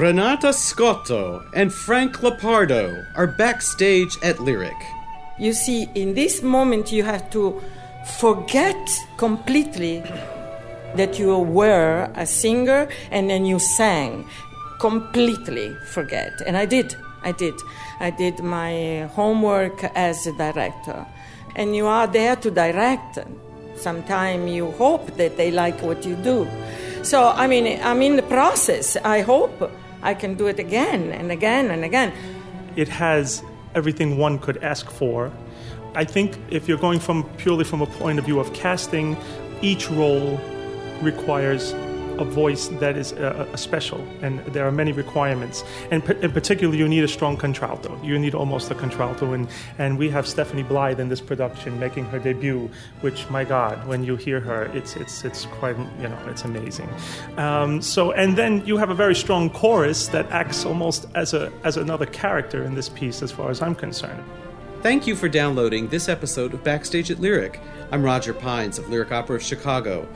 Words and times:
Renata 0.00 0.50
Scotto 0.54 1.44
and 1.52 1.70
Frank 1.70 2.20
Lopardo 2.22 3.04
are 3.16 3.26
backstage 3.26 4.16
at 4.22 4.40
Lyric. 4.40 4.76
You 5.38 5.52
see, 5.52 5.90
in 5.94 6.14
this 6.14 6.42
moment, 6.42 6.90
you 6.90 7.02
have 7.02 7.28
to 7.32 7.60
forget 8.18 8.80
completely 9.18 10.02
that 10.94 11.18
you 11.18 11.38
were 11.38 12.10
a 12.14 12.24
singer 12.24 12.88
and 13.10 13.28
then 13.28 13.44
you 13.44 13.58
sang. 13.58 14.26
Completely 14.80 15.76
forget. 15.92 16.32
And 16.46 16.56
I 16.56 16.64
did. 16.64 16.96
I 17.22 17.32
did. 17.32 17.54
I 18.00 18.08
did 18.08 18.40
my 18.40 19.06
homework 19.12 19.84
as 19.94 20.26
a 20.26 20.32
director. 20.32 21.04
And 21.56 21.76
you 21.76 21.86
are 21.86 22.06
there 22.06 22.36
to 22.36 22.50
direct. 22.50 23.18
Sometimes 23.76 24.50
you 24.50 24.70
hope 24.70 25.18
that 25.18 25.36
they 25.36 25.50
like 25.50 25.82
what 25.82 26.06
you 26.06 26.16
do. 26.16 26.48
So, 27.02 27.28
I 27.28 27.46
mean, 27.46 27.78
I'm 27.82 28.00
in 28.00 28.16
the 28.16 28.22
process. 28.22 28.96
I 29.04 29.20
hope 29.20 29.70
I 30.02 30.14
can 30.14 30.34
do 30.34 30.46
it 30.46 30.58
again 30.58 31.12
and 31.12 31.30
again 31.30 31.70
and 31.70 31.84
again. 31.84 32.12
It 32.76 32.88
has 32.88 33.42
everything 33.74 34.18
one 34.18 34.38
could 34.38 34.62
ask 34.62 34.90
for. 34.90 35.32
I 35.94 36.04
think 36.04 36.38
if 36.50 36.68
you're 36.68 36.78
going 36.78 37.00
from 37.00 37.24
purely 37.36 37.64
from 37.64 37.82
a 37.82 37.86
point 37.86 38.18
of 38.18 38.24
view 38.24 38.38
of 38.38 38.52
casting, 38.52 39.16
each 39.60 39.90
role 39.90 40.40
requires 41.02 41.74
a 42.20 42.24
voice 42.24 42.68
that 42.68 42.96
is 42.96 43.12
uh, 43.12 43.46
uh, 43.52 43.56
special, 43.56 44.06
and 44.22 44.40
there 44.46 44.66
are 44.66 44.72
many 44.72 44.92
requirements. 44.92 45.64
And 45.90 46.04
p- 46.04 46.14
in 46.22 46.32
particular, 46.32 46.74
you 46.74 46.88
need 46.88 47.04
a 47.04 47.08
strong 47.08 47.36
contralto. 47.36 47.98
You 48.02 48.18
need 48.18 48.34
almost 48.34 48.70
a 48.70 48.74
contralto, 48.74 49.32
and, 49.32 49.48
and 49.78 49.98
we 49.98 50.10
have 50.10 50.26
Stephanie 50.26 50.62
Blythe 50.62 51.00
in 51.00 51.08
this 51.08 51.20
production 51.20 51.78
making 51.78 52.04
her 52.06 52.18
debut, 52.18 52.70
which, 53.00 53.28
my 53.30 53.44
God, 53.44 53.86
when 53.86 54.04
you 54.04 54.16
hear 54.16 54.40
her, 54.40 54.64
it's 54.74 54.96
it's 54.96 55.24
it's 55.24 55.46
quite 55.46 55.76
you 56.00 56.08
know 56.08 56.18
it's 56.26 56.44
amazing. 56.44 56.88
Um, 57.36 57.82
so, 57.82 58.12
and 58.12 58.36
then 58.36 58.64
you 58.66 58.76
have 58.76 58.90
a 58.90 58.94
very 58.94 59.14
strong 59.14 59.50
chorus 59.50 60.08
that 60.08 60.30
acts 60.30 60.64
almost 60.64 61.06
as 61.14 61.34
a 61.34 61.52
as 61.64 61.76
another 61.76 62.06
character 62.06 62.64
in 62.64 62.74
this 62.74 62.88
piece, 62.88 63.22
as 63.22 63.32
far 63.32 63.50
as 63.50 63.62
I'm 63.62 63.74
concerned. 63.74 64.22
Thank 64.82 65.06
you 65.06 65.14
for 65.14 65.28
downloading 65.28 65.88
this 65.88 66.08
episode 66.08 66.54
of 66.54 66.64
Backstage 66.64 67.10
at 67.10 67.20
Lyric. 67.20 67.60
I'm 67.92 68.02
Roger 68.02 68.32
Pines 68.32 68.78
of 68.78 68.88
Lyric 68.88 69.12
Opera 69.12 69.36
of 69.36 69.42
Chicago. 69.42 70.08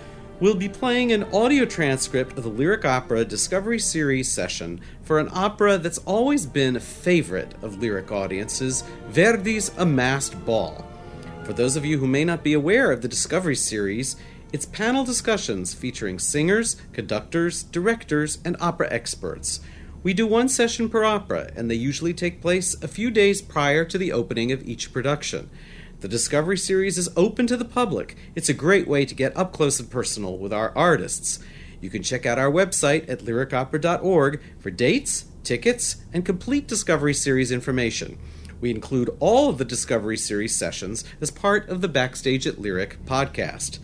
We'll 0.44 0.54
be 0.54 0.68
playing 0.68 1.10
an 1.10 1.24
audio 1.32 1.64
transcript 1.64 2.36
of 2.36 2.44
the 2.44 2.50
Lyric 2.50 2.84
Opera 2.84 3.24
Discovery 3.24 3.78
Series 3.78 4.30
session 4.30 4.78
for 5.00 5.18
an 5.18 5.30
opera 5.32 5.78
that's 5.78 5.96
always 6.04 6.44
been 6.44 6.76
a 6.76 6.80
favorite 6.80 7.54
of 7.62 7.78
lyric 7.78 8.12
audiences 8.12 8.84
Verdi's 9.08 9.70
A 9.78 9.86
Masked 9.86 10.44
Ball. 10.44 10.86
For 11.44 11.54
those 11.54 11.76
of 11.76 11.86
you 11.86 11.96
who 11.96 12.06
may 12.06 12.26
not 12.26 12.44
be 12.44 12.52
aware 12.52 12.92
of 12.92 13.00
the 13.00 13.08
Discovery 13.08 13.56
Series, 13.56 14.16
it's 14.52 14.66
panel 14.66 15.02
discussions 15.02 15.72
featuring 15.72 16.18
singers, 16.18 16.76
conductors, 16.92 17.62
directors, 17.62 18.36
and 18.44 18.58
opera 18.60 18.88
experts. 18.90 19.60
We 20.02 20.12
do 20.12 20.26
one 20.26 20.50
session 20.50 20.90
per 20.90 21.04
opera, 21.04 21.52
and 21.56 21.70
they 21.70 21.74
usually 21.74 22.12
take 22.12 22.42
place 22.42 22.74
a 22.82 22.88
few 22.88 23.10
days 23.10 23.40
prior 23.40 23.86
to 23.86 23.96
the 23.96 24.12
opening 24.12 24.52
of 24.52 24.62
each 24.68 24.92
production. 24.92 25.48
The 26.00 26.08
Discovery 26.08 26.58
Series 26.58 26.98
is 26.98 27.08
open 27.16 27.46
to 27.46 27.56
the 27.56 27.64
public. 27.64 28.16
It's 28.34 28.48
a 28.48 28.54
great 28.54 28.86
way 28.86 29.06
to 29.06 29.14
get 29.14 29.36
up 29.36 29.52
close 29.52 29.80
and 29.80 29.90
personal 29.90 30.36
with 30.36 30.52
our 30.52 30.70
artists. 30.76 31.38
You 31.80 31.88
can 31.88 32.02
check 32.02 32.26
out 32.26 32.38
our 32.38 32.50
website 32.50 33.08
at 33.08 33.20
lyricopera.org 33.20 34.42
for 34.58 34.70
dates, 34.70 35.26
tickets, 35.44 36.04
and 36.12 36.24
complete 36.24 36.66
Discovery 36.66 37.14
Series 37.14 37.50
information. 37.50 38.18
We 38.60 38.70
include 38.70 39.16
all 39.18 39.48
of 39.48 39.58
the 39.58 39.64
Discovery 39.64 40.16
Series 40.16 40.54
sessions 40.54 41.04
as 41.20 41.30
part 41.30 41.68
of 41.68 41.80
the 41.80 41.88
Backstage 41.88 42.46
at 42.46 42.60
Lyric 42.60 43.04
podcast. 43.06 43.78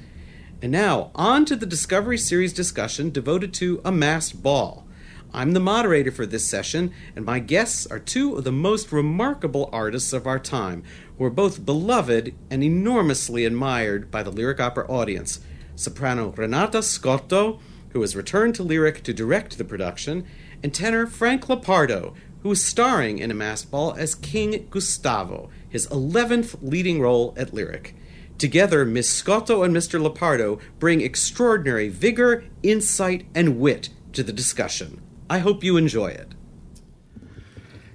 And 0.63 0.73
now, 0.73 1.11
on 1.15 1.47
to 1.47 1.57
the 1.57 1.67
Discovery 1.67 2.19
Series 2.19 2.53
discussion 2.53 3.11
devoted 3.11 3.55
to 3.55 3.81
A 3.85 3.93
Masked 3.93 4.43
Ball. 4.43 4.87
I'm 5.33 5.53
the 5.53 5.61
moderator 5.61 6.11
for 6.11 6.27
this 6.27 6.45
session, 6.45 6.93
and 7.15 7.25
my 7.25 7.39
guests 7.39 7.87
are 7.87 8.01
two 8.01 8.35
of 8.37 8.45
the 8.45 8.53
most 8.53 8.91
remarkable 8.91 9.71
artists 9.73 10.13
of 10.13 10.27
our 10.27 10.41
time, 10.41 10.83
who 11.21 11.27
are 11.27 11.31
both 11.31 11.67
beloved 11.67 12.35
and 12.51 12.65
enormously 12.65 13.45
admired 13.45 14.11
by 14.11 14.23
the 14.23 14.31
lyric 14.31 14.59
opera 14.59 14.87
audience. 14.89 15.41
Soprano 15.77 16.31
Renata 16.31 16.83
Scotto, 16.83 17.61
who 17.91 18.01
has 18.01 18.17
returned 18.17 18.55
to 18.55 18.63
Lyric 18.63 19.03
to 19.03 19.13
direct 19.13 19.59
the 19.59 19.65
production, 19.65 20.25
and 20.63 20.73
tenor 20.73 21.07
Frank 21.07 21.45
Lopardo, 21.45 22.15
who 22.43 22.53
is 22.53 22.65
starring 22.65 23.19
in 23.19 23.31
A 23.31 23.35
Masked 23.35 23.71
Ball 23.71 23.93
as 23.99 24.15
King 24.15 24.67
Gustavo, 24.71 25.51
his 25.69 25.87
11th 25.89 26.57
leading 26.63 27.03
role 27.03 27.35
at 27.37 27.53
Lyric. 27.53 27.95
Together, 28.39 28.87
Miss 28.87 29.11
Scotto 29.11 29.63
and 29.63 29.77
Mr. 29.77 30.01
Lopardo 30.01 30.59
bring 30.79 31.03
extraordinary 31.03 31.91
vigor, 31.91 32.45
insight, 32.63 33.27
and 33.35 33.61
wit 33.61 33.91
to 34.15 34.23
the 34.23 34.33
discussion. 34.33 35.03
I 35.29 35.41
hope 35.41 35.63
you 35.63 35.77
enjoy 35.77 36.13
it. 36.13 36.33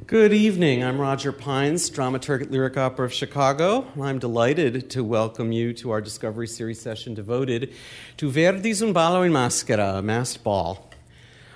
Good 0.07 0.33
evening. 0.33 0.83
I'm 0.83 1.01
Roger 1.01 1.31
Pines, 1.31 1.89
dramaturg 1.89 2.43
at 2.43 2.51
Lyric 2.51 2.77
Opera 2.77 3.05
of 3.05 3.13
Chicago. 3.13 3.87
I'm 3.99 4.19
delighted 4.19 4.91
to 4.91 5.03
welcome 5.03 5.51
you 5.51 5.73
to 5.73 5.89
our 5.89 5.99
Discovery 5.99 6.47
Series 6.47 6.79
session 6.79 7.15
devoted 7.15 7.73
to 8.17 8.29
Verdi's 8.29 8.83
Un 8.83 8.93
ballo 8.93 9.23
in 9.23 9.31
maschera, 9.31 9.97
a 9.97 10.01
masked 10.03 10.43
ball. 10.43 10.91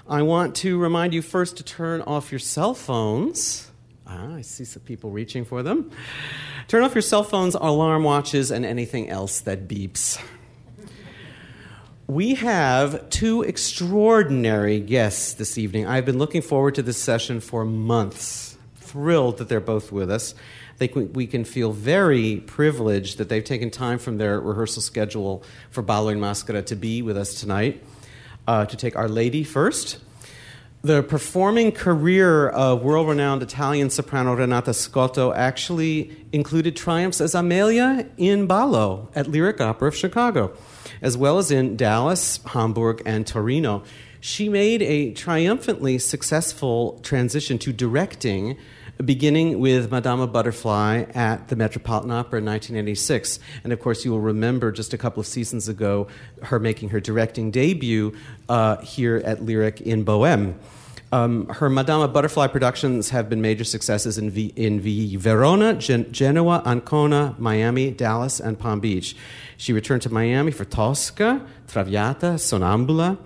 I 0.08 0.24
want 0.24 0.56
to 0.56 0.80
remind 0.80 1.14
you 1.14 1.22
first 1.22 1.58
to 1.58 1.64
turn 1.64 2.02
off 2.02 2.32
your 2.32 2.40
cell 2.40 2.74
phones. 2.74 3.70
Ah, 4.08 4.34
I 4.34 4.42
see 4.42 4.66
some 4.66 4.82
people 4.82 5.12
reaching 5.12 5.46
for 5.46 5.62
them. 5.62 5.92
Turn 6.68 6.82
off 6.82 6.96
your 6.96 7.04
cell 7.04 7.24
phones, 7.24 7.54
alarm 7.54 8.04
watches, 8.04 8.50
and 8.50 8.66
anything 8.66 9.10
else 9.10 9.42
that 9.42 9.68
beeps. 9.68 10.20
We 12.10 12.34
have 12.34 13.08
two 13.12 13.44
extraordinary 13.44 14.80
guests 14.80 15.34
this 15.34 15.60
evening. 15.60 15.86
I've 15.86 16.06
been 16.06 16.18
looking 16.18 16.42
forward 16.42 16.74
to 16.74 16.82
this 16.82 16.98
session 16.98 17.40
for 17.40 17.64
months. 17.64 18.58
Thrilled 18.78 19.38
that 19.38 19.48
they're 19.48 19.60
both 19.60 19.92
with 19.92 20.10
us. 20.10 20.34
I 20.74 20.78
think 20.80 21.16
we 21.16 21.28
can 21.28 21.44
feel 21.44 21.72
very 21.72 22.38
privileged 22.38 23.20
that 23.20 23.30
they've 23.30 23.44
taken 23.44 23.70
time 23.70 24.00
from 24.00 24.18
their 24.18 24.40
rehearsal 24.40 24.82
schedule 24.82 25.44
for 25.70 25.84
Ballo 25.84 26.10
in 26.10 26.20
Maschera 26.20 26.66
to 26.66 26.76
be 26.76 27.04
with 27.04 27.16
us 27.16 27.40
tonight. 27.40 27.84
Uh, 28.48 28.66
to 28.66 28.76
take 28.76 28.96
Our 28.96 29.08
Lady 29.08 29.44
first. 29.44 30.00
The 30.82 31.04
performing 31.04 31.74
career 31.74 32.50
of 32.50 32.82
world 32.82 33.08
renowned 33.08 33.44
Italian 33.44 33.92
soprano 33.92 34.34
Renata 34.34 34.74
Scotto 34.74 35.32
actually 35.32 36.26
included 36.32 36.76
triumphs 36.76 37.22
as 37.22 37.36
Amelia 37.36 38.10
in 38.18 38.48
Ballo 38.48 39.10
at 39.14 39.28
Lyric 39.28 39.62
Opera 39.62 39.90
of 39.90 39.96
Chicago 39.96 40.58
as 41.02 41.18
well 41.18 41.38
as 41.38 41.52
in 41.52 41.76
Dallas, 41.76 42.40
Hamburg, 42.48 43.02
and 43.06 43.26
Torino. 43.26 43.84
She 44.22 44.50
made 44.50 44.82
a 44.82 45.14
triumphantly 45.14 45.98
successful 45.98 47.00
transition 47.04 47.58
to 47.60 47.72
directing, 47.72 48.58
beginning 49.04 49.60
with 49.60 49.90
Madama 49.92 50.28
Butterfly 50.28 51.06
at 51.16 51.48
the 51.48 51.56
Metropolitan 51.56 52.12
Opera 52.12 52.40
in 52.40 52.46
1986. 52.46 53.40
And 53.64 53.72
of 53.72 53.80
course, 53.80 54.04
you 54.04 54.12
will 54.12 54.20
remember 54.20 54.74
just 54.74 54.94
a 54.94 54.98
couple 54.98 55.22
of 55.22 55.28
seasons 55.28 55.70
ago 55.70 56.08
her 56.44 56.60
making 56.60 56.90
her 56.90 57.00
directing 57.00 57.50
debut 57.50 58.14
uh, 58.50 58.78
here 58.82 59.22
at 59.24 59.42
Lyric 59.42 59.80
in 59.80 60.04
Bohème. 60.04 60.56
Um, 61.12 61.48
her 61.48 61.70
Madama 61.70 62.08
Butterfly 62.08 62.48
productions 62.48 63.10
have 63.10 63.30
been 63.30 63.42
major 63.42 63.64
successes 63.64 64.20
in, 64.20 64.30
v- 64.30 64.54
in 64.56 64.80
v- 64.80 65.16
Verona, 65.16 65.74
Gen- 65.74 66.12
Genoa, 66.12 66.62
Ancona, 66.66 67.36
Miami, 67.40 67.90
Dallas, 67.90 68.40
and 68.40 68.60
Palm 68.60 68.80
Beach. 68.80 69.16
She 69.60 69.74
returned 69.74 70.02
to 70.04 70.10
Miami 70.10 70.54
for 70.54 70.64
Tosca, 70.64 71.46
Traviata, 71.68 72.36
Sonnambula, 72.38 73.18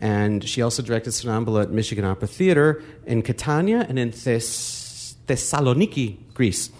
and 0.00 0.42
she 0.42 0.62
also 0.62 0.82
directed 0.82 1.10
Sonnambula 1.10 1.64
at 1.64 1.70
Michigan 1.70 2.02
Opera 2.06 2.26
Theater 2.26 2.82
in 3.04 3.20
Catania 3.20 3.84
and 3.86 3.98
in 3.98 4.10
Thess- 4.10 5.16
Thessaloniki, 5.26 6.16
Greece. 6.32 6.70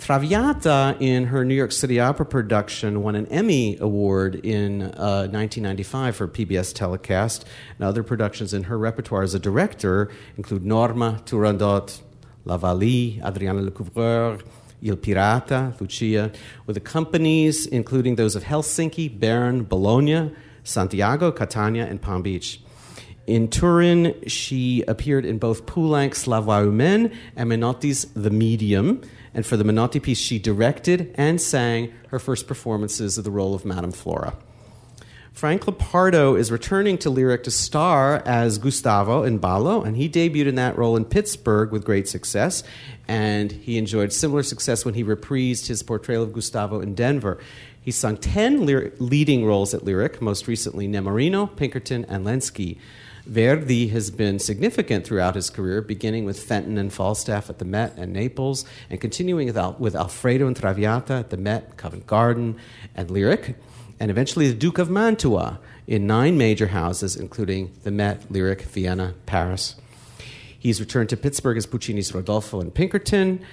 Traviata, 0.00 0.96
in 0.98 1.26
her 1.26 1.44
New 1.44 1.54
York 1.54 1.70
City 1.70 2.00
Opera 2.00 2.26
production, 2.26 3.04
won 3.04 3.14
an 3.14 3.26
Emmy 3.26 3.78
Award 3.78 4.34
in 4.34 4.82
uh, 4.82 5.28
1995 5.30 6.16
for 6.16 6.26
PBS 6.26 6.74
telecast. 6.74 7.44
And 7.78 7.86
other 7.86 8.02
productions 8.02 8.52
in 8.52 8.64
her 8.64 8.76
repertoire 8.76 9.22
as 9.22 9.34
a 9.34 9.38
director 9.38 10.10
include 10.36 10.64
Norma, 10.64 11.22
Turandot, 11.26 12.02
La 12.44 12.56
Wally, 12.56 13.20
Adriana 13.24 13.62
Lecouvreur, 13.62 14.42
Il 14.82 14.96
Pirata, 14.96 15.74
Lucia, 15.80 16.30
with 16.66 16.74
the 16.74 16.80
companies 16.80 17.66
including 17.66 18.16
those 18.16 18.36
of 18.36 18.44
Helsinki, 18.44 19.08
Bern, 19.08 19.64
Bologna, 19.64 20.32
Santiago, 20.64 21.32
Catania, 21.32 21.86
and 21.86 22.02
Palm 22.02 22.22
Beach. 22.22 22.60
In 23.26 23.48
Turin, 23.48 24.14
she 24.26 24.82
appeared 24.88 25.24
in 25.24 25.38
both 25.38 25.64
Poulenc's 25.64 26.26
La 26.26 26.40
Voix 26.40 26.64
Humaine 26.66 27.14
and 27.36 27.50
Menotti's 27.50 28.06
The 28.14 28.30
Medium. 28.30 29.00
And 29.32 29.46
for 29.46 29.56
the 29.56 29.64
Menotti 29.64 30.02
piece, 30.02 30.18
she 30.18 30.38
directed 30.38 31.14
and 31.14 31.40
sang 31.40 31.92
her 32.08 32.18
first 32.18 32.48
performances 32.48 33.16
of 33.16 33.24
the 33.24 33.30
role 33.30 33.54
of 33.54 33.64
Madame 33.64 33.92
Flora. 33.92 34.36
Frank 35.32 35.64
Lopardo 35.64 36.38
is 36.38 36.52
returning 36.52 36.98
to 36.98 37.10
Lyric 37.10 37.42
to 37.44 37.50
star 37.50 38.22
as 38.26 38.58
Gustavo 38.58 39.24
in 39.24 39.38
Ballo, 39.38 39.82
and 39.82 39.96
he 39.96 40.08
debuted 40.08 40.46
in 40.46 40.54
that 40.56 40.76
role 40.76 40.94
in 40.94 41.04
Pittsburgh 41.04 41.72
with 41.72 41.84
great 41.84 42.06
success. 42.06 42.62
And 43.08 43.50
he 43.50 43.78
enjoyed 43.78 44.12
similar 44.12 44.42
success 44.42 44.84
when 44.84 44.94
he 44.94 45.02
reprised 45.02 45.66
his 45.66 45.82
portrayal 45.82 46.22
of 46.22 46.32
Gustavo 46.32 46.80
in 46.80 46.94
Denver. 46.94 47.38
He 47.80 47.90
sung 47.90 48.18
10 48.18 48.66
leading 48.98 49.44
roles 49.44 49.74
at 49.74 49.84
Lyric, 49.84 50.20
most 50.22 50.46
recently 50.46 50.86
Nemorino, 50.86 51.56
Pinkerton, 51.56 52.04
and 52.04 52.24
Lenski. 52.24 52.78
Verdi 53.26 53.88
has 53.88 54.10
been 54.10 54.38
significant 54.38 55.06
throughout 55.06 55.34
his 55.34 55.48
career, 55.48 55.80
beginning 55.80 56.24
with 56.24 56.42
Fenton 56.42 56.76
and 56.76 56.92
Falstaff 56.92 57.48
at 57.48 57.58
the 57.58 57.64
Met 57.64 57.94
and 57.96 58.12
Naples, 58.12 58.64
and 58.90 59.00
continuing 59.00 59.46
with, 59.46 59.56
Al- 59.56 59.76
with 59.78 59.94
Alfredo 59.96 60.46
and 60.46 60.56
Traviata 60.56 61.14
at 61.14 61.30
the 61.30 61.36
Met, 61.36 61.76
Covent 61.76 62.06
Garden, 62.06 62.56
and 62.94 63.10
Lyric 63.10 63.56
and 64.02 64.10
eventually 64.10 64.48
the 64.48 64.54
Duke 64.56 64.78
of 64.78 64.90
Mantua 64.90 65.60
in 65.86 66.08
nine 66.08 66.36
major 66.36 66.66
houses, 66.66 67.14
including 67.14 67.70
the 67.84 67.92
Met, 67.92 68.32
Lyric, 68.32 68.62
Vienna, 68.62 69.14
Paris. 69.26 69.76
He's 70.58 70.80
returned 70.80 71.08
to 71.10 71.16
Pittsburgh 71.16 71.56
as 71.56 71.68
Puccini's 71.68 72.12
Rodolfo 72.12 72.60
and 72.60 72.74
Pinkerton. 72.74 73.44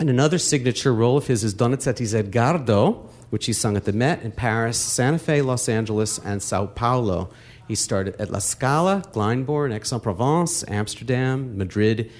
And 0.00 0.10
another 0.10 0.38
signature 0.38 0.92
role 0.92 1.16
of 1.16 1.28
his 1.28 1.44
is 1.44 1.54
Donizetti's 1.54 2.12
Edgardo, 2.12 3.08
which 3.30 3.46
he 3.46 3.52
sung 3.52 3.76
at 3.76 3.84
the 3.84 3.92
Met 3.92 4.22
in 4.22 4.32
Paris, 4.32 4.78
Santa 4.78 5.20
Fe, 5.20 5.42
Los 5.42 5.68
Angeles, 5.68 6.18
and 6.18 6.42
Sao 6.42 6.66
Paulo. 6.66 7.30
He 7.68 7.76
started 7.76 8.20
at 8.20 8.30
La 8.30 8.40
Scala, 8.40 9.04
Glyndebourne, 9.12 9.72
Aix-en-Provence, 9.72 10.64
Amsterdam, 10.66 11.56
Madrid, 11.56 12.10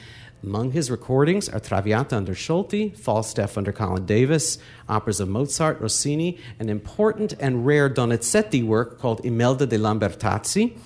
among 0.43 0.73
his 0.73 0.91
recordings 0.91 1.49
are 1.49 1.61
Traviata 1.61 2.17
under 2.17 2.35
Solti, 2.35 2.97
Falstaff 2.97 3.56
under 3.56 3.73
Colin 3.73 4.06
Davis, 4.06 4.59
operas 4.89 5.21
of 5.21 5.29
Mozart, 5.29 5.81
Rossini, 5.81 6.39
an 6.59 6.69
important 6.69 7.35
and 7.39 7.65
rare 7.65 7.89
Donizetti 7.89 8.65
work 8.65 8.99
called 8.99 9.25
Imelda 9.25 9.67
de 9.67 9.79
Lambertazzi, 9.79 10.77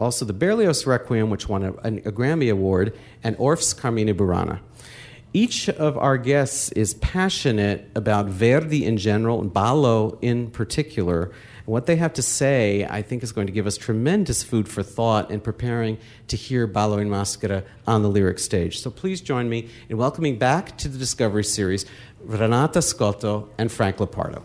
also 0.00 0.24
the 0.24 0.32
Berlioz 0.32 0.86
Requiem, 0.86 1.30
which 1.30 1.48
won 1.48 1.62
a, 1.62 1.70
a 1.70 2.12
Grammy 2.12 2.50
Award, 2.50 2.96
and 3.22 3.36
Orff's 3.38 3.74
Carmina 3.74 4.14
Burana. 4.14 4.60
Each 5.34 5.68
of 5.68 5.96
our 5.96 6.18
guests 6.18 6.70
is 6.72 6.94
passionate 6.94 7.88
about 7.94 8.26
Verdi 8.26 8.84
in 8.84 8.98
general 8.98 9.40
and 9.40 9.52
Ballo 9.52 10.18
in 10.20 10.50
particular 10.50 11.32
what 11.64 11.86
they 11.86 11.96
have 11.96 12.12
to 12.14 12.22
say, 12.22 12.84
I 12.84 13.02
think, 13.02 13.22
is 13.22 13.32
going 13.32 13.46
to 13.46 13.52
give 13.52 13.66
us 13.66 13.76
tremendous 13.76 14.42
food 14.42 14.68
for 14.68 14.82
thought 14.82 15.30
in 15.30 15.40
preparing 15.40 15.98
to 16.28 16.36
hear 16.36 16.66
Ballo 16.66 16.98
in 16.98 17.08
Maschera 17.08 17.64
on 17.86 18.02
the 18.02 18.08
lyric 18.08 18.38
stage. 18.38 18.80
So 18.80 18.90
please 18.90 19.20
join 19.20 19.48
me 19.48 19.68
in 19.88 19.96
welcoming 19.96 20.38
back 20.38 20.76
to 20.78 20.88
the 20.88 20.98
Discovery 20.98 21.44
Series 21.44 21.86
Renata 22.24 22.82
Scotto 22.82 23.48
and 23.58 23.70
Frank 23.70 23.98
Lopardo. 23.98 24.42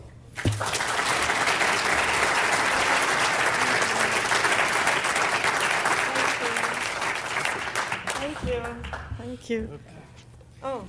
Thank 8.14 8.44
you. 8.44 8.62
Thank 9.18 9.50
you. 9.50 9.80
Oh. 10.64 10.88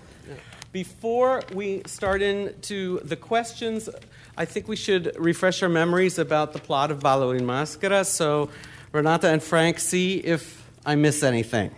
Before 0.72 1.42
we 1.54 1.82
start 1.86 2.20
into 2.20 3.00
the 3.00 3.16
questions, 3.16 3.88
I 4.38 4.44
think 4.44 4.68
we 4.68 4.76
should 4.76 5.16
refresh 5.18 5.64
our 5.64 5.68
memories 5.68 6.16
about 6.16 6.52
the 6.52 6.60
plot 6.60 6.92
of 6.92 7.00
Ballo 7.00 7.32
in 7.32 7.44
Maschera. 7.44 8.06
So, 8.06 8.50
Renata 8.92 9.28
and 9.28 9.42
Frank, 9.42 9.80
see 9.80 10.18
if 10.18 10.64
I 10.86 10.94
miss 10.94 11.24
anything. 11.24 11.72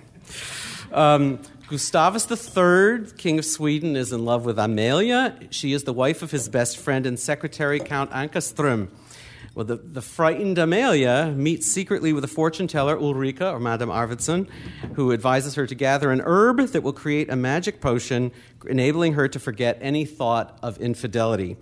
Um, 0.92 1.38
Gustavus 1.68 2.30
III, 2.30 3.16
King 3.16 3.38
of 3.38 3.46
Sweden, 3.46 3.96
is 3.96 4.12
in 4.12 4.26
love 4.26 4.44
with 4.44 4.58
Amelia. 4.58 5.38
She 5.48 5.72
is 5.72 5.84
the 5.84 5.94
wife 5.94 6.20
of 6.20 6.32
his 6.32 6.50
best 6.50 6.76
friend 6.76 7.06
and 7.06 7.18
secretary, 7.18 7.80
Count 7.80 8.10
Ankarström. 8.10 8.88
Well, 9.54 9.64
the, 9.64 9.76
the 9.76 10.02
frightened 10.02 10.58
Amelia 10.58 11.32
meets 11.34 11.66
secretly 11.66 12.12
with 12.12 12.24
a 12.24 12.28
fortune 12.28 12.68
teller, 12.68 12.98
Ulrika, 12.98 13.52
or 13.52 13.58
Madame 13.58 13.88
Arvidsson, 13.88 14.50
who 14.96 15.14
advises 15.14 15.54
her 15.54 15.66
to 15.66 15.74
gather 15.74 16.10
an 16.10 16.20
herb 16.20 16.58
that 16.58 16.82
will 16.82 16.92
create 16.92 17.30
a 17.30 17.36
magic 17.36 17.80
potion, 17.80 18.32
enabling 18.68 19.14
her 19.14 19.28
to 19.28 19.38
forget 19.40 19.78
any 19.80 20.04
thought 20.04 20.58
of 20.62 20.76
infidelity. 20.78 21.56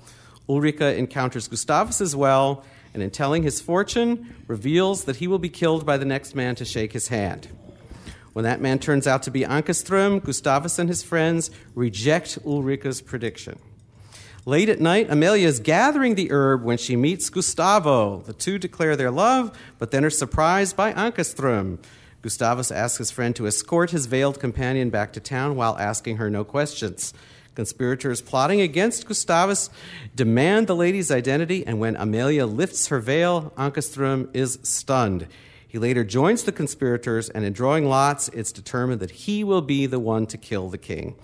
Ulrika 0.49 0.97
encounters 0.97 1.49
Gustavus 1.49 2.01
as 2.01 2.17
well, 2.17 2.65
and 2.95 3.03
in 3.03 3.11
telling 3.11 3.43
his 3.43 3.61
fortune, 3.61 4.35
reveals 4.47 5.05
that 5.05 5.17
he 5.17 5.29
will 5.29 5.39
be 5.39 5.49
killed 5.49 5.85
by 5.85 5.97
the 5.97 6.05
next 6.05 6.35
man 6.35 6.55
to 6.57 6.65
shake 6.65 6.93
his 6.93 7.09
hand. 7.09 7.49
When 8.33 8.45
that 8.45 8.61
man 8.61 8.79
turns 8.79 9.07
out 9.07 9.23
to 9.25 9.31
be 9.31 9.41
Ankarström, 9.41 10.23
Gustavus 10.23 10.79
and 10.79 10.89
his 10.89 11.03
friends 11.03 11.51
reject 11.75 12.39
Ulrika's 12.47 13.01
prediction. 13.01 13.59
Late 14.47 14.69
at 14.69 14.81
night, 14.81 15.11
Amelia 15.11 15.47
is 15.47 15.61
gathering 15.61 16.15
the 16.15 16.31
herb 16.31 16.63
when 16.63 16.79
she 16.79 16.97
meets 16.97 17.29
Gustavo. 17.29 18.23
The 18.23 18.33
two 18.33 18.59
declare 18.59 18.97
their 18.97 19.11
love, 19.11 19.57
but 19.79 19.91
then 19.91 20.05
are 20.05 20.11
surprised 20.11 20.77
by 20.77 20.93
Ankarström. 20.93 21.79
Gustavus 22.23 22.73
asks 22.73 22.99
his 22.99 23.11
friend 23.11 23.37
to 23.37 23.47
escort 23.47 23.91
his 23.91 24.07
veiled 24.07 24.41
companion 24.41 24.89
back 24.91 25.13
to 25.13 25.21
town 25.21 25.55
while 25.55 25.77
asking 25.79 26.17
her 26.17 26.31
no 26.31 26.45
questions. 26.45 27.13
Conspirators 27.59 28.23
plotting 28.23 28.61
against 28.61 29.09
Gustavus 29.09 29.69
demand 30.15 30.69
the 30.69 30.77
lady's 30.77 31.11
identity, 31.11 31.67
and 31.67 31.81
when 31.81 31.97
Amelia 31.97 32.47
lifts 32.47 32.87
her 32.87 33.01
veil, 33.01 33.53
Ankarström 33.57 34.29
is 34.33 34.61
stunned. 34.63 35.27
He 35.67 35.77
later 35.77 36.05
joins 36.05 36.45
the 36.45 36.53
conspirators, 36.53 37.29
and 37.29 37.45
in 37.45 37.53
drawing 37.53 37.89
lots, 37.89 38.29
it's 38.29 38.53
determined 38.53 39.01
that 39.01 39.11
he 39.11 39.43
will 39.43 39.61
be 39.61 39.87
the 39.87 39.99
one 39.99 40.25
to 40.29 40.39
kill 40.39 40.69
the 40.69 40.79
king. 40.79 41.17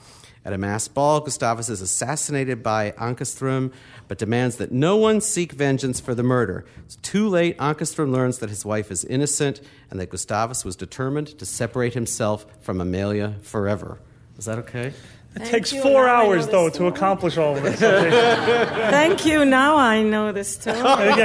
At 0.45 0.53
a 0.53 0.59
mass 0.59 0.89
ball, 0.89 1.21
Gustavus 1.21 1.69
is 1.69 1.81
assassinated 1.81 2.65
by 2.65 2.91
Ankarström, 2.99 3.73
but 4.09 4.19
demands 4.19 4.57
that 4.57 4.73
no 4.73 4.97
one 4.97 5.21
seek 5.21 5.53
vengeance 5.53 6.01
for 6.01 6.17
the 6.17 6.25
murder. 6.25 6.65
It's 6.85 6.97
too 6.97 7.29
late, 7.29 7.57
Ankarström 7.59 8.11
learns 8.11 8.41
that 8.41 8.51
his 8.51 8.65
wife 8.65 8.91
is 8.91 9.05
innocent 9.05 9.61
and 9.89 10.01
that 10.01 10.11
Gustavus 10.11 10.65
was 10.65 10.75
determined 10.75 11.29
to 11.39 11.47
separate 11.47 11.95
himself 11.95 12.45
from 12.61 12.81
Amelia 12.81 13.37
forever. 13.43 14.01
Is 14.37 14.47
that 14.47 14.59
okay? 14.59 14.93
It 15.35 15.41
Thank 15.41 15.51
takes 15.51 15.73
you. 15.73 15.83
four 15.83 16.07
now 16.07 16.27
hours, 16.27 16.47
though, 16.47 16.71
to 16.71 16.87
accomplish 16.87 17.37
all 17.37 17.57
of 17.57 17.63
this. 17.65 17.81
Thank 17.81 19.27
you. 19.27 19.45
Now 19.45 19.77
I 19.77 20.03
know 20.03 20.31
the 20.31 20.45
story. 20.45 20.79
yeah, 20.79 21.17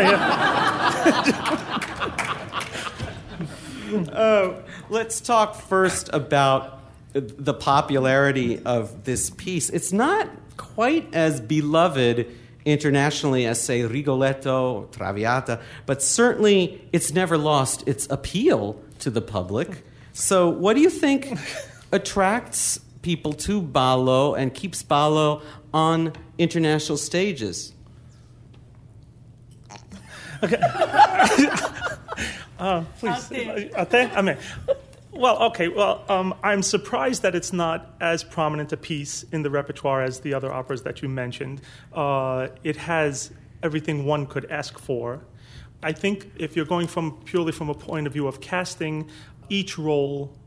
yeah. 3.92 4.10
uh, 4.12 4.54
let's 4.90 5.22
talk 5.22 5.56
first 5.56 6.10
about 6.12 6.80
the 7.14 7.54
popularity 7.54 8.64
of 8.66 9.04
this 9.04 9.30
piece. 9.30 9.70
It's 9.70 9.94
not 9.94 10.28
quite 10.58 11.14
as 11.14 11.40
beloved 11.40 12.26
internationally 12.66 13.46
as, 13.46 13.62
say, 13.62 13.84
Rigoletto 13.84 14.74
or 14.74 14.86
Traviata, 14.86 15.60
but 15.86 16.02
certainly 16.02 16.82
it's 16.92 17.14
never 17.14 17.38
lost 17.38 17.88
its 17.88 18.08
appeal 18.10 18.82
to 19.00 19.12
the 19.12 19.22
public. 19.22 19.84
So, 20.14 20.50
what 20.50 20.76
do 20.76 20.82
you 20.82 20.90
think 20.90 21.38
attracts 21.92 22.80
people 23.02 23.34
to 23.34 23.62
Ballo 23.62 24.36
and 24.36 24.54
keeps 24.54 24.84
Ballo 24.84 25.42
on 25.74 26.14
international 26.38 26.98
stages. 26.98 27.74
Okay. 30.44 30.58
uh, 32.60 32.84
please. 33.00 33.32
Ate? 33.32 34.18
Ame. 34.18 34.38
Well, 35.12 35.42
okay. 35.44 35.68
Well, 35.68 36.04
um, 36.08 36.34
I'm 36.44 36.62
surprised 36.62 37.24
that 37.24 37.36
it's 37.36 37.52
not 37.52 37.96
as 38.00 38.24
prominent 38.24 38.72
a 38.72 38.78
piece 38.78 39.24
in 39.32 39.44
the 39.44 39.50
repertoire 39.50 40.02
as 40.04 40.22
the 40.22 40.34
other 40.34 40.52
operas 40.52 40.84
that 40.84 41.02
you 41.02 41.10
mentioned. 41.10 41.62
Uh, 41.94 42.48
it 42.64 42.78
has 42.78 43.32
everything 43.62 44.06
one 44.06 44.26
could 44.26 44.50
ask 44.50 44.80
for. 44.80 45.22
I 45.82 45.92
think 45.94 46.32
if 46.38 46.56
you're 46.56 46.66
going 46.66 46.88
from 46.88 47.20
purely 47.24 47.52
from 47.52 47.70
a 47.70 47.74
point 47.74 48.08
of 48.08 48.14
view 48.14 48.28
of 48.28 48.40
casting, 48.40 49.10
each 49.50 49.78
role 49.78 50.38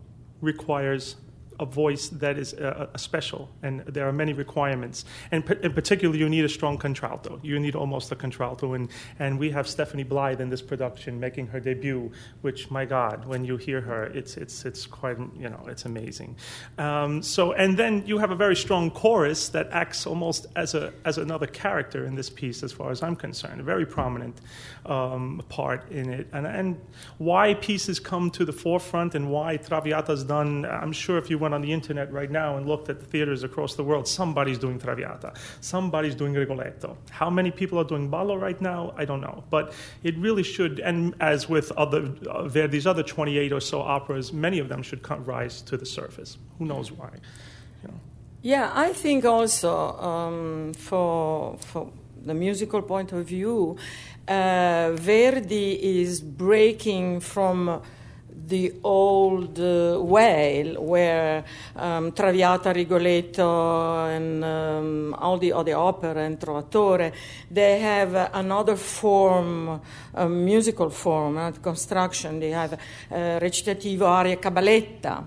requires 0.40 1.16
a 1.58 1.66
voice 1.66 2.08
that 2.08 2.38
is 2.38 2.54
uh, 2.54 2.88
special, 2.96 3.48
and 3.62 3.80
there 3.80 4.06
are 4.06 4.12
many 4.12 4.32
requirements. 4.32 5.04
And 5.30 5.48
in 5.62 5.72
particular, 5.72 6.16
you 6.16 6.28
need 6.28 6.44
a 6.44 6.48
strong 6.48 6.78
contralto. 6.78 7.40
You 7.42 7.58
need 7.60 7.74
almost 7.74 8.12
a 8.12 8.16
contralto, 8.16 8.74
and, 8.74 8.88
and 9.18 9.38
we 9.38 9.50
have 9.50 9.68
Stephanie 9.68 10.04
Blythe 10.04 10.40
in 10.40 10.50
this 10.50 10.62
production 10.62 11.20
making 11.20 11.48
her 11.48 11.60
debut, 11.60 12.10
which, 12.40 12.70
my 12.70 12.84
God, 12.84 13.24
when 13.26 13.44
you 13.44 13.56
hear 13.56 13.80
her, 13.80 14.04
it's, 14.04 14.36
it's, 14.36 14.64
it's 14.64 14.86
quite, 14.86 15.18
you 15.38 15.48
know, 15.48 15.64
it's 15.68 15.84
amazing. 15.84 16.36
Um, 16.78 17.22
so, 17.22 17.52
and 17.52 17.76
then 17.76 18.04
you 18.06 18.18
have 18.18 18.30
a 18.30 18.36
very 18.36 18.56
strong 18.56 18.90
chorus 18.90 19.48
that 19.50 19.68
acts 19.70 20.06
almost 20.06 20.46
as, 20.56 20.74
a, 20.74 20.92
as 21.04 21.18
another 21.18 21.46
character 21.46 22.06
in 22.06 22.14
this 22.14 22.30
piece, 22.30 22.62
as 22.62 22.72
far 22.72 22.90
as 22.90 23.02
I'm 23.02 23.16
concerned, 23.16 23.60
a 23.60 23.64
very 23.64 23.86
prominent 23.86 24.40
um, 24.86 25.42
part 25.48 25.90
in 25.90 26.10
it. 26.10 26.28
And, 26.32 26.46
and 26.46 26.80
why 27.18 27.54
pieces 27.54 28.00
come 28.00 28.30
to 28.30 28.44
the 28.44 28.52
forefront 28.52 29.14
and 29.14 29.30
why 29.30 29.56
Traviata's 29.56 30.24
done, 30.24 30.64
I'm 30.64 30.92
sure 30.92 31.18
if 31.18 31.30
you 31.30 31.38
went 31.42 31.54
on 31.54 31.60
the 31.60 31.72
internet 31.72 32.10
right 32.12 32.30
now 32.30 32.56
and 32.56 32.66
looked 32.66 32.88
at 32.88 32.98
the 33.00 33.06
theaters 33.06 33.42
across 33.42 33.74
the 33.74 33.84
world, 33.84 34.08
somebody's 34.08 34.58
doing 34.58 34.78
Traviata, 34.78 35.34
somebody's 35.60 36.14
doing 36.14 36.32
Rigoletto. 36.32 36.96
How 37.10 37.28
many 37.28 37.50
people 37.50 37.78
are 37.78 37.88
doing 37.92 38.08
Ballo 38.08 38.36
right 38.36 38.60
now? 38.60 38.94
I 38.96 39.04
don't 39.04 39.20
know. 39.20 39.44
But 39.50 39.74
it 40.02 40.16
really 40.16 40.44
should, 40.54 40.80
and 40.80 41.14
as 41.20 41.48
with 41.48 41.70
other 41.72 42.02
uh, 42.26 42.48
Verdi's 42.48 42.86
other 42.86 43.02
28 43.02 43.52
or 43.52 43.60
so 43.60 43.82
operas, 43.82 44.32
many 44.32 44.58
of 44.58 44.68
them 44.68 44.82
should 44.82 45.02
come, 45.02 45.24
rise 45.24 45.60
to 45.62 45.76
the 45.76 45.86
surface. 45.86 46.38
Who 46.58 46.64
knows 46.64 46.90
why? 46.92 47.10
You 47.82 47.88
know. 47.88 48.00
Yeah, 48.42 48.70
I 48.72 48.92
think 48.92 49.24
also 49.24 49.72
um, 49.98 50.72
for 50.74 51.58
for 51.58 51.90
the 52.24 52.34
musical 52.34 52.82
point 52.82 53.12
of 53.12 53.26
view, 53.26 53.76
uh, 54.28 54.92
Verdi 54.94 56.00
is 56.00 56.20
breaking 56.20 57.20
from 57.20 57.82
the 58.46 58.74
old 58.82 59.58
uh, 59.58 59.98
way 60.00 60.74
where 60.78 61.44
um, 61.76 62.12
Traviata, 62.12 62.72
Rigoletto, 62.72 64.06
and 64.06 64.44
um, 64.44 65.14
all 65.18 65.38
the 65.38 65.52
other 65.52 65.76
opera 65.76 66.18
and 66.18 66.38
Trovatore, 66.38 67.12
they 67.50 67.78
have 67.80 68.14
uh, 68.14 68.28
another 68.34 68.76
form, 68.76 69.80
a 70.14 70.28
musical 70.28 70.90
form, 70.90 71.38
uh, 71.38 71.52
construction. 71.52 72.40
They 72.40 72.50
have 72.50 72.72
uh, 72.72 73.14
recitativo, 73.40 74.06
aria, 74.06 74.36
cabaletta 74.36 75.24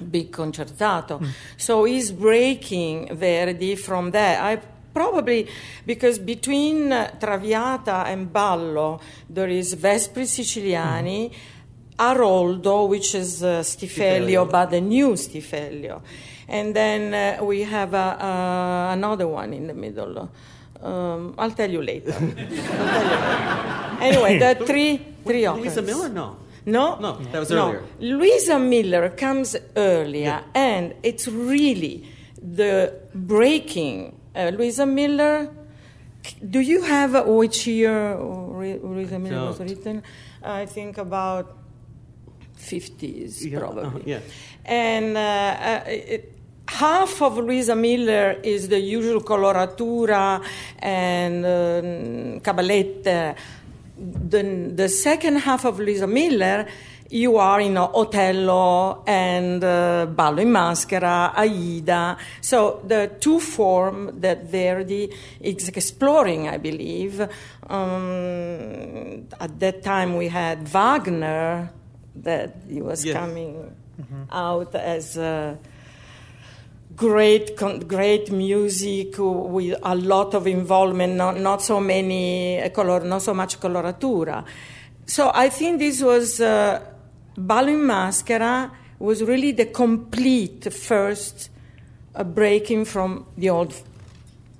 big 0.00 0.30
concertato. 0.30 1.18
Mm. 1.18 1.28
So 1.56 1.84
he's 1.84 2.12
breaking 2.12 3.16
Verdi 3.16 3.76
from 3.76 4.10
there. 4.10 4.40
I 4.40 4.60
probably 4.92 5.48
because 5.86 6.18
between 6.18 6.88
Traviata 7.18 8.04
and 8.06 8.32
Ballo 8.32 9.00
there 9.28 9.48
is 9.48 9.74
Vespri 9.74 10.24
Siciliani, 10.24 11.30
mm. 11.30 11.34
Aroldo, 11.98 12.88
which 12.88 13.14
is 13.14 13.42
uh, 13.42 13.60
Stifelio, 13.60 14.44
Stifelio, 14.44 14.50
but 14.50 14.70
the 14.70 14.80
new 14.80 15.12
Stifelio, 15.12 16.00
and 16.48 16.74
then 16.74 17.12
uh, 17.12 17.44
we 17.44 17.62
have 17.62 17.92
uh, 17.94 18.16
uh, 18.20 18.92
another 18.92 19.26
one 19.26 19.52
in 19.52 19.66
the 19.66 19.74
middle. 19.74 20.30
Um, 20.80 21.34
I'll 21.36 21.50
tell 21.50 21.70
you 21.70 21.82
later. 21.82 22.12
tell 22.12 22.28
you 22.28 22.34
later. 22.34 23.98
Anyway, 24.00 24.38
the 24.38 24.64
three 24.64 25.04
three 25.24 25.44
operas. 25.46 25.76
Luisa 25.76 25.82
Miller, 25.82 26.08
no. 26.08 26.36
No, 26.66 26.98
no, 27.00 27.16
that 27.32 27.38
was 27.38 27.50
earlier. 27.50 27.82
No. 27.98 28.16
Luisa 28.18 28.58
Miller 28.58 29.08
comes 29.10 29.56
earlier, 29.74 30.24
yeah. 30.24 30.42
and 30.54 30.94
it's 31.02 31.26
really 31.26 32.06
the 32.40 32.94
breaking. 33.14 34.20
Uh, 34.36 34.50
Luisa 34.54 34.86
Miller. 34.86 35.50
Do 36.50 36.60
you 36.60 36.82
have 36.82 37.26
which 37.26 37.66
year 37.66 38.16
Luisa 38.18 39.18
Miller 39.18 39.46
was 39.46 39.60
written? 39.60 40.02
I 40.42 40.66
think 40.66 40.98
about 40.98 41.57
50s, 42.70 43.50
yeah, 43.50 43.58
probably. 43.58 43.84
Uh, 43.84 44.04
yeah. 44.04 44.20
And 44.64 45.16
uh, 45.16 45.20
uh, 45.20 45.82
it, 45.86 46.32
half 46.68 47.22
of 47.22 47.38
Luisa 47.38 47.74
Miller 47.74 48.36
is 48.42 48.68
the 48.68 48.78
usual 48.78 49.20
coloratura 49.22 50.42
and 50.78 51.46
um, 51.46 52.40
cabalette 52.40 53.36
the, 53.98 54.72
the 54.74 54.88
second 54.88 55.36
half 55.36 55.64
of 55.64 55.78
Luisa 55.78 56.06
Miller, 56.06 56.66
you 57.10 57.38
are 57.38 57.60
in 57.60 57.76
Otello 57.78 59.02
and 59.06 59.64
uh, 59.64 60.06
Ballo 60.06 60.42
in 60.42 60.48
Maschera, 60.48 61.32
Aida. 61.36 62.16
So 62.40 62.82
the 62.86 63.10
two 63.18 63.40
form 63.40 64.20
that 64.20 64.44
Verdi 64.44 65.10
is 65.40 65.68
exploring, 65.68 66.48
I 66.48 66.58
believe. 66.58 67.20
Um, 67.68 69.26
at 69.40 69.58
that 69.58 69.82
time, 69.82 70.16
we 70.16 70.28
had 70.28 70.68
Wagner 70.68 71.70
that 72.22 72.56
he 72.68 72.82
was 72.82 73.04
yes. 73.04 73.16
coming 73.16 73.74
mm-hmm. 74.00 74.22
out 74.30 74.74
as. 74.74 75.16
Uh, 75.16 75.56
great, 76.98 77.56
great 77.86 78.30
music 78.32 79.14
with 79.18 79.78
a 79.82 79.94
lot 79.94 80.34
of 80.34 80.46
involvement, 80.48 81.14
not, 81.14 81.38
not 81.38 81.62
so 81.62 81.78
many 81.78 82.60
color, 82.74 83.00
not 83.04 83.22
so 83.22 83.32
much 83.32 83.60
coloratura. 83.60 84.44
So 85.06 85.30
I 85.32 85.48
think 85.48 85.78
this 85.78 86.02
was 86.02 86.40
uh, 86.40 86.80
Ballo 87.36 87.68
in 87.68 87.80
Maschera 87.80 88.70
was 88.98 89.22
really 89.22 89.52
the 89.52 89.66
complete 89.66 90.72
first 90.72 91.50
uh, 92.14 92.24
breaking 92.24 92.84
from 92.84 93.26
the 93.36 93.48
old, 93.50 93.72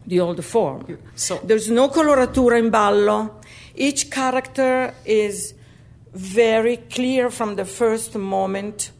the 0.06 0.20
old 0.20 0.42
form. 0.44 0.96
So 1.16 1.40
there's 1.42 1.68
no 1.70 1.88
coloratura 1.88 2.58
in 2.60 2.70
Ballo. 2.70 3.40
Each 3.74 4.08
character 4.10 4.94
is 5.04 5.54
very 6.12 6.76
clear 6.76 7.30
from 7.30 7.56
the 7.56 7.64
first 7.64 8.14
moment 8.16 8.92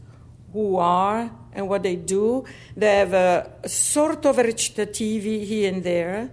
who 0.53 0.77
are 0.77 1.31
and 1.53 1.67
what 1.67 1.83
they 1.83 1.95
do. 1.95 2.45
They 2.75 2.97
have 2.97 3.13
a, 3.13 3.67
sort 3.67 4.25
of 4.25 4.37
recitativi 4.37 5.43
here 5.45 5.71
and 5.71 5.83
there, 5.83 6.31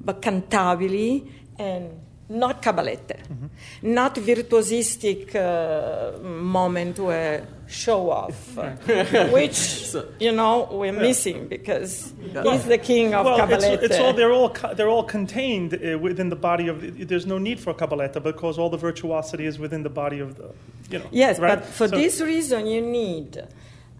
but 0.00 0.22
cantabili 0.22 1.30
and 1.58 2.00
not 2.28 2.60
cabalette, 2.60 3.08
mm-hmm. 3.08 3.46
not 3.94 4.14
virtuosistic 4.16 5.34
uh, 5.34 6.18
moment 6.22 6.98
where 6.98 7.46
show 7.66 8.10
off, 8.10 8.58
uh, 8.58 9.28
which 9.32 9.54
so, 9.54 10.06
you 10.20 10.32
know 10.32 10.68
we're 10.70 10.92
yeah. 10.92 11.00
missing 11.00 11.48
because 11.48 12.12
yeah. 12.20 12.42
he's 12.42 12.64
the 12.64 12.78
king 12.78 13.14
of 13.14 13.24
well, 13.24 13.36
cabalette. 13.36 13.82
It's, 13.82 13.94
it's 13.94 13.98
all 13.98 14.12
they're 14.12 14.32
all 14.32 14.54
they're 14.74 14.88
all 14.88 15.04
contained 15.04 15.74
uh, 15.74 15.98
within 15.98 16.28
the 16.28 16.36
body 16.36 16.68
of. 16.68 17.08
There's 17.08 17.26
no 17.26 17.38
need 17.38 17.60
for 17.60 17.74
cabaletta 17.74 18.22
because 18.22 18.58
all 18.58 18.70
the 18.70 18.78
virtuosity 18.78 19.46
is 19.46 19.58
within 19.58 19.82
the 19.82 19.90
body 19.90 20.18
of 20.18 20.36
the. 20.36 20.50
You 20.90 20.98
know. 21.00 21.06
Yes, 21.10 21.38
right? 21.38 21.58
but 21.58 21.66
for 21.66 21.88
so, 21.88 21.96
this 21.96 22.20
reason 22.20 22.66
you 22.66 22.80
need 22.80 23.46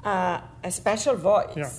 uh, 0.04 0.40
a 0.64 0.70
special 0.70 1.16
voice. 1.16 1.56
Yeah. 1.56 1.70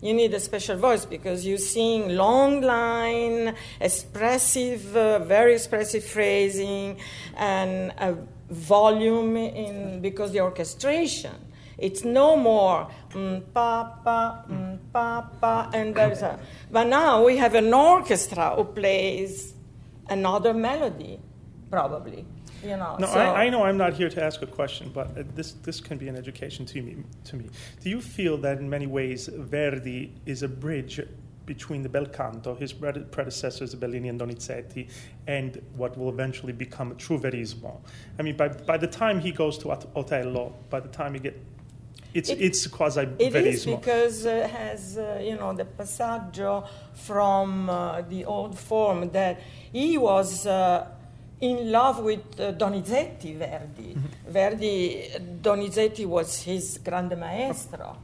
You 0.00 0.12
need 0.14 0.34
a 0.34 0.40
special 0.40 0.76
voice 0.76 1.04
because 1.04 1.46
you 1.46 1.56
sing 1.56 2.10
long 2.16 2.60
line, 2.60 3.54
expressive, 3.80 4.96
uh, 4.96 5.20
very 5.20 5.54
expressive 5.54 6.04
phrasing, 6.04 6.98
and 7.36 7.92
a 7.98 8.16
volume 8.50 9.36
in 9.36 10.00
because 10.00 10.32
the 10.32 10.40
orchestration. 10.40 11.34
It's 11.78 12.04
no 12.04 12.36
more 12.36 12.88
mm, 13.10 13.42
pa 13.52 13.98
pa 14.04 14.44
mm, 14.48 14.78
pa 14.92 15.28
pa, 15.40 15.70
and 15.74 15.94
there's 15.94 16.22
a. 16.22 16.38
But 16.70 16.86
now 16.88 17.24
we 17.24 17.36
have 17.36 17.54
an 17.54 17.72
orchestra 17.72 18.54
who 18.56 18.64
plays 18.64 19.54
another 20.08 20.54
melody, 20.54 21.20
probably 21.70 22.24
you 22.62 22.76
know. 22.76 22.96
No, 22.98 23.06
so. 23.06 23.18
I, 23.18 23.44
I, 23.44 23.50
know 23.50 23.64
I'm 23.64 23.76
not 23.76 23.94
here 23.94 24.08
to 24.08 24.22
ask 24.22 24.42
a 24.42 24.46
question, 24.46 24.90
but 24.92 25.08
uh, 25.18 25.22
this 25.34 25.52
this 25.52 25.80
can 25.80 25.98
be 25.98 26.08
an 26.08 26.16
education 26.16 26.66
to 26.66 26.82
me. 26.82 26.96
To 27.24 27.36
me, 27.36 27.50
do 27.82 27.90
you 27.90 28.00
feel 28.00 28.36
that 28.38 28.58
in 28.58 28.68
many 28.68 28.86
ways 28.86 29.28
Verdi 29.28 30.12
is 30.26 30.42
a 30.42 30.48
bridge 30.48 31.00
between 31.46 31.82
the 31.82 31.88
bel 31.88 32.06
canto, 32.06 32.54
his 32.54 32.72
predecessors 32.72 33.74
Bellini 33.74 34.08
and 34.08 34.20
Donizetti, 34.20 34.90
and 35.26 35.62
what 35.76 35.96
will 35.96 36.08
eventually 36.08 36.52
become 36.52 36.96
true 36.96 37.18
verismo? 37.18 37.80
I 38.18 38.22
mean, 38.22 38.36
by 38.36 38.48
by 38.48 38.76
the 38.76 38.88
time 38.88 39.20
he 39.20 39.32
goes 39.32 39.58
to 39.58 39.70
Otello, 39.94 40.54
by 40.70 40.80
the 40.80 40.88
time 40.88 41.14
he 41.14 41.20
get 41.20 41.40
it's 42.16 42.30
it, 42.30 42.40
it's 42.40 42.66
quasi 42.66 43.06
It 43.18 43.34
is 43.36 43.66
because 43.66 44.24
it 44.24 44.44
uh, 44.44 44.48
has 44.48 44.96
uh, 44.96 45.20
you 45.22 45.36
know 45.36 45.52
the 45.52 45.64
passaggio 45.64 46.66
from 46.94 47.68
uh, 47.68 48.00
the 48.02 48.24
old 48.24 48.58
form 48.58 49.10
that 49.10 49.40
he 49.72 49.98
was 49.98 50.46
uh, 50.46 50.88
in 51.40 51.70
love 51.70 52.00
with 52.00 52.40
uh, 52.40 52.52
Donizetti, 52.52 53.36
Verdi. 53.36 53.94
Mm-hmm. 53.94 54.30
Verdi, 54.32 55.08
Donizetti 55.40 56.06
was 56.06 56.42
his 56.42 56.78
grande 56.78 57.16
maestro. 57.18 57.96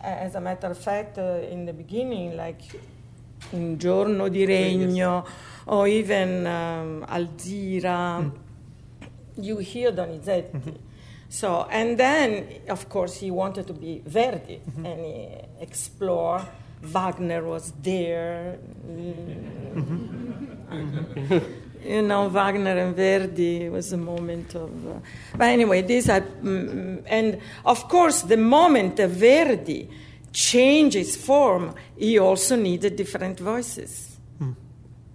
As 0.00 0.34
a 0.34 0.40
matter 0.40 0.68
of 0.68 0.78
fact, 0.78 1.18
uh, 1.18 1.40
in 1.50 1.66
the 1.66 1.72
beginning, 1.72 2.36
like 2.36 2.62
Un 3.52 3.78
giorno 3.78 4.28
di 4.28 4.44
regno, 4.44 5.24
or 5.64 5.88
even 5.88 6.46
um, 6.46 7.04
Alzira, 7.08 8.20
mm. 8.20 8.32
you 9.36 9.58
hear 9.58 9.92
Donizetti. 9.92 10.52
Mm-hmm. 10.52 10.76
So, 11.28 11.66
and 11.70 11.96
then, 11.98 12.60
of 12.68 12.88
course, 12.88 13.16
he 13.18 13.30
wanted 13.30 13.66
to 13.66 13.72
be 13.72 14.02
Verdi, 14.04 14.60
mm-hmm. 14.60 14.86
and 14.86 15.04
he 15.04 15.28
explored. 15.60 16.42
Wagner 16.82 17.42
was 17.44 17.72
there. 17.82 18.58
Mm-hmm. 18.86 20.10
You 21.84 22.02
know, 22.02 22.28
Wagner 22.28 22.76
and 22.76 22.94
Verdi 22.94 23.68
was 23.68 23.92
a 23.92 23.96
moment 23.96 24.54
of. 24.54 24.70
Uh, 24.86 25.00
but 25.36 25.48
anyway, 25.48 25.82
this 25.82 26.08
I, 26.08 26.20
mm, 26.20 27.02
and 27.06 27.40
of 27.64 27.88
course, 27.88 28.22
the 28.22 28.36
moment 28.36 28.96
Verdi 28.96 29.88
changed 30.32 30.96
his 30.96 31.16
form, 31.16 31.74
he 31.96 32.18
also 32.18 32.56
needed 32.56 32.96
different 32.96 33.38
voices. 33.38 34.18
Hmm. 34.38 34.52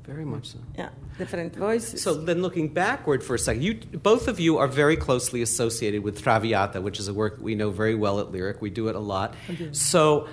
Very 0.04 0.26
much 0.26 0.50
so. 0.50 0.60
Yeah, 0.78 0.90
different 1.18 1.56
voices. 1.56 2.02
So 2.02 2.14
then, 2.14 2.42
looking 2.42 2.74
backward 2.74 3.24
for 3.24 3.36
a 3.36 3.40
second, 3.40 3.64
you 3.64 3.76
both 3.76 4.28
of 4.28 4.40
you 4.40 4.58
are 4.58 4.68
very 4.68 4.98
closely 4.98 5.42
associated 5.42 6.04
with 6.04 6.22
Traviata, 6.22 6.82
which 6.82 7.00
is 7.00 7.08
a 7.08 7.14
work 7.14 7.38
we 7.40 7.56
know 7.56 7.70
very 7.70 7.96
well 7.96 8.20
at 8.20 8.32
Lyric. 8.32 8.62
We 8.62 8.70
do 8.70 8.88
it 8.88 8.96
a 8.96 9.00
lot. 9.00 9.36
So, 9.72 10.28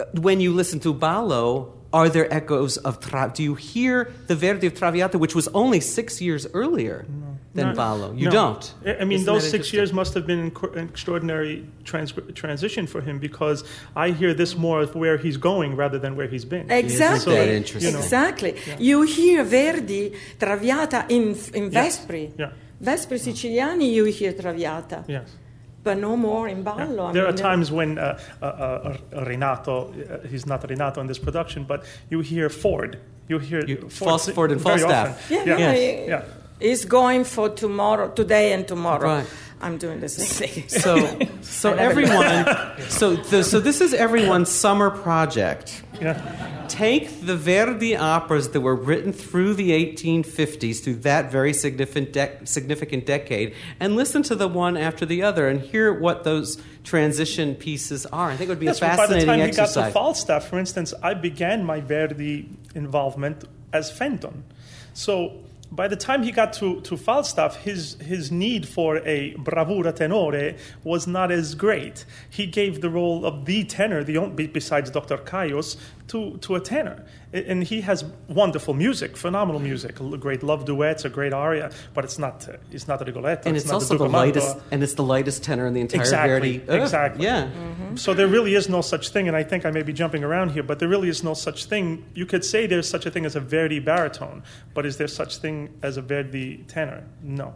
uh, 0.00 0.04
when 0.20 0.40
you 0.40 0.52
listen 0.52 0.80
to 0.80 0.94
Ballo, 0.94 1.81
are 1.92 2.08
there 2.08 2.32
echoes 2.32 2.76
of 2.78 3.00
Tra- 3.00 3.30
do 3.34 3.42
you 3.42 3.54
hear 3.54 4.12
the 4.26 4.34
Verdi 4.34 4.66
of 4.66 4.74
Traviata, 4.74 5.18
which 5.18 5.34
was 5.34 5.48
only 5.48 5.80
six 5.80 6.20
years 6.20 6.46
earlier? 6.54 7.04
No. 7.08 7.28
than 7.54 7.74
Ballo. 7.76 8.08
You 8.14 8.26
no. 8.26 8.30
don't. 8.40 8.64
I- 8.86 8.96
I 9.02 9.04
mean, 9.04 9.16
Isn't 9.20 9.26
those 9.26 9.46
six 9.56 9.74
years 9.74 9.92
must 9.92 10.14
have 10.14 10.26
been 10.26 10.38
an 10.78 10.88
extraordinary 10.88 11.66
trans- 11.84 12.14
transition 12.34 12.86
for 12.86 13.00
him 13.02 13.18
because 13.18 13.62
I 13.94 14.06
hear 14.20 14.32
this 14.32 14.56
more 14.56 14.80
of 14.80 14.94
where 14.94 15.18
he's 15.18 15.36
going 15.36 15.76
rather 15.76 15.98
than 15.98 16.16
where 16.16 16.28
he's 16.34 16.46
been. 16.46 16.70
Exactly. 16.70 17.34
that 17.34 17.48
interesting? 17.48 17.94
Exactly. 17.94 18.54
You 18.78 19.02
hear 19.02 19.44
Verdi 19.44 20.14
Traviata 20.40 21.04
in, 21.10 21.36
in 21.52 21.70
Yes. 21.70 21.98
Vespri. 22.06 22.32
Yeah. 22.38 22.52
Vespri 22.82 23.18
Siciliani, 23.26 23.92
you 23.92 24.04
hear 24.06 24.32
Traviata. 24.32 25.04
Yes. 25.06 25.28
But 25.84 25.98
no 25.98 26.16
more 26.16 26.48
in 26.48 26.58
Yeah. 26.58 26.62
Ballo. 26.62 27.06
I 27.06 27.12
There 27.12 27.24
are 27.26 27.32
mean, 27.32 27.36
times 27.36 27.70
when 27.72 27.98
uh, 27.98 28.18
uh, 28.40 28.46
uh, 28.46 29.24
Renato, 29.26 29.92
uh, 29.92 30.28
he's 30.28 30.46
not 30.46 30.62
Renato 30.70 31.00
in 31.00 31.06
this 31.08 31.18
production, 31.18 31.64
but 31.64 31.82
you 32.10 32.20
hear 32.20 32.48
Ford. 32.48 32.98
You 33.28 33.38
hear 33.38 33.64
You- 33.66 33.88
Ford, 33.88 34.10
Fals- 34.20 34.30
Ford 34.34 34.50
and 34.52 34.60
very 34.60 34.78
Falstaff. 34.78 35.30
Yeah, 35.30 35.44
yeah. 35.44 35.58
yeah. 35.58 35.72
Yes. 35.72 36.08
Yeah. 36.08 36.22
He's 36.68 36.84
going 36.84 37.24
for 37.24 37.48
tomorrow, 37.48 38.08
today 38.14 38.52
and 38.52 38.66
tomorrow. 38.68 39.08
Right. 39.16 39.26
I'm 39.62 39.78
doing 39.78 40.00
this 40.00 40.16
same 40.16 40.48
thing. 40.48 40.64
So, 40.68 41.18
so 41.42 41.72
everyone, 41.88 42.46
so 42.88 43.14
the, 43.14 43.44
so 43.44 43.60
this 43.60 43.80
is 43.80 43.94
everyone's 43.94 44.50
summer 44.50 44.90
project. 44.90 45.82
Yeah. 46.00 46.66
Take 46.68 47.24
the 47.24 47.36
Verdi 47.36 47.96
operas 47.96 48.50
that 48.50 48.60
were 48.60 48.74
written 48.74 49.12
through 49.12 49.54
the 49.54 49.70
1850s, 49.70 50.82
through 50.82 50.96
that 50.96 51.30
very 51.30 51.52
significant, 51.52 52.12
dec 52.12 52.48
significant 52.48 53.06
decade, 53.06 53.54
and 53.78 53.94
listen 53.94 54.22
to 54.24 54.34
the 54.34 54.48
one 54.48 54.76
after 54.76 55.06
the 55.06 55.22
other 55.22 55.48
and 55.48 55.60
hear 55.60 55.92
what 55.92 56.24
those 56.24 56.60
transition 56.82 57.54
pieces 57.54 58.04
are. 58.06 58.30
I 58.30 58.36
think 58.36 58.48
it 58.48 58.52
would 58.52 58.58
be 58.60 58.66
Yes, 58.66 58.78
a 58.78 58.80
but 58.80 58.96
by 58.96 59.06
the 59.06 59.14
fascinating 59.14 59.28
time 59.28 59.48
he 59.48 59.54
got 59.54 59.68
to 59.68 59.90
Falstaff, 59.92 60.48
for 60.48 60.58
instance, 60.58 60.92
I 61.02 61.14
began 61.14 61.64
my 61.64 61.80
Verdi 61.80 62.48
involvement 62.74 63.44
as 63.72 63.90
Fenton. 63.90 64.44
So 64.94 65.40
by 65.72 65.88
the 65.88 65.96
time 65.96 66.22
he 66.22 66.30
got 66.30 66.52
to, 66.54 66.82
to 66.82 66.98
Falstaff, 66.98 67.56
his, 67.56 67.94
his 67.94 68.30
need 68.30 68.68
for 68.68 68.98
a 68.98 69.34
bravura 69.38 69.90
tenore 69.90 70.54
was 70.84 71.06
not 71.06 71.32
as 71.32 71.54
great. 71.54 72.04
He 72.28 72.46
gave 72.46 72.82
the 72.82 72.90
role 72.90 73.24
of 73.24 73.46
the 73.46 73.64
tenor, 73.64 74.04
the 74.04 74.18
besides 74.52 74.90
Dr. 74.90 75.16
Caius, 75.16 75.78
to, 76.08 76.36
to 76.38 76.56
a 76.56 76.60
tenor. 76.60 77.06
A- 77.34 77.50
And 77.50 77.64
he 77.64 77.80
has 77.80 78.04
wonderful 78.28 78.74
music, 78.74 79.16
phenomenal 79.16 79.60
music, 79.60 80.00
a 80.00 80.18
great 80.18 80.42
love 80.42 80.64
duets, 80.64 81.04
a 81.04 81.08
great 81.08 81.32
aria, 81.32 81.70
but 81.94 82.04
it's 82.04 82.18
not, 82.18 82.46
uh, 82.48 82.56
it's 82.70 82.86
not 82.88 83.00
a 83.00 83.04
Rigoletto. 83.04 83.48
and 83.48 83.56
it's, 83.56 83.66
not 83.66 83.74
also 83.74 83.94
the 83.94 84.04
Duca 84.04 84.10
Mantua. 84.10 84.42
lightest, 84.42 84.56
and 84.70 84.82
it's 84.82 84.94
the 84.94 85.02
lightest 85.02 85.42
tenor 85.42 85.66
in 85.66 85.74
the 85.74 85.80
entire 85.80 86.00
Exactly, 86.00 86.58
Verdi. 86.58 86.70
Ugh, 86.72 86.82
exactly. 86.82 87.24
yeah. 87.24 87.48
So 87.94 88.14
there 88.14 88.26
really 88.28 88.54
is 88.54 88.68
no 88.68 88.80
such 88.80 89.08
thing, 89.10 89.28
and 89.28 89.36
I 89.36 89.42
think 89.42 89.64
I 89.66 89.70
may 89.70 89.82
be 89.82 89.92
jumping 89.92 90.24
around 90.24 90.50
here, 90.50 90.62
but 90.62 90.78
there 90.78 90.88
really 90.88 91.08
is 91.08 91.22
no 91.22 91.34
such 91.34 91.64
thing. 91.66 92.04
You 92.14 92.26
could 92.26 92.44
say 92.44 92.66
there's 92.66 92.88
such 92.88 93.06
a 93.06 93.10
thing 93.10 93.24
as 93.26 93.34
a 93.36 93.40
Verdi 93.40 93.78
baritone, 93.80 94.42
but 94.74 94.84
is 94.86 94.96
there 94.96 95.08
such 95.08 95.38
thing 95.38 95.70
as 95.82 95.96
a 95.96 96.02
Verdi 96.02 96.64
tenor? 96.68 97.04
No. 97.22 97.54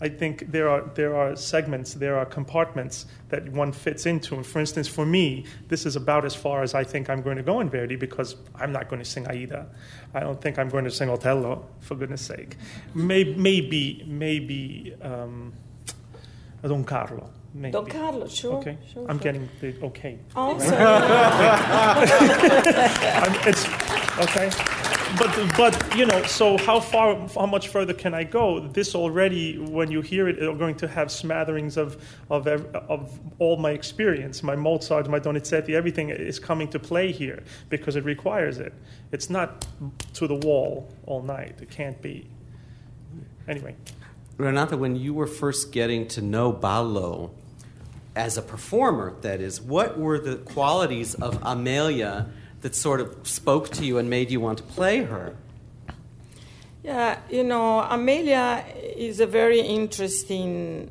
I 0.00 0.08
think 0.08 0.50
there 0.50 0.68
are 0.68 0.82
there 0.94 1.14
are 1.14 1.36
segments, 1.36 1.94
there 1.94 2.16
are 2.16 2.24
compartments 2.24 3.06
that 3.28 3.48
one 3.52 3.72
fits 3.72 4.06
into. 4.06 4.34
And 4.34 4.46
for 4.46 4.58
instance, 4.58 4.88
for 4.88 5.04
me, 5.04 5.44
this 5.68 5.84
is 5.84 5.96
about 5.96 6.24
as 6.24 6.34
far 6.34 6.62
as 6.62 6.74
I 6.74 6.84
think 6.84 7.10
I'm 7.10 7.22
going 7.22 7.36
to 7.36 7.42
go 7.42 7.60
in 7.60 7.68
Verdi 7.68 7.96
because 7.96 8.36
I'm 8.54 8.72
not 8.72 8.88
going 8.88 9.02
to 9.02 9.08
sing 9.08 9.26
Aida. 9.28 9.66
I 10.14 10.20
don't 10.20 10.40
think 10.40 10.58
I'm 10.58 10.68
going 10.68 10.84
to 10.84 10.90
sing 10.90 11.10
Otello, 11.10 11.66
for 11.80 11.96
goodness 11.96 12.22
sake. 12.22 12.56
Maybe 12.94 13.34
maybe 13.34 14.04
maybe 14.06 14.94
um, 15.02 15.52
Don 16.62 16.84
Carlo. 16.84 17.30
Maybe. 17.52 17.72
Don 17.72 17.86
Carlo, 17.86 18.28
sure. 18.28 18.58
Okay, 18.58 18.78
sure, 18.92 19.02
I'm 19.08 19.18
sure. 19.18 19.24
getting 19.24 19.48
the 19.60 19.74
okay. 19.82 20.18
Also, 20.36 20.74
I'm, 20.76 20.94
it's 23.44 23.66
okay, 24.20 24.50
but 25.18 25.52
but 25.56 25.96
you 25.96 26.06
know, 26.06 26.22
so 26.24 26.56
how 26.58 26.80
far, 26.80 27.28
how 27.34 27.46
much 27.46 27.68
further 27.68 27.94
can 27.94 28.14
I 28.14 28.24
go? 28.24 28.60
This 28.68 28.94
already, 28.94 29.58
when 29.58 29.90
you 29.90 30.00
hear 30.00 30.28
it, 30.28 30.42
are 30.42 30.54
going 30.54 30.76
to 30.76 30.88
have 30.88 31.10
smatterings 31.10 31.76
of 31.76 32.02
of 32.30 32.46
of 32.46 33.20
all 33.38 33.56
my 33.56 33.70
experience, 33.70 34.42
my 34.42 34.56
Mozart, 34.56 35.08
my 35.08 35.20
Donizetti, 35.20 35.70
everything 35.70 36.10
is 36.10 36.38
coming 36.38 36.68
to 36.68 36.78
play 36.78 37.12
here 37.12 37.42
because 37.68 37.96
it 37.96 38.04
requires 38.04 38.58
it. 38.58 38.72
It's 39.12 39.30
not 39.30 39.66
to 40.14 40.26
the 40.26 40.36
wall 40.36 40.92
all 41.06 41.22
night. 41.22 41.58
It 41.60 41.70
can't 41.70 42.00
be. 42.00 42.28
Anyway, 43.48 43.74
Renata, 44.36 44.76
when 44.76 44.96
you 44.96 45.14
were 45.14 45.26
first 45.26 45.72
getting 45.72 46.06
to 46.08 46.22
know 46.22 46.52
Ballo 46.52 47.32
as 48.14 48.36
a 48.36 48.42
performer, 48.42 49.14
that 49.22 49.40
is, 49.40 49.60
what 49.60 49.98
were 49.98 50.18
the 50.18 50.36
qualities 50.36 51.14
of 51.14 51.38
Amelia 51.42 52.28
that 52.60 52.74
sort 52.74 53.00
of 53.00 53.26
spoke 53.26 53.70
to 53.70 53.84
you 53.84 53.98
and 53.98 54.08
made 54.10 54.30
you 54.30 54.40
want 54.40 54.58
to 54.58 54.64
play 54.64 55.02
her? 55.02 55.34
yeah, 56.82 57.18
you 57.30 57.44
know, 57.44 57.80
Amelia 57.80 58.64
is 58.96 59.20
a 59.20 59.26
very 59.26 59.60
interesting 59.60 60.90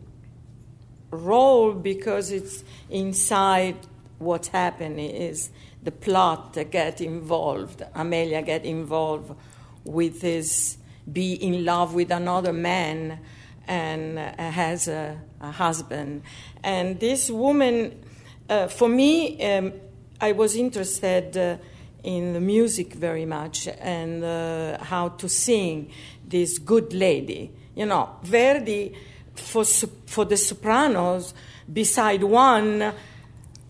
role 1.12 1.74
because 1.74 2.32
it's 2.32 2.64
inside 2.90 3.76
what's 4.20 4.50
happening 4.50 5.10
is 5.10 5.50
the 5.82 5.92
plot 5.92 6.58
get 6.70 7.02
involved. 7.02 7.84
Amelia 7.96 8.42
get 8.44 8.66
involved 8.66 9.36
with 9.84 10.22
his 10.22 10.78
be 11.12 11.34
in 11.34 11.66
love 11.66 11.96
with 11.96 12.12
another 12.12 12.54
man 12.54 13.20
and 13.68 14.20
uh, 14.20 14.52
has 14.52 14.88
a, 14.88 15.20
a 15.42 15.50
husband. 15.50 16.22
And 16.64 17.00
this 17.00 17.32
woman, 17.32 18.04
uh, 18.48 18.68
for 18.68 18.88
me, 18.88 19.44
um, 19.44 19.74
I 20.22 20.34
was 20.34 20.56
interested 20.56 21.38
uh, 21.38 21.58
in 22.04 22.34
the 22.34 22.40
music 22.40 22.94
very 22.94 23.26
much 23.26 23.68
and 23.68 24.24
uh, 24.24 24.78
how 24.84 25.10
to 25.10 25.30
sing 25.30 25.92
this 26.28 26.60
good 26.60 26.94
lady. 26.94 27.52
You 27.76 27.86
know, 27.86 28.10
Verdi, 28.24 28.94
for, 29.36 29.64
for 29.64 30.26
the 30.26 30.38
sopranos, 30.38 31.34
beside 31.72 32.24
one, 32.24 32.94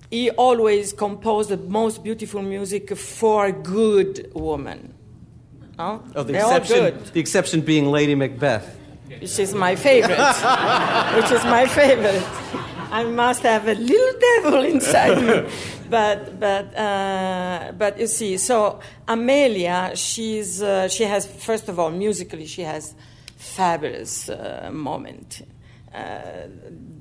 he 0.10 0.32
always 0.32 0.94
composed 0.94 1.50
the 1.50 1.58
most 1.58 2.04
beautiful 2.04 2.42
music 2.42 2.96
for 2.98 3.46
a 3.46 3.52
good 3.52 4.32
woman. 4.34 4.94
No? 5.78 6.04
Oh, 6.16 6.24
the 6.24 6.34
They're 6.34 6.44
all 6.44 6.56
exception, 6.56 6.78
good 6.78 7.06
the 7.14 7.20
exception 7.20 7.62
being 7.62 7.86
Lady 7.92 8.16
Macbeth. 8.16 8.76
which 9.08 9.40
is 9.40 9.54
my 9.54 9.76
favorite. 9.76 10.18
which 11.16 11.32
is 11.32 11.44
my 11.46 11.68
favorite. 11.68 12.24
I 12.92 13.04
must 13.04 13.44
have 13.44 13.68
a 13.68 13.76
little 13.76 14.20
devil 14.20 14.64
inside 14.64 15.22
me. 15.22 15.50
But 15.90 16.40
but 16.40 16.78
uh, 16.78 17.72
but 17.78 18.00
you 18.00 18.08
see, 18.08 18.38
so 18.38 18.80
Amelia, 19.08 19.92
she's 19.96 20.62
uh, 20.62 20.88
she 20.88 21.04
has 21.04 21.26
first 21.26 21.68
of 21.68 21.80
all 21.80 21.90
musically 21.90 22.46
she 22.46 22.62
has 22.62 22.94
fabulous 23.38 24.30
uh, 24.30 24.70
moment. 24.72 25.42
Uh, 25.94 26.48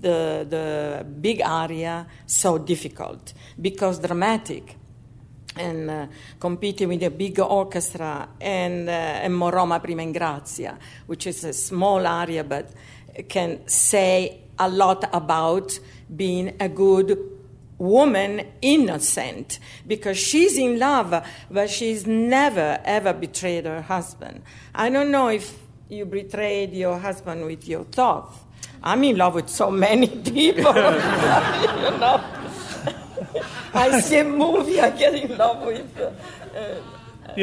the 0.00 0.46
the 0.48 1.04
big 1.20 1.42
aria 1.42 2.06
so 2.24 2.56
difficult 2.56 3.34
because 3.60 3.98
dramatic 3.98 4.76
and 5.56 5.90
uh, 5.90 6.06
competing 6.40 6.88
with 6.88 7.02
a 7.02 7.10
big 7.10 7.38
orchestra 7.40 8.28
and, 8.40 8.88
uh, 8.88 8.92
and 8.92 9.34
Morrò, 9.34 9.66
ma 9.66 9.78
prima 9.78 10.02
in 10.02 10.12
grazia, 10.12 10.78
which 11.06 11.26
is 11.26 11.44
a 11.44 11.52
small 11.52 12.06
area 12.06 12.44
but 12.44 12.72
can 13.28 13.66
say 13.66 14.40
a 14.58 14.68
lot 14.68 15.04
about 15.12 15.78
being 16.14 16.54
a 16.60 16.68
good 16.68 17.37
woman 17.78 18.46
innocent 18.60 19.58
because 19.86 20.18
she's 20.18 20.58
in 20.58 20.78
love 20.78 21.24
but 21.50 21.70
she's 21.70 22.06
never 22.06 22.80
ever 22.84 23.12
betrayed 23.12 23.64
her 23.64 23.82
husband 23.82 24.42
i 24.74 24.90
don't 24.90 25.10
know 25.10 25.28
if 25.28 25.56
you 25.88 26.04
betrayed 26.04 26.72
your 26.72 26.98
husband 26.98 27.44
with 27.44 27.66
your 27.68 27.84
thoughts 27.84 28.38
i'm 28.82 29.02
in 29.04 29.16
love 29.16 29.34
with 29.34 29.48
so 29.48 29.70
many 29.70 30.08
people 30.30 30.74
you 30.74 31.90
know 31.98 32.24
I 33.74 34.00
see 34.00 34.18
a 34.18 34.24
movie, 34.24 34.80
I 34.80 34.90
get 34.90 35.14
in 35.14 35.36
love 35.36 35.62
with. 35.66 36.00
Uh, 36.00 36.74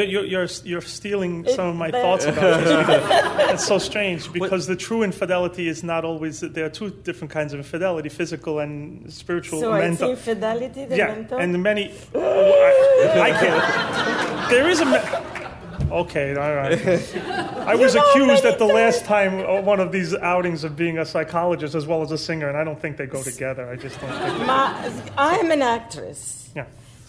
you're, 0.04 0.26
you're, 0.26 0.48
you're 0.64 0.82
stealing 0.82 1.48
some 1.48 1.68
of 1.68 1.76
my 1.76 1.88
It- 1.88 1.92
thoughts 1.94 2.26
about 2.26 2.64
this. 2.64 3.36
It's 3.56 3.66
so 3.66 3.78
strange 3.78 4.32
because 4.34 4.68
the 4.68 4.76
true 4.76 5.02
infidelity 5.04 5.68
is 5.70 5.84
not 5.84 6.04
always. 6.04 6.42
There 6.42 6.66
are 6.66 6.70
two 6.70 6.90
different 7.04 7.32
kinds 7.32 7.54
of 7.54 7.60
infidelity: 7.60 8.10
physical 8.10 8.60
and 8.60 9.12
spiritual. 9.14 9.60
so 9.62 9.74
it's 9.74 9.82
mental. 9.88 10.10
infidelity, 10.12 10.86
the 10.86 10.98
yeah, 10.98 11.08
mental? 11.08 11.38
and 11.40 11.54
the 11.54 11.58
many. 11.60 11.94
I, 12.14 13.20
I 13.28 13.32
can't. 13.32 14.50
There 14.50 14.68
is 14.70 14.80
a. 14.82 14.86
Me- 14.86 15.90
okay, 16.02 16.36
all 16.36 16.54
right. 16.56 16.78
I 17.72 17.76
was 17.76 17.96
accused 17.96 18.44
at 18.46 18.58
the 18.60 18.66
last 18.66 19.06
time 19.06 19.40
uh, 19.40 19.62
one 19.62 19.80
of 19.80 19.92
these 19.92 20.14
outings 20.16 20.64
of 20.64 20.76
being 20.76 20.98
a 21.00 21.06
psychologist 21.06 21.76
as 21.76 21.86
well 21.88 22.02
as 22.02 22.12
a 22.12 22.18
singer, 22.18 22.50
and 22.50 22.58
I 22.58 22.64
don't 22.64 22.80
think 22.82 22.98
they 22.98 23.06
go 23.08 23.24
together. 23.24 23.70
I 23.70 23.76
just 23.78 24.00
don't 24.02 24.12
think. 24.12 24.40
My, 24.48 24.92
I 25.18 25.36
am 25.38 25.52
an 25.52 25.62
actress, 25.62 26.50
Yeah. 26.56 26.66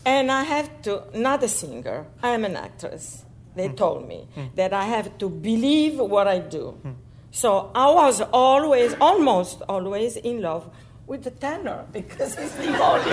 And 0.07 0.31
I 0.31 0.45
have 0.45 0.71
to, 0.83 1.03
not 1.13 1.43
a 1.43 1.49
singer, 1.49 2.07
I 2.23 2.29
am 2.31 2.45
an 2.45 2.55
actress. 2.57 3.25
They 3.57 3.67
hmm. 3.69 3.75
told 3.75 4.09
me 4.09 4.29
hmm. 4.35 4.47
that 4.55 4.73
I 4.73 4.85
have 4.85 5.19
to 5.19 5.29
believe 5.29 5.99
what 5.99 6.29
I 6.29 6.39
do. 6.39 6.79
Hmm. 6.83 6.93
So 7.33 7.73
I 7.75 7.91
was 7.91 8.21
always, 8.33 8.95
almost 9.01 9.63
always 9.69 10.17
in 10.17 10.41
love 10.41 10.71
with 11.07 11.25
the 11.25 11.33
tenor 11.33 11.85
because 11.93 12.39
he's 12.39 12.53
the 12.53 12.69
only. 12.81 13.11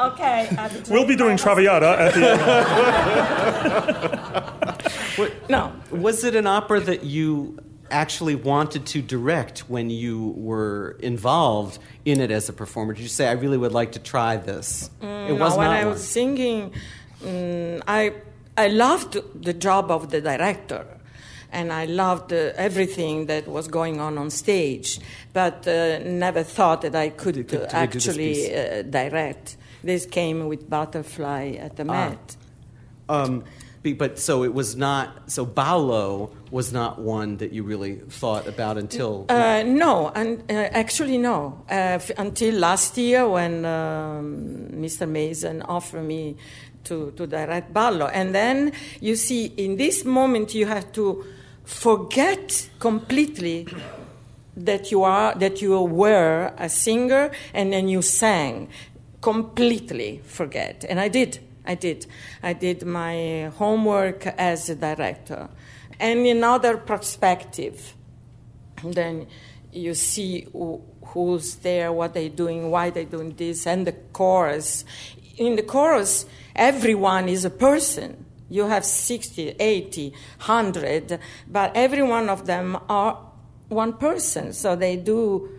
okay. 0.12 0.48
We'll 0.90 1.06
be 1.06 1.14
doing 1.16 1.36
drank 1.36 1.40
Traviata 1.40 1.98
at 1.98 2.14
the 2.14 2.30
end. 2.30 2.40
No. 5.48 5.72
Was 5.90 6.24
it 6.24 6.34
an 6.34 6.46
opera 6.46 6.80
that 6.80 7.04
you 7.04 7.58
actually 7.90 8.34
wanted 8.34 8.86
to 8.86 9.02
direct 9.02 9.60
when 9.68 9.90
you 9.90 10.34
were 10.36 10.96
involved 11.00 11.78
in 12.04 12.20
it 12.20 12.30
as 12.30 12.48
a 12.48 12.52
performer? 12.52 12.92
Did 12.94 13.02
you 13.02 13.08
say, 13.08 13.28
I 13.28 13.32
really 13.32 13.58
would 13.58 13.72
like 13.72 13.92
to 13.92 13.98
try 13.98 14.36
this? 14.36 14.90
it 15.00 15.04
No, 15.06 15.34
was 15.34 15.56
when 15.56 15.68
not 15.68 15.76
I 15.76 15.84
one. 15.84 15.92
was 15.94 16.02
singing, 16.06 16.72
mm, 17.22 17.82
I 17.86 18.12
I 18.58 18.68
loved 18.68 19.18
the 19.42 19.52
job 19.52 19.90
of 19.90 20.08
the 20.10 20.20
director, 20.20 20.86
and 21.52 21.70
I 21.72 21.84
loved 21.84 22.32
uh, 22.32 22.52
everything 22.56 23.26
that 23.26 23.46
was 23.46 23.68
going 23.68 24.00
on 24.00 24.16
on 24.18 24.30
stage, 24.30 24.98
but 25.34 25.66
uh, 25.68 25.98
never 26.04 26.42
thought 26.42 26.80
that 26.82 26.94
I 26.94 27.10
could, 27.10 27.36
You 27.36 27.44
could- 27.44 27.68
could 27.68 27.90
do 27.90 27.98
this 27.98 28.08
actually 28.08 28.54
uh, 28.56 28.82
direct. 28.82 29.56
This 29.84 30.06
came 30.06 30.48
with 30.48 30.68
Butterfly 30.70 31.56
at 31.60 31.76
the 31.76 31.82
Ah. 31.88 32.08
Met. 32.08 32.36
Um, 33.08 33.44
but 33.92 34.18
so 34.18 34.44
it 34.44 34.54
was 34.54 34.76
not, 34.76 35.30
so 35.30 35.44
Ballo 35.44 36.30
was 36.50 36.72
not 36.72 36.98
one 36.98 37.36
that 37.38 37.52
you 37.52 37.62
really 37.62 37.96
thought 38.08 38.46
about 38.46 38.78
until. 38.78 39.26
Uh, 39.28 39.62
no, 39.64 40.10
and 40.14 40.42
uh, 40.50 40.54
actually 40.72 41.18
no. 41.18 41.64
Uh, 41.70 41.98
f- 42.00 42.10
until 42.18 42.54
last 42.54 42.96
year, 42.96 43.28
when 43.28 43.64
um, 43.64 44.68
Mr. 44.72 45.08
Mason 45.08 45.62
offered 45.62 46.04
me 46.04 46.36
to, 46.84 47.12
to 47.12 47.26
direct 47.26 47.72
Ballo, 47.72 48.06
and 48.06 48.34
then 48.34 48.72
you 49.00 49.16
see, 49.16 49.46
in 49.56 49.76
this 49.76 50.04
moment, 50.04 50.54
you 50.54 50.66
have 50.66 50.92
to 50.92 51.24
forget 51.64 52.70
completely 52.78 53.66
that 54.56 54.90
you 54.90 55.02
are 55.02 55.34
that 55.34 55.60
you 55.60 55.78
were 55.82 56.52
a 56.56 56.68
singer, 56.68 57.30
and 57.52 57.72
then 57.72 57.88
you 57.88 58.02
sang. 58.02 58.68
Completely 59.20 60.20
forget, 60.24 60.84
and 60.88 61.00
I 61.00 61.08
did. 61.08 61.40
I 61.66 61.74
did. 61.74 62.06
I 62.42 62.52
did 62.52 62.86
my 62.86 63.50
homework 63.56 64.26
as 64.26 64.68
a 64.68 64.74
director. 64.74 65.48
And 65.98 66.26
another 66.26 66.76
perspective, 66.76 67.94
then 68.82 69.26
you 69.72 69.94
see 69.94 70.46
who, 70.52 70.82
who's 71.04 71.56
there, 71.56 71.92
what 71.92 72.14
they're 72.14 72.28
doing, 72.28 72.70
why 72.70 72.90
they're 72.90 73.04
doing 73.04 73.34
this, 73.36 73.66
and 73.66 73.86
the 73.86 73.92
chorus. 74.12 74.84
In 75.36 75.56
the 75.56 75.62
chorus, 75.62 76.26
everyone 76.54 77.28
is 77.28 77.44
a 77.44 77.50
person. 77.50 78.24
You 78.48 78.66
have 78.66 78.84
60, 78.84 79.56
80, 79.58 80.10
100, 80.10 81.18
but 81.48 81.72
every 81.74 82.02
one 82.02 82.28
of 82.28 82.46
them 82.46 82.78
are 82.88 83.18
one 83.68 83.94
person. 83.94 84.52
So 84.52 84.76
they 84.76 84.96
do 84.96 85.50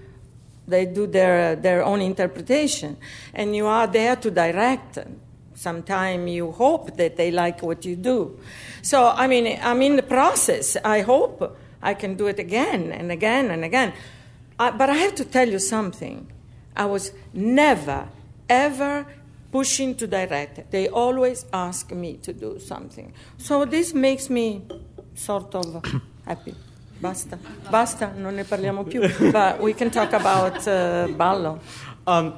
they 0.68 0.86
do 0.86 1.08
their, 1.08 1.56
their 1.56 1.84
own 1.84 2.02
interpretation, 2.02 2.98
and 3.34 3.56
you 3.56 3.68
are 3.68 3.88
there 3.88 4.18
to 4.18 4.30
direct. 4.30 4.98
Sometimes 5.58 6.30
you 6.30 6.52
hope 6.52 6.98
that 6.98 7.18
they 7.18 7.32
like 7.32 7.64
what 7.64 7.84
you 7.84 7.96
do. 7.96 8.38
So, 8.84 9.08
I 9.08 9.26
mean, 9.26 9.58
I'm 9.60 9.82
in 9.82 9.96
the 9.96 10.04
process. 10.04 10.78
I 10.86 11.02
hope 11.02 11.58
I 11.82 11.96
can 11.96 12.14
do 12.16 12.28
it 12.28 12.38
again 12.38 12.92
and 12.92 13.12
again 13.12 13.50
and 13.50 13.66
again. 13.66 13.94
I, 14.60 14.70
but 14.70 14.92
I 14.92 14.94
have 14.98 15.16
to 15.16 15.26
tell 15.26 15.50
you 15.50 15.58
something. 15.58 16.28
I 16.76 16.86
was 16.86 17.12
never, 17.34 18.08
ever 18.48 19.08
pushing 19.52 19.96
to 19.96 20.06
direct. 20.06 20.70
They 20.70 20.90
always 20.90 21.46
ask 21.52 21.92
me 21.92 22.18
to 22.18 22.34
do 22.34 22.60
something. 22.60 23.12
So 23.40 23.66
this 23.66 23.96
makes 23.96 24.30
me 24.30 24.62
sort 25.16 25.56
of 25.56 25.84
happy. 26.26 26.54
Basta, 27.02 27.40
basta, 27.72 28.14
non 28.16 28.36
ne 28.36 28.44
parliamo 28.44 28.84
più. 28.84 29.02
But 29.32 29.60
we 29.60 29.74
can 29.74 29.90
talk 29.90 30.14
about 30.14 30.68
uh, 30.68 31.08
ballo. 31.16 31.60
um, 32.06 32.34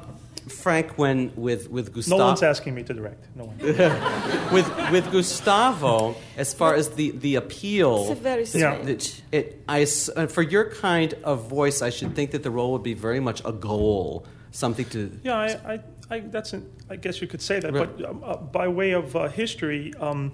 Frank, 0.51 0.97
when 0.97 1.31
with, 1.35 1.69
with 1.69 1.93
Gustavo, 1.93 2.17
No 2.17 2.25
one's 2.27 2.43
asking 2.43 2.75
me 2.75 2.83
to 2.83 2.93
direct. 2.93 3.25
No 3.35 3.45
one. 3.45 3.57
with 4.53 4.91
with 4.91 5.11
Gustavo, 5.11 6.15
as 6.37 6.53
far 6.53 6.73
as 6.75 6.89
the 6.89 7.11
the 7.11 7.35
appeal, 7.35 8.01
It's 8.11 8.19
a 8.19 8.23
very 8.23 8.43
Yeah. 8.53 8.73
strange. 8.75 8.89
it, 8.89 9.21
it 9.31 9.63
I 9.67 9.81
s- 9.83 10.09
uh, 10.15 10.27
for 10.27 10.41
your 10.41 10.65
kind 10.71 11.13
of 11.23 11.47
voice, 11.49 11.81
I 11.81 11.89
should 11.89 12.15
think 12.15 12.31
that 12.31 12.43
the 12.43 12.51
role 12.51 12.71
would 12.73 12.83
be 12.83 12.93
very 12.93 13.19
much 13.19 13.41
a 13.45 13.51
goal, 13.51 14.25
something 14.51 14.85
to. 14.89 15.11
Yeah, 15.23 15.37
I, 15.37 15.73
I, 15.73 15.79
I 16.09 16.19
that's 16.21 16.53
an, 16.53 16.69
I 16.89 16.95
guess 16.95 17.21
you 17.21 17.27
could 17.27 17.41
say 17.41 17.59
that. 17.59 17.73
Right. 17.73 17.97
But 17.97 18.09
um, 18.09 18.23
uh, 18.25 18.37
by 18.37 18.67
way 18.67 18.91
of 18.91 19.15
uh, 19.15 19.27
history, 19.29 19.93
um, 19.99 20.31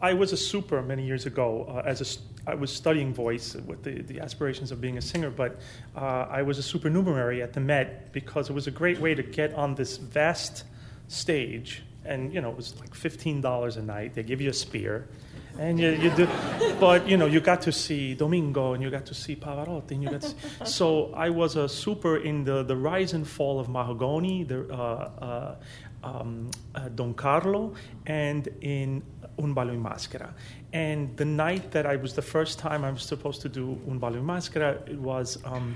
I 0.00 0.12
was 0.14 0.32
a 0.32 0.36
super 0.36 0.82
many 0.82 1.04
years 1.06 1.26
ago. 1.26 1.66
Uh, 1.68 1.82
as 1.88 2.00
a, 2.00 2.04
s- 2.04 2.18
I 2.46 2.54
was 2.54 2.72
studying 2.72 3.12
voice 3.12 3.54
with 3.54 3.82
the, 3.82 4.02
the 4.02 4.20
aspirations 4.20 4.70
of 4.70 4.80
being 4.80 4.98
a 4.98 5.02
singer, 5.02 5.30
but 5.30 5.58
uh, 5.96 6.26
I 6.30 6.42
was 6.42 6.58
a 6.58 6.62
supernumerary 6.62 7.42
at 7.42 7.52
the 7.52 7.60
Met 7.60 8.12
because 8.12 8.48
it 8.50 8.52
was 8.52 8.66
a 8.66 8.70
great 8.70 9.00
way 9.00 9.14
to 9.14 9.22
get 9.22 9.52
on 9.54 9.74
this 9.74 9.96
vast 9.96 10.64
stage. 11.08 11.82
And 12.04 12.32
you 12.32 12.40
know, 12.40 12.50
it 12.50 12.56
was 12.56 12.78
like 12.78 12.94
fifteen 12.94 13.40
dollars 13.40 13.76
a 13.76 13.82
night. 13.82 14.14
They 14.14 14.22
give 14.22 14.40
you 14.40 14.50
a 14.50 14.54
spear. 14.54 15.08
And 15.58 15.80
you, 15.80 15.90
you 15.92 16.10
do, 16.10 16.28
but 16.78 17.08
you 17.08 17.16
know, 17.16 17.24
you 17.24 17.40
got 17.40 17.62
to 17.62 17.72
see 17.72 18.14
Domingo 18.14 18.74
and 18.74 18.82
you 18.82 18.90
got 18.90 19.06
to 19.06 19.14
see 19.14 19.34
Pavarotti 19.34 19.92
and 19.92 20.02
you 20.02 20.10
got 20.10 20.22
see, 20.22 20.36
so 20.64 21.14
I 21.14 21.30
was 21.30 21.56
a 21.56 21.66
super 21.66 22.18
in 22.18 22.44
the, 22.44 22.62
the 22.62 22.76
rise 22.76 23.14
and 23.14 23.26
fall 23.26 23.58
of 23.58 23.66
Mahagonny, 23.66 24.46
the, 24.46 24.70
uh, 24.70 24.74
uh, 24.74 25.54
um, 26.04 26.50
uh, 26.74 26.90
Don 26.90 27.14
Carlo, 27.14 27.72
and 28.04 28.46
in 28.60 29.02
Un 29.38 29.52
ballo 29.52 29.72
in 29.72 29.82
maschera. 29.82 30.30
And 30.76 31.16
the 31.16 31.24
night 31.24 31.70
that 31.70 31.86
I 31.86 31.96
was 31.96 32.12
the 32.12 32.20
first 32.20 32.58
time 32.58 32.84
I 32.84 32.90
was 32.90 33.02
supposed 33.02 33.40
to 33.40 33.48
do 33.48 33.80
Un 33.88 33.98
ballo 33.98 34.20
maschera, 34.20 34.86
it 34.86 34.98
was 34.98 35.38
um, 35.46 35.74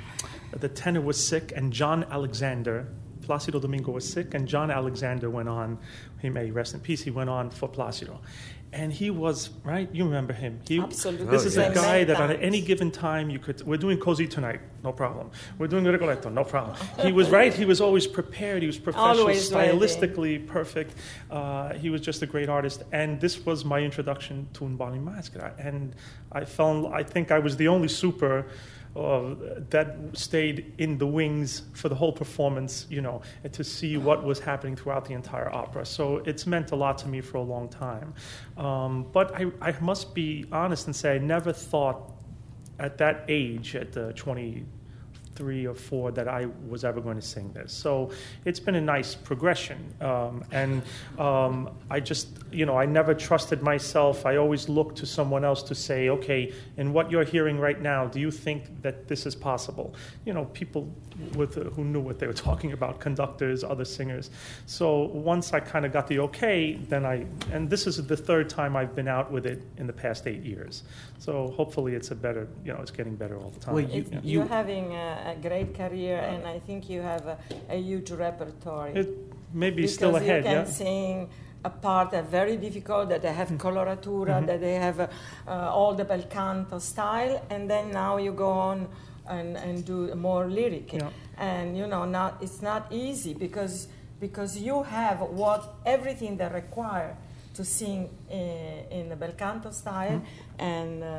the 0.53 0.69
tenor 0.69 1.01
was 1.01 1.19
sick 1.19 1.55
and 1.57 1.73
John 1.73 2.05
Alexander, 2.11 2.87
Placido 3.23 3.59
Domingo 3.63 3.93
was 3.93 4.07
sick, 4.07 4.35
and 4.35 4.47
John 4.47 4.71
Alexander 4.71 5.31
went 5.31 5.49
on. 5.49 5.79
He 6.21 6.29
may 6.29 6.51
rest 6.51 6.75
in 6.75 6.81
peace. 6.81 7.03
He 7.03 7.11
went 7.11 7.31
on 7.31 7.49
for 7.49 7.67
Placido, 7.67 8.19
and 8.73 8.93
he 8.93 9.11
was 9.11 9.51
right. 9.65 9.89
You 9.93 10.05
remember 10.05 10.33
him? 10.33 10.61
He, 10.69 10.81
Absolutely. 10.81 11.27
Oh, 11.27 11.31
This 11.31 11.45
is 11.45 11.57
yeah. 11.57 11.71
a 11.71 11.75
guy 11.75 12.05
that 12.05 12.19
Many 12.19 12.41
any 12.41 12.61
given 12.61 12.91
time 12.91 13.29
you 13.31 13.39
could. 13.39 13.61
We're 13.67 13.77
doing 13.77 13.99
Così 13.99 14.29
tonight, 14.31 14.61
no 14.85 14.93
problem. 14.93 15.31
We're 15.59 15.67
doing 15.67 15.85
Rigoletto, 15.85 16.29
no 16.31 16.45
problem. 16.45 16.77
He 17.01 17.13
was 17.13 17.31
right. 17.31 17.53
He 17.53 17.65
was 17.65 17.81
always 17.81 18.07
prepared. 18.07 18.63
He 18.63 18.67
was 18.67 18.79
professional, 18.79 19.21
Always 19.21 19.53
ready. 19.53 19.77
stylistically 19.77 20.47
perfect. 20.47 20.95
Uh, 21.31 21.75
he 21.75 21.91
was 21.91 22.01
just 22.01 22.23
a 22.23 22.27
great 22.27 22.49
artist, 22.49 22.85
and 22.93 23.21
this 23.21 23.45
was 23.45 23.65
my 23.65 23.81
introduction 23.81 24.47
to 24.55 24.65
Un 24.65 24.77
maschera. 24.79 25.53
And 25.59 25.95
I 26.33 26.45
fell. 26.45 26.87
I 26.95 27.03
think 27.03 27.31
I 27.33 27.39
was 27.41 27.57
the 27.57 27.67
only 27.69 27.89
super 27.89 28.47
uh, 28.97 29.35
that 29.71 29.97
stayed 30.15 30.73
in 30.79 30.99
the 30.99 31.07
wings 31.07 31.63
for 31.75 31.89
the 31.89 31.95
whole 31.95 32.13
performance, 32.13 32.87
you 32.91 33.01
know, 33.01 33.23
to 33.53 33.63
see 33.63 33.97
what 33.97 34.25
was 34.25 34.41
happening 34.41 34.75
throughout 34.75 35.05
the 35.05 35.15
entire 35.15 35.53
opera. 35.55 35.87
So 35.87 36.19
it's 36.27 36.47
meant 36.47 36.73
a 36.73 36.77
lot 36.77 36.99
to 36.99 37.09
me 37.09 37.21
for 37.21 37.39
a 37.39 37.43
long 37.43 37.69
time. 37.69 38.15
Um, 38.57 39.07
but 39.13 39.35
I, 39.35 39.47
I 39.61 39.75
must 39.81 40.15
be 40.15 40.45
honest 40.51 40.87
and 40.87 40.97
say 40.97 41.15
I 41.15 41.19
never 41.19 41.53
thought 41.53 42.13
at 42.81 42.99
that 42.99 43.25
age, 43.29 43.77
at 43.77 43.93
the 43.93 44.13
23 45.41 45.67
or 45.67 45.75
4, 45.75 46.13
that 46.13 46.29
I 46.29 46.47
was 46.69 46.85
ever 46.85 47.01
going 47.01 47.17
to 47.17 47.27
sing 47.27 47.53
this. 47.53 47.73
So 47.73 48.11
it's 48.45 48.61
been 48.61 48.75
a 48.75 48.81
nice 48.81 49.15
progression. 49.15 49.79
Um, 50.01 50.45
and 50.53 50.83
um, 51.19 51.71
I 51.91 52.01
just, 52.01 52.29
you 52.53 52.67
know, 52.67 52.77
I 52.77 52.87
never 52.87 53.15
trusted 53.15 53.63
myself. 53.63 54.27
I 54.27 54.37
always 54.37 54.69
looked 54.69 54.99
to 54.99 55.07
someone 55.07 55.45
else 55.45 55.63
to 55.65 55.75
say, 55.75 56.09
okay, 56.11 56.53
in 56.77 56.93
what 56.93 57.11
you're 57.11 57.25
hearing 57.25 57.59
right 57.59 57.81
now, 57.81 58.07
do 58.07 58.21
you 58.21 58.31
think 58.31 58.83
that 58.83 59.09
this 59.09 59.27
is 59.27 59.35
possible? 59.35 59.95
You 60.25 60.35
know, 60.35 60.45
people 60.47 60.93
with, 61.35 61.55
who 61.55 61.85
knew 61.85 62.01
what 62.01 62.19
they 62.19 62.27
were 62.27 62.33
talking 62.51 62.73
about, 62.73 63.01
conductors, 63.01 63.65
other 63.65 63.85
singers. 63.85 64.31
So 64.67 65.05
once 65.07 65.53
I 65.53 65.61
kind 65.61 65.85
of 65.85 65.93
got 65.93 66.07
the 66.07 66.21
okay, 66.21 66.75
then 66.89 67.05
I, 67.05 67.27
and 67.51 67.69
this 67.71 67.87
is 67.87 68.07
the 68.07 68.17
third 68.17 68.49
time 68.51 68.77
I've 68.77 68.95
been 68.95 69.09
out 69.09 69.31
with 69.31 69.47
it 69.47 69.63
in 69.79 69.87
the 69.87 69.93
past 69.93 70.27
eight 70.27 70.43
years. 70.43 70.83
So 71.21 71.53
hopefully 71.59 71.93
it's 71.95 72.11
a 72.11 72.15
better, 72.15 72.49
you 72.65 72.73
know, 72.73 72.81
it's 72.81 72.91
getting 72.91 73.15
better 73.15 73.37
all 73.37 73.51
the 73.51 73.61
time. 73.61 73.75
Well, 73.75 73.85
you- 73.85 74.01
It's- 74.01 74.13
Yeah. 74.13 74.31
You're 74.33 74.49
having 74.61 74.87
a, 74.95 75.33
a 75.33 75.37
great 75.49 75.71
career, 75.83 76.17
and 76.33 76.47
I 76.55 76.59
think 76.67 76.89
you 76.89 77.03
have 77.03 77.25
a, 77.35 77.37
a 77.69 77.77
huge 77.77 78.11
repertoire. 78.11 78.89
It 79.03 79.09
may 79.53 79.71
be 79.71 79.83
because 79.83 79.95
still 79.95 80.17
ahead, 80.17 80.45
you 80.45 80.51
can 80.51 80.65
yeah. 80.67 80.79
sing 80.85 81.29
a 81.63 81.69
part 81.87 82.07
that 82.13 82.25
very 82.31 82.57
difficult, 82.57 83.05
that 83.11 83.21
they 83.21 83.35
have 83.41 83.49
Mm-hmm. 83.51 83.67
coloratura, 83.69 84.35
that 84.47 84.61
they 84.61 84.77
have 84.87 84.99
uh, 85.01 85.07
uh, 85.47 85.77
all 85.79 85.93
the 85.95 86.07
bel 86.11 86.23
canto 86.37 86.79
style, 86.79 87.35
and 87.51 87.69
then 87.69 87.85
now 87.93 88.17
you 88.17 88.33
go 88.33 88.51
on 88.71 88.89
and, 89.29 89.51
and 89.59 89.85
do 89.85 89.99
more 90.15 90.47
lyric. 90.49 90.89
Yeah. 90.95 91.11
And 91.37 91.77
you 91.77 91.87
know, 91.87 92.05
not 92.07 92.33
it's 92.45 92.63
not 92.63 92.83
easy 92.91 93.35
because 93.35 93.89
because 94.21 94.53
you 94.59 94.83
have 94.85 95.19
what 95.43 95.63
everything 95.85 96.39
that 96.39 96.53
require 96.55 97.13
to 97.55 97.65
sing 97.65 98.09
in, 98.31 98.85
in 98.91 99.09
the 99.09 99.17
bel 99.17 99.33
canto 99.33 99.71
style, 99.71 100.21
Mm-hmm. 100.21 100.63
and 100.63 101.03
uh, 101.03 101.17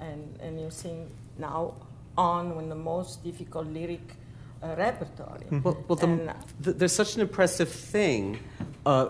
and 0.00 0.38
and 0.40 0.60
you 0.60 0.70
sing 0.70 1.10
now 1.38 1.74
on 2.16 2.56
with 2.56 2.68
the 2.68 2.74
most 2.74 3.22
difficult 3.24 3.66
lyric 3.66 4.14
uh, 4.62 4.74
repertoire. 4.76 5.38
Well, 5.50 5.76
well 5.88 5.96
the, 5.96 6.06
And- 6.06 6.32
th 6.64 6.76
there's 6.78 6.94
such 6.94 7.14
an 7.16 7.20
impressive 7.22 7.68
thing 7.92 8.38
uh, 8.86 9.06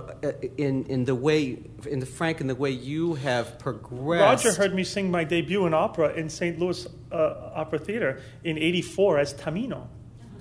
in 0.56 0.84
in 0.88 1.04
the 1.04 1.14
way, 1.14 1.58
in 1.90 1.98
the 2.00 2.06
Frank, 2.06 2.40
in 2.40 2.46
the 2.46 2.54
way 2.64 2.70
you 2.70 3.14
have 3.14 3.46
progressed. 3.58 4.44
Roger 4.44 4.52
heard 4.62 4.74
me 4.74 4.84
sing 4.84 5.10
my 5.10 5.24
debut 5.24 5.66
in 5.66 5.74
opera 5.74 6.12
in 6.20 6.28
St. 6.28 6.58
Louis 6.58 6.86
uh, 7.12 7.60
Opera 7.62 7.78
Theater 7.78 8.20
in 8.44 8.56
'84 8.58 9.18
as 9.18 9.34
Tamino. 9.34 9.80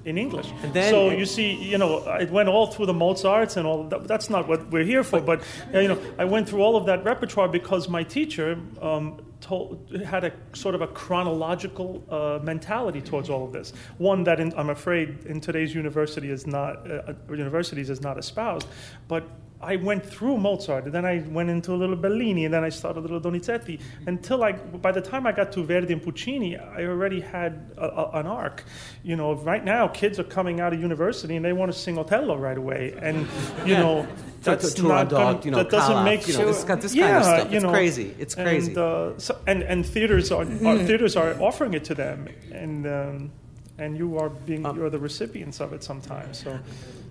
In 0.05 0.17
English. 0.17 0.51
And 0.63 0.73
then- 0.73 0.91
so 0.91 1.09
you 1.09 1.25
see, 1.25 1.53
you 1.53 1.77
know, 1.77 2.03
it 2.19 2.29
went 2.29 2.49
all 2.49 2.67
through 2.67 2.87
the 2.87 2.93
Mozarts 2.93 3.57
and 3.57 3.65
all. 3.67 3.83
That, 3.83 4.07
that's 4.07 4.29
not 4.29 4.47
what 4.47 4.69
we're 4.71 4.83
here 4.83 5.03
for. 5.03 5.21
But 5.21 5.41
uh, 5.73 5.79
you 5.79 5.87
know, 5.87 5.99
I 6.17 6.25
went 6.25 6.49
through 6.49 6.61
all 6.61 6.75
of 6.75 6.85
that 6.85 7.03
repertoire 7.03 7.47
because 7.47 7.87
my 7.89 8.03
teacher 8.03 8.59
um, 8.81 9.21
told, 9.41 9.91
had 10.05 10.23
a 10.23 10.31
sort 10.53 10.75
of 10.75 10.81
a 10.81 10.87
chronological 10.87 12.03
uh, 12.09 12.39
mentality 12.43 13.01
towards 13.01 13.29
all 13.29 13.45
of 13.45 13.51
this. 13.53 13.73
One 13.97 14.23
that 14.25 14.39
in, 14.39 14.53
I'm 14.57 14.69
afraid 14.69 15.25
in 15.25 15.39
today's 15.41 15.73
university 15.73 16.29
is 16.29 16.45
not 16.45 16.89
uh, 16.89 17.13
universities 17.29 17.89
is 17.89 18.01
not 18.01 18.17
espoused, 18.17 18.67
but. 19.07 19.23
I 19.63 19.75
went 19.77 20.05
through 20.05 20.37
Mozart, 20.37 20.85
and 20.85 20.93
then 20.93 21.05
I 21.05 21.23
went 21.29 21.49
into 21.49 21.73
a 21.73 21.79
little 21.83 21.95
Bellini, 21.95 22.45
and 22.45 22.53
then 22.53 22.63
I 22.63 22.69
started 22.69 22.99
a 22.99 23.01
little 23.01 23.21
Donizetti. 23.21 23.79
Until 24.07 24.43
I, 24.43 24.51
by 24.51 24.91
the 24.91 25.01
time 25.01 25.25
I 25.25 25.31
got 25.31 25.51
to 25.53 25.63
Verdi 25.63 25.93
and 25.93 26.01
Puccini, 26.01 26.57
I 26.57 26.85
already 26.85 27.21
had 27.21 27.71
a, 27.77 27.85
a, 27.87 28.09
an 28.19 28.27
arc. 28.27 28.63
You 29.03 29.15
know, 29.15 29.33
right 29.35 29.63
now 29.63 29.87
kids 29.87 30.19
are 30.19 30.23
coming 30.23 30.59
out 30.59 30.73
of 30.73 30.79
university 30.81 31.35
and 31.35 31.43
they 31.45 31.53
want 31.53 31.71
to 31.71 31.77
sing 31.77 31.97
Otello 31.97 32.35
right 32.37 32.57
away, 32.57 32.95
and 33.01 33.17
you 33.65 33.73
Yeah. 33.73 33.79
know 33.81 34.07
that's 34.43 34.73
To- 34.73 34.83
not 34.87 35.09
gonna, 35.09 35.39
you 35.45 35.51
know, 35.51 35.57
that 35.57 35.69
doesn't 35.69 35.95
Kaloff, 35.95 36.03
make 36.05 36.27
you 36.27 36.37
know, 36.37 36.45
this 36.47 36.63
this 36.63 36.65
kind 36.65 36.83
of 36.83 37.23
stuff. 37.23 37.53
It's 37.53 37.65
crazy. 37.65 38.15
It's 38.19 38.35
crazy. 38.35 38.71
And, 38.71 38.77
uh, 38.77 39.17
so, 39.17 39.37
and 39.47 39.63
and 39.63 39.85
theaters 39.85 40.31
are, 40.31 40.41
are 40.43 40.77
theaters 40.89 41.15
are 41.15 41.31
offering 41.41 41.73
it 41.73 41.83
to 41.85 41.95
them, 41.95 42.27
and 42.51 42.85
um, 42.85 43.31
and 43.77 43.97
you 43.97 44.17
are 44.19 44.29
being 44.29 44.65
Uh, 44.65 44.73
you're 44.73 44.89
the 44.89 44.99
recipients 44.99 45.59
of 45.61 45.73
it 45.73 45.83
sometimes. 45.83 46.39
So, 46.43 46.59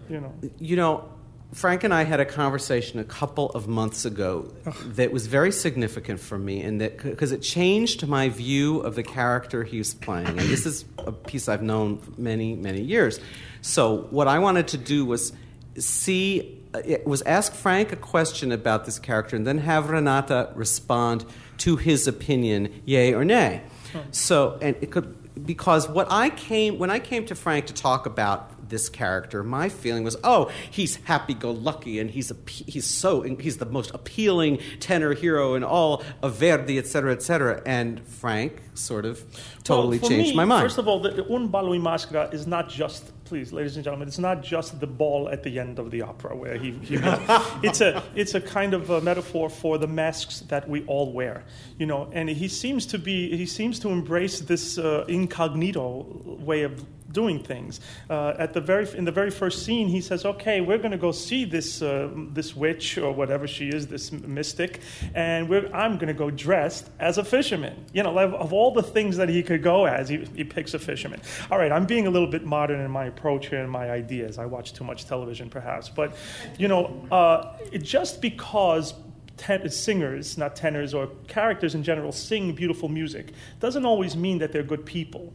you 0.09 0.21
know. 0.21 0.33
You 0.59 0.77
know, 0.77 1.09
Frank 1.53 1.85
and 1.85 1.93
I 1.93 2.05
had 2.05 2.19
a 2.19 2.25
conversation 2.25 2.99
a 2.99 3.05
couple 3.05 3.51
of 3.51 3.69
months 3.69 4.05
ago 4.05 4.53
that 4.85 5.13
was 5.13 5.27
very 5.27 5.53
significant 5.53 6.19
for 6.19 6.39
me, 6.39 6.63
and 6.63 6.81
that 6.81 7.03
because 7.03 7.31
it 7.31 7.43
changed 7.43 8.07
my 8.09 8.31
view 8.31 8.81
of 8.81 8.95
the 8.95 9.03
character 9.03 9.63
he 9.63 9.79
was 9.79 9.93
playing. 9.95 10.29
And 10.29 10.39
this 10.41 10.65
is 10.65 10.85
a 10.99 11.13
piece 11.13 11.49
I've 11.49 11.63
known 11.63 11.99
for 11.99 12.19
many, 12.19 12.55
many 12.55 12.81
years. 12.81 13.21
So 13.61 14.09
what 14.11 14.29
I 14.29 14.39
wanted 14.39 14.69
to 14.69 14.79
do 14.79 15.05
was 15.05 15.33
see. 15.77 16.59
uh, 16.75 16.81
It 16.85 17.07
was 17.07 17.21
ask 17.23 17.53
Frank 17.53 17.93
a 17.93 17.97
question 17.97 18.51
about 18.51 18.87
this 18.87 18.99
character 18.99 19.37
and 19.37 19.47
then 19.47 19.59
have 19.59 19.91
Renata 19.91 20.51
respond 20.55 21.25
to 21.59 21.77
his 21.77 22.09
opinion, 22.09 22.73
yay 22.87 23.13
or 23.13 23.25
nay. 23.25 23.63
So, 24.11 24.59
and 24.63 24.75
it 24.81 24.91
could 24.91 25.15
because 25.45 25.89
what 25.89 26.09
I 26.11 26.31
came 26.31 26.79
when 26.79 26.91
I 26.91 26.99
came 26.99 27.25
to 27.27 27.35
Frank 27.35 27.67
to 27.67 27.75
talk 27.75 28.07
about 28.07 28.69
this 28.69 28.89
character, 28.89 29.43
my 29.43 29.69
feeling 29.69 30.03
was, 30.03 30.17
oh, 30.25 30.51
he's 30.71 30.97
happy-go-lucky, 30.97 31.99
and 32.01 32.11
he's 32.11 32.31
a, 32.31 32.37
he's 32.47 32.87
so 32.87 33.21
he's 33.21 33.59
the 33.59 33.67
most 33.67 33.91
appealing 33.93 34.59
tenor 34.81 35.13
hero 35.13 35.55
in 35.55 35.63
all 35.63 36.03
of 36.23 36.37
Verdi, 36.37 36.79
et 36.79 36.87
cetera, 36.87 37.13
et 37.13 37.23
cetera. 37.23 37.61
And 37.67 38.01
Frank 38.07 38.63
sort 38.75 39.05
of 39.05 39.23
totally 39.63 39.99
Well, 39.99 40.09
changed 40.09 40.31
me, 40.31 40.37
my 40.37 40.45
mind. 40.47 40.65
First 40.65 40.79
of 40.79 40.89
all, 40.89 41.01
the, 41.01 41.11
the 41.11 41.31
Un 41.31 41.49
ballo 41.49 41.75
in 41.75 41.83
maschera 41.83 42.33
is 42.33 42.47
not 42.47 42.71
just, 42.71 43.13
please, 43.33 43.51
ladies 43.51 43.77
and 43.77 43.83
gentlemen, 43.83 44.07
it's 44.09 44.19
not 44.19 44.43
just 44.43 44.79
the 44.79 44.87
ball 44.87 45.27
at 45.31 45.43
the 45.43 45.59
end 45.59 45.79
of 45.79 45.91
the 45.91 46.03
opera 46.03 46.37
where 46.37 46.59
he. 46.59 46.73
he 46.73 46.97
it's 47.63 47.81
a 47.81 48.03
it's 48.15 48.35
a 48.35 48.41
kind 48.43 48.75
of 48.75 48.91
a 48.91 49.01
metaphor 49.01 49.49
for 49.49 49.79
the 49.79 49.87
masks 49.87 50.41
that 50.49 50.69
we 50.69 50.85
all 50.85 51.11
wear, 51.15 51.43
you 51.79 51.87
know. 51.87 52.11
And 52.13 52.29
he 52.29 52.47
seems 52.47 52.85
to 52.85 52.99
be 52.99 53.35
he 53.35 53.47
seems 53.47 53.79
to 53.79 53.89
embrace 53.89 54.41
this 54.41 54.77
uh, 54.77 55.07
incognito 55.09 56.05
way 56.41 56.65
of 56.65 56.85
doing 57.13 57.43
things. 57.43 57.81
Uh, 58.09 58.35
at 58.39 58.53
the 58.53 58.61
very 58.61 58.89
in 58.97 59.05
the 59.05 59.13
very 59.13 59.31
first 59.31 59.65
scene, 59.65 59.89
he 59.89 60.01
says, 60.01 60.25
"Okay, 60.25 60.61
we're 60.61 60.79
going 60.79 60.93
to 60.93 60.99
go 60.99 61.13
see 61.13 61.45
this 61.45 61.83
uh, 61.83 62.11
this 62.31 62.57
witch 62.57 62.99
or 62.99 63.13
whatever 63.13 63.47
she 63.47 63.69
is, 63.69 63.87
this 63.87 64.13
mystic, 64.13 64.81
and 65.15 65.53
I'm 65.73 65.97
going 65.97 66.09
to 66.09 66.15
go 66.15 66.31
dressed 66.31 66.91
as 66.99 67.19
a 67.19 67.25
fisherman." 67.25 67.85
You 67.93 68.03
know, 68.03 68.19
of, 68.19 68.35
of 68.35 68.53
all 68.53 68.73
the 68.73 68.83
things 68.83 69.17
that 69.17 69.29
he 69.29 69.43
could 69.43 69.63
go 69.63 69.87
as, 69.87 70.09
he, 70.09 70.25
he 70.35 70.45
picks 70.45 70.75
a 70.75 70.79
fisherman. 70.79 71.21
All 71.51 71.59
right, 71.59 71.73
I'm 71.73 71.87
being 71.87 72.07
a 72.07 72.11
little 72.11 72.29
bit 72.29 72.45
modern 72.45 72.81
in 72.81 72.91
my 72.91 73.07
approach 73.07 73.49
here 73.49 73.61
and 73.61 73.71
my 73.71 73.91
ideas. 73.91 74.39
I 74.39 74.47
watch 74.47 74.73
too 74.73 74.85
much 74.85 75.07
television, 75.07 75.51
perhaps, 75.51 75.89
but 75.89 76.17
you 76.59 76.69
know, 76.69 77.07
uh, 77.11 77.57
just 77.79 78.21
because 78.21 78.95
ten- 79.43 79.69
singers, 79.71 80.39
not 80.39 80.55
tenors, 80.55 80.95
or 80.95 81.09
characters 81.27 81.75
in 81.75 81.83
general 81.83 82.13
sing 82.13 82.55
beautiful 82.55 82.89
music 82.89 83.33
doesn't 83.61 83.85
always 83.85 84.17
mean 84.17 84.39
that 84.39 84.53
they're 84.53 84.63
good 84.75 84.87
people. 84.87 85.33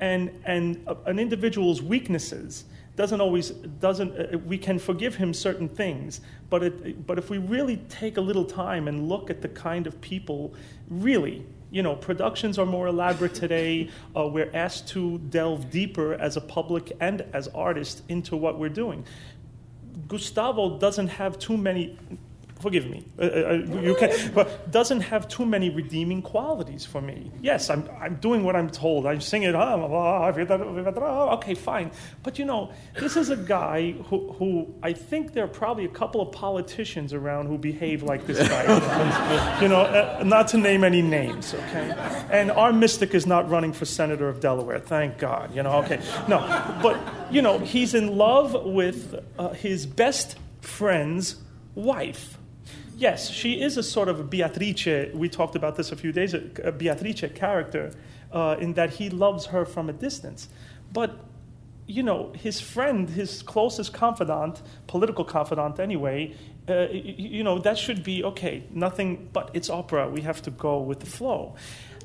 And, 0.00 0.30
and 0.44 0.82
a- 0.86 0.96
an 1.10 1.18
individual's 1.18 1.80
weaknesses 1.80 2.64
doesn't 2.96 3.20
always 3.20 3.50
doesn't 3.80 4.12
uh, 4.12 4.38
we 4.38 4.56
can 4.56 4.78
forgive 4.78 5.16
him 5.16 5.34
certain 5.34 5.68
things 5.68 6.20
but 6.48 6.62
it, 6.62 7.04
but 7.08 7.18
if 7.18 7.28
we 7.28 7.38
really 7.38 7.78
take 7.88 8.18
a 8.18 8.20
little 8.20 8.44
time 8.44 8.86
and 8.86 9.08
look 9.08 9.30
at 9.30 9.42
the 9.42 9.48
kind 9.48 9.88
of 9.88 10.00
people 10.00 10.54
really 10.88 11.44
you 11.72 11.82
know 11.82 11.96
productions 11.96 12.56
are 12.56 12.64
more 12.66 12.86
elaborate 12.86 13.34
today 13.34 13.90
uh, 14.16 14.24
we're 14.28 14.48
asked 14.54 14.86
to 14.86 15.18
delve 15.30 15.68
deeper 15.72 16.14
as 16.14 16.36
a 16.36 16.40
public 16.40 16.92
and 17.00 17.22
as 17.32 17.48
artists 17.48 18.02
into 18.08 18.36
what 18.36 18.60
we're 18.60 18.76
doing 18.84 19.04
Gustavo 20.08 20.78
doesn't 20.78 21.08
have 21.08 21.38
too 21.38 21.56
many. 21.56 21.96
Forgive 22.64 22.88
me. 22.88 23.04
Uh, 23.18 23.22
uh, 23.24 23.52
you 23.82 23.94
can, 23.94 24.32
but 24.32 24.70
doesn't 24.70 25.02
have 25.02 25.28
too 25.28 25.44
many 25.44 25.68
redeeming 25.68 26.22
qualities 26.22 26.86
for 26.86 27.02
me. 27.02 27.30
Yes, 27.42 27.68
I'm, 27.68 27.86
I'm 28.00 28.14
doing 28.14 28.42
what 28.42 28.56
I'm 28.56 28.70
told. 28.70 29.04
I'm 29.04 29.20
singing. 29.20 29.54
ah, 29.54 29.76
ah, 29.84 31.32
Okay, 31.34 31.54
fine. 31.54 31.90
But 32.22 32.38
you 32.38 32.46
know, 32.46 32.72
this 32.98 33.18
is 33.18 33.28
a 33.28 33.36
guy 33.36 33.92
who, 34.08 34.32
who 34.32 34.74
I 34.82 34.94
think 34.94 35.34
there 35.34 35.44
are 35.44 35.54
probably 35.62 35.84
a 35.84 35.90
couple 35.90 36.22
of 36.22 36.32
politicians 36.32 37.12
around 37.12 37.48
who 37.48 37.58
behave 37.58 38.02
like 38.02 38.26
this 38.26 38.48
guy. 38.48 39.60
you 39.60 39.68
know, 39.68 39.82
uh, 39.82 40.22
not 40.24 40.48
to 40.48 40.56
name 40.56 40.84
any 40.84 41.02
names. 41.02 41.52
Okay, 41.52 41.92
and 42.30 42.50
our 42.50 42.72
mystic 42.72 43.14
is 43.14 43.26
not 43.26 43.50
running 43.50 43.74
for 43.74 43.84
senator 43.84 44.26
of 44.26 44.40
Delaware. 44.40 44.78
Thank 44.78 45.18
God. 45.18 45.54
You 45.54 45.64
know. 45.64 45.82
Okay. 45.82 46.00
No, 46.28 46.38
but 46.82 46.98
you 47.30 47.42
know, 47.42 47.58
he's 47.58 47.92
in 47.92 48.16
love 48.16 48.54
with 48.64 49.22
uh, 49.38 49.50
his 49.50 49.84
best 49.84 50.38
friend's 50.62 51.36
wife. 51.74 52.38
Yes, 52.96 53.28
she 53.28 53.60
is 53.60 53.76
a 53.76 53.82
sort 53.82 54.08
of 54.08 54.30
Beatrice. 54.30 55.12
We 55.14 55.28
talked 55.28 55.56
about 55.56 55.74
this 55.76 55.90
a 55.90 55.96
few 55.96 56.12
days 56.12 56.32
ago. 56.32 56.70
Beatrice 56.70 57.24
character, 57.34 57.90
uh, 58.32 58.56
in 58.60 58.74
that 58.74 58.90
he 58.90 59.10
loves 59.10 59.46
her 59.46 59.64
from 59.64 59.88
a 59.88 59.92
distance. 59.92 60.48
But, 60.92 61.18
you 61.86 62.04
know, 62.04 62.32
his 62.34 62.60
friend, 62.60 63.10
his 63.10 63.42
closest 63.42 63.92
confidant, 63.92 64.62
political 64.86 65.24
confidant 65.24 65.80
anyway, 65.80 66.34
uh, 66.68 66.86
you 66.92 67.42
know, 67.42 67.58
that 67.58 67.76
should 67.76 68.04
be 68.04 68.22
okay, 68.24 68.62
nothing 68.70 69.28
but 69.32 69.50
it's 69.54 69.68
opera. 69.68 70.08
We 70.08 70.22
have 70.22 70.40
to 70.42 70.50
go 70.50 70.78
with 70.78 71.00
the 71.00 71.06
flow. 71.06 71.56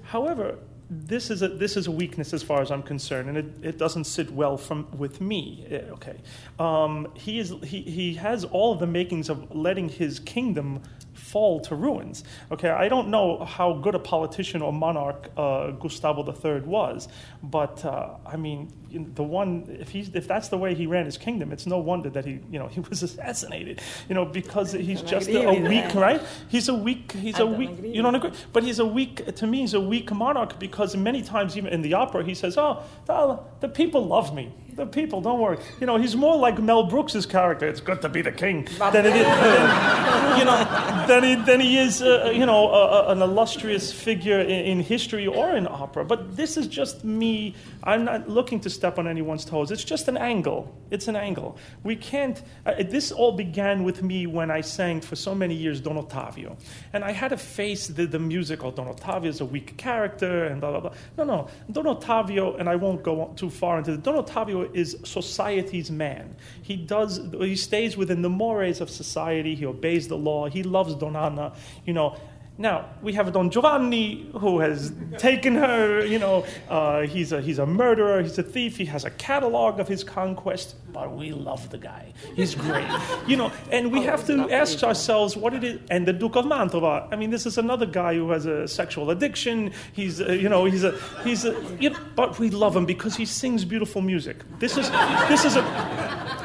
However, 0.04 0.58
this 0.90 1.30
is 1.30 1.42
a 1.44 1.48
this 1.48 1.78
is 1.78 1.86
a 1.88 1.92
weakness 1.92 2.34
as 2.34 2.42
far 2.42 2.62
as 2.62 2.72
I'm 2.72 2.82
concerned, 2.82 3.30
and 3.30 3.38
it, 3.38 3.46
it 3.62 3.78
doesn't 3.78 4.06
sit 4.06 4.32
well 4.32 4.58
from 4.58 4.88
with 4.98 5.22
me. 5.22 5.66
Eh, 5.70 5.82
Okay, 5.92 6.18
um, 6.58 7.08
he 7.14 7.40
is 7.40 7.54
he, 7.64 7.82
he 7.82 8.14
has 8.16 8.44
all 8.46 8.74
of 8.74 8.80
the 8.80 8.88
makings 8.88 9.30
of 9.30 9.56
letting 9.56 9.90
his 9.90 10.20
kingdom 10.20 10.82
fall 11.14 11.60
to 11.60 11.76
ruins. 11.76 12.24
Okay, 12.52 12.70
I 12.70 12.90
don't 12.90 13.10
know 13.10 13.44
how 13.44 13.74
good 13.74 13.94
a 13.94 14.00
politician 14.00 14.62
or 14.62 14.74
monarch 14.74 15.30
uh, 15.38 15.72
Gustavo 15.72 16.26
III 16.26 16.62
was, 16.62 17.08
but 17.44 17.86
uh, 17.86 18.16
I 18.26 18.38
mean 18.38 18.72
you 18.90 19.00
know, 19.00 19.08
the 19.14 19.24
one 19.24 19.78
if 19.80 19.90
he's 19.90 20.10
if 20.14 20.28
that's 20.28 20.50
the 20.50 20.58
way 20.58 20.74
he 20.76 20.88
ran 20.88 21.06
his 21.06 21.18
kingdom, 21.18 21.52
it's 21.52 21.66
no 21.66 21.78
wonder 21.78 22.10
that 22.10 22.26
he 22.26 22.40
you 22.52 22.60
know 22.60 22.68
he 22.68 22.80
was 22.82 23.04
assassinated. 23.10 23.82
You 24.08 24.16
know 24.16 24.26
because 24.26 24.72
he's 24.74 25.02
just 25.02 25.28
a, 25.30 25.48
a 25.48 25.60
weak 25.62 25.94
right. 25.96 26.22
He's 26.48 26.70
a 26.70 26.74
weak. 26.74 27.12
He's 27.14 27.40
a 27.40 27.46
weak. 27.46 27.72
agree. 27.72 27.94
You 27.94 28.02
don't 28.02 28.16
agree, 28.16 28.32
but 28.54 28.64
he's 28.64 28.80
a 28.80 28.86
weak. 28.86 29.36
To 29.36 29.48
me, 29.48 29.60
he's 29.60 29.74
a 29.74 29.80
weak 29.82 30.12
monarch 30.12 30.60
because 30.60 30.96
many 30.96 31.22
times, 31.22 31.58
even 31.58 31.72
in 31.74 31.82
the 31.82 31.94
opera, 31.94 32.24
he 32.24 32.34
says, 32.34 32.58
"Oh, 32.58 32.84
the, 33.06 33.40
the 33.60 33.70
people 33.70 34.06
love 34.06 34.34
me. 34.34 34.52
The 34.76 34.86
people, 34.86 35.22
don't 35.22 35.40
worry." 35.40 35.58
You 35.80 35.88
know, 35.88 35.98
he's 35.98 36.16
more 36.16 36.38
like 36.38 36.60
Mel 36.62 36.84
Brooks's 36.84 37.26
character. 37.26 37.68
It's 37.68 37.82
good 37.82 38.02
to 38.02 38.10
be 38.10 38.22
the 38.22 38.32
king 38.32 38.68
than 38.80 39.06
it 39.06 39.16
is. 39.16 39.26
Than, 39.26 40.40
you 40.40 40.46
know, 40.46 41.06
than 41.08 41.24
he, 41.24 41.36
than 41.36 41.60
he 41.60 41.78
is. 41.78 42.02
Uh, 42.02 42.26
uh 42.28 42.30
you 42.32 42.46
know, 42.46 42.70
a, 42.70 42.88
a- 42.88 43.08
an 43.10 43.22
illustrious 43.22 43.92
figure 43.92 44.40
in, 44.40 44.50
in 44.50 44.80
history 44.80 45.28
or 45.28 45.56
in 45.56 45.68
opera. 45.68 46.06
But 46.06 46.36
this 46.36 46.58
is 46.58 46.68
just 46.68 47.04
me. 47.04 47.56
I'm 47.84 48.06
not 48.06 48.30
looking 48.30 48.60
to 48.62 48.70
step 48.80 48.98
on 48.98 49.08
anyone's 49.08 49.44
toes. 49.44 49.72
It's 49.72 49.84
just 49.84 50.08
an 50.08 50.16
angle. 50.16 50.74
It's 50.90 51.08
an 51.10 51.18
angle. 51.18 51.58
We 51.84 51.96
can't. 51.98 52.42
Uh, 52.66 52.84
this 52.96 53.12
all 53.12 53.34
began 53.34 53.84
with 53.84 54.02
me 54.02 54.26
when 54.26 54.50
I 54.50 54.62
sang 54.62 55.02
for 55.02 55.18
so 55.18 55.36
many 55.36 55.54
years 55.54 55.82
Don 55.82 55.98
Ottavio, 55.98 56.58
and 56.94 57.04
I 57.04 57.12
had 57.12 57.30
to 57.30 57.38
face 57.38 57.88
the, 57.88 58.06
the 58.06 58.20
music. 58.20 58.64
Oh, 58.64 58.72
Don 58.72 58.88
Ottavio 58.88 59.26
is 59.26 59.42
a 59.42 59.46
weak 59.46 59.76
character, 59.76 60.46
and 60.46 60.62
blah 60.62 60.72
blah 60.72 60.80
blah. 60.80 60.94
No, 61.18 61.24
no. 61.26 61.48
Don 61.70 61.88
Ottavio, 61.94 62.58
and 62.58 62.70
I 62.70 62.78
won't 62.78 63.04
go 63.04 63.34
too 63.36 63.50
far 63.50 63.80
into 63.80 63.94
it. 63.94 64.04
Don 64.04 64.16
Ottavio 64.24 64.74
is 64.74 64.98
society's 65.04 65.92
man. 65.92 66.36
He 66.62 66.78
does. 66.78 67.20
He 67.34 67.58
stays 67.58 67.98
within 67.98 68.22
the 68.22 68.30
mores 68.30 68.80
of 68.80 68.90
society. 68.90 69.56
He 69.56 69.66
obeys 69.66 70.08
the 70.08 70.18
law. 70.18 70.48
He 70.48 70.64
loves 70.64 70.96
Donna 70.96 71.24
Anna. 71.24 71.54
You 71.86 71.94
know 71.94 72.16
Now 72.60 72.90
we 73.02 73.14
have 73.14 73.32
Don 73.32 73.50
Giovanni, 73.50 74.30
who 74.38 74.60
has 74.60 74.92
taken 75.18 75.56
her. 75.56 76.06
You 76.06 76.20
know, 76.20 76.46
uh, 76.70 77.02
he's 77.08 77.32
a 77.32 77.40
he's 77.42 77.58
a 77.58 77.66
murderer. 77.66 78.22
He's 78.22 78.38
a 78.38 78.44
thief. 78.44 78.76
He 78.78 78.84
has 78.86 79.06
a 79.06 79.10
catalog 79.12 79.80
of 79.80 79.88
his 79.88 80.04
conquest. 80.04 80.76
But 80.92 81.16
we 81.16 81.32
love 81.32 81.70
the 81.70 81.78
guy. 81.78 82.14
He's 82.36 82.56
great. 82.56 82.86
you 83.28 83.38
know, 83.38 83.52
and 83.72 83.92
we 83.94 84.00
Oh, 84.00 84.12
have 84.12 84.26
to 84.28 84.52
ask 84.52 84.84
ourselves 84.84 85.38
what 85.38 85.54
it 85.54 85.64
is. 85.64 85.80
And 85.90 86.06
the 86.06 86.12
Duke 86.14 86.36
of 86.36 86.46
Mantova. 86.46 87.08
I 87.14 87.16
mean, 87.16 87.30
this 87.30 87.46
is 87.46 87.58
another 87.58 87.86
guy 87.86 88.16
who 88.16 88.30
has 88.32 88.46
a 88.46 88.68
sexual 88.68 89.10
addiction. 89.12 89.72
He's 89.94 90.20
uh, 90.20 90.34
you 90.34 90.50
know 90.50 90.66
he's 90.66 90.84
a 90.84 90.92
he's 91.24 91.46
a. 91.46 91.56
You 91.80 91.92
know, 91.92 92.00
but 92.16 92.40
we 92.40 92.50
love 92.50 92.76
him 92.76 92.86
because 92.86 93.16
he 93.16 93.26
sings 93.26 93.64
beautiful 93.64 94.02
music. 94.02 94.38
This 94.60 94.76
is 94.78 94.90
this 95.30 95.46
is 95.46 95.56
a. 95.56 95.64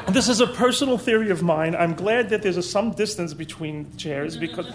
This 0.09 0.29
is 0.29 0.39
a 0.39 0.45
personal 0.45 0.99
theory 0.99 1.31
of 1.31 1.41
mine. 1.41 1.75
I'm 1.75 1.95
glad 1.95 2.29
that 2.29 2.43
there's 2.43 2.57
a, 2.57 2.61
some 2.61 2.91
distance 2.91 3.33
between 3.33 3.97
chairs 3.97 4.37
because 4.37 4.67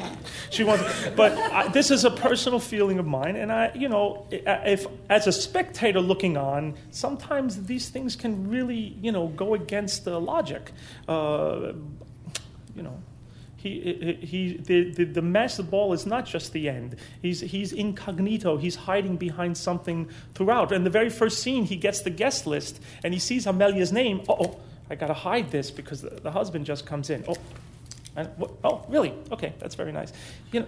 she 0.50 0.64
wants. 0.64 0.83
But 1.14 1.30
I, 1.31 1.69
this 1.69 1.90
is 1.90 2.05
a 2.05 2.11
personal 2.11 2.59
feeling 2.61 2.99
of 2.99 3.07
mine, 3.07 3.37
and 3.37 3.51
I, 3.53 3.73
you 3.75 3.88
know, 3.88 4.27
if 4.31 4.87
as 5.09 5.27
a 5.27 5.33
spectator 5.33 6.01
looking 6.01 6.37
on, 6.37 6.75
sometimes 6.90 7.64
these 7.64 7.88
things 7.88 8.16
can 8.16 8.49
really, 8.49 8.97
you 9.01 9.12
know, 9.12 9.29
go 9.29 9.55
against 9.55 10.05
the 10.05 10.21
logic. 10.21 10.73
Uh, 11.09 11.73
you 12.75 12.83
know. 12.83 13.03
He, 13.57 14.16
he, 14.23 14.27
he, 14.27 14.57
the, 14.57 14.90
the, 14.90 15.05
the 15.05 15.21
master 15.21 15.62
ball 15.62 15.93
is 15.93 16.07
not 16.07 16.25
just 16.25 16.55
the 16.55 16.66
end. 16.71 16.97
He's, 17.21 17.40
he's 17.40 17.75
incognito. 17.75 18.57
He's 18.57 18.75
hiding 18.75 19.19
behind 19.19 19.59
something 19.59 20.09
throughout. 20.33 20.73
And 20.73 20.87
the 20.87 20.90
very 20.90 21.11
first 21.11 21.43
scene, 21.43 21.64
he 21.64 21.77
gets 21.77 22.01
the 22.01 22.09
guest 22.09 22.47
list 22.47 22.81
and 23.05 23.12
he 23.12 23.21
sees 23.21 23.47
Amelia's 23.47 23.93
name. 23.93 24.23
oh, 24.31 24.59
I 24.88 24.95
got 24.95 25.09
to 25.09 25.14
hide 25.14 25.51
this 25.51 25.71
because 25.71 26.01
the, 26.01 26.09
the 26.09 26.31
husband 26.31 26.64
just 26.64 26.87
comes 26.87 27.11
in. 27.11 27.23
Oh, 27.29 27.37
and 28.21 28.39
what, 28.39 28.51
oh, 28.65 28.85
really? 28.89 29.13
Okay, 29.33 29.53
that's 29.59 29.75
very 29.75 29.93
nice. 29.93 30.13
You 30.53 30.61
know, 30.61 30.67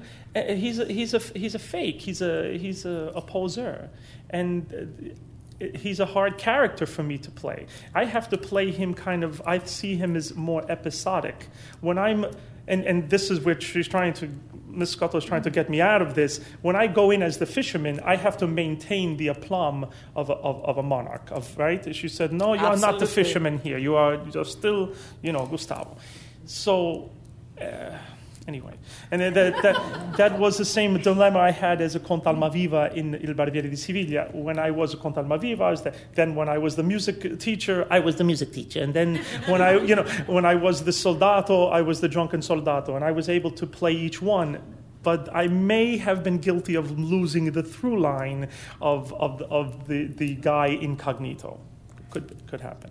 he's 0.55 0.79
a, 0.79 0.87
he's 0.87 1.15
a, 1.15 1.19
he's 1.19 1.55
a 1.55 1.59
fake. 1.59 2.01
He's 2.01 2.23
a, 2.23 2.59
he's 2.59 2.85
a, 2.85 3.13
a 3.15 3.21
poser. 3.21 3.91
And 4.31 5.15
uh, 5.61 5.69
he's 5.79 6.01
a 6.01 6.07
hard 6.07 6.39
character 6.39 6.87
for 6.87 7.03
me 7.03 7.19
to 7.19 7.31
play. 7.31 7.67
I 7.95 8.05
have 8.05 8.29
to 8.31 8.39
play 8.39 8.71
him 8.71 8.95
kind 8.95 9.23
of, 9.25 9.41
I 9.47 9.59
see 9.61 9.97
him 9.97 10.17
as 10.17 10.35
more 10.35 10.65
episodic. 10.71 11.49
When 11.81 11.99
I'm, 11.99 12.25
and, 12.67 12.85
and 12.85 13.11
this 13.11 13.31
is 13.31 13.41
what 13.41 13.63
she's 13.63 13.89
trying 13.89 14.15
to, 14.15 14.29
Miss 14.69 14.91
Scotto 14.91 15.19
is 15.19 15.25
trying 15.25 15.43
to 15.43 15.51
get 15.51 15.69
me 15.69 15.81
out 15.81 16.01
of 16.01 16.15
this. 16.15 16.41
When 16.63 16.77
I 16.77 16.87
go 16.87 17.11
in 17.11 17.23
as 17.23 17.39
the 17.39 17.47
fisherman, 17.47 18.01
I 18.01 18.17
have 18.17 18.39
to 18.39 18.47
maintain 18.47 19.17
the 19.19 19.29
aplomb 19.29 19.91
of 20.17 20.31
a, 20.31 20.35
of, 20.35 20.65
of 20.65 20.79
a 20.79 20.83
monarch, 20.83 21.31
of, 21.31 21.59
right? 21.59 21.95
She 21.95 22.09
said, 22.09 22.33
no, 22.33 22.55
you 22.55 22.65
are 22.65 22.77
not 22.77 22.99
the 22.99 23.07
fisherman 23.07 23.59
here. 23.59 23.79
You 23.79 23.97
are, 23.97 24.19
you're 24.33 24.45
still, 24.45 24.95
you 25.23 25.33
know, 25.33 25.45
Gustavo. 25.47 25.97
So, 26.47 27.11
uh, 27.63 27.99
anyway, 28.49 28.75
and 29.11 29.21
that, 29.21 29.63
that, 29.63 30.17
that 30.17 30.39
was 30.39 30.59
the 30.59 30.65
same 30.65 30.99
dilemma 30.99 31.39
I 31.39 31.51
had 31.51 31.81
as 31.81 31.95
a 31.95 32.01
Conte 32.01 32.25
Almaviva 32.25 32.93
in 32.95 33.15
Il 33.15 33.35
Barbiere 33.35 33.71
di 33.71 33.77
Siviglia. 33.77 34.35
When 34.35 34.59
I 34.59 34.71
was 34.71 34.95
a 34.95 34.97
Conte 34.97 35.17
Almaviva, 35.17 35.83
the, 35.83 35.95
then 36.15 36.35
when 36.35 36.49
I 36.49 36.59
was 36.59 36.77
the 36.77 36.83
music 36.83 37.39
teacher, 37.39 37.87
I 37.91 38.01
was 38.01 38.17
the 38.17 38.25
music 38.25 38.53
teacher. 38.53 38.83
And 38.83 38.95
then 38.95 39.17
when 39.47 39.63
I, 39.63 39.79
you 39.79 39.95
know, 39.95 40.05
when 40.27 40.45
I 40.45 40.55
was 40.55 40.85
the 40.85 40.93
soldato, 40.93 41.71
I 41.71 41.83
was 41.83 42.01
the 42.01 42.09
drunken 42.09 42.41
soldato. 42.41 42.97
And 42.97 43.05
I 43.05 43.13
was 43.13 43.29
able 43.29 43.51
to 43.53 43.67
play 43.67 43.93
each 43.93 44.21
one. 44.21 44.61
But 45.03 45.29
I 45.35 45.49
may 45.49 45.97
have 45.97 46.23
been 46.23 46.39
guilty 46.39 46.77
of 46.77 46.97
losing 46.97 47.51
the 47.51 47.63
through 47.63 48.01
line 48.01 48.49
of, 48.81 49.13
of, 49.15 49.43
of 49.43 49.89
the, 49.89 50.07
the 50.07 50.37
guy 50.37 50.67
incognito. 50.69 51.59
Could, 52.11 52.41
could 52.47 52.61
happen. 52.61 52.91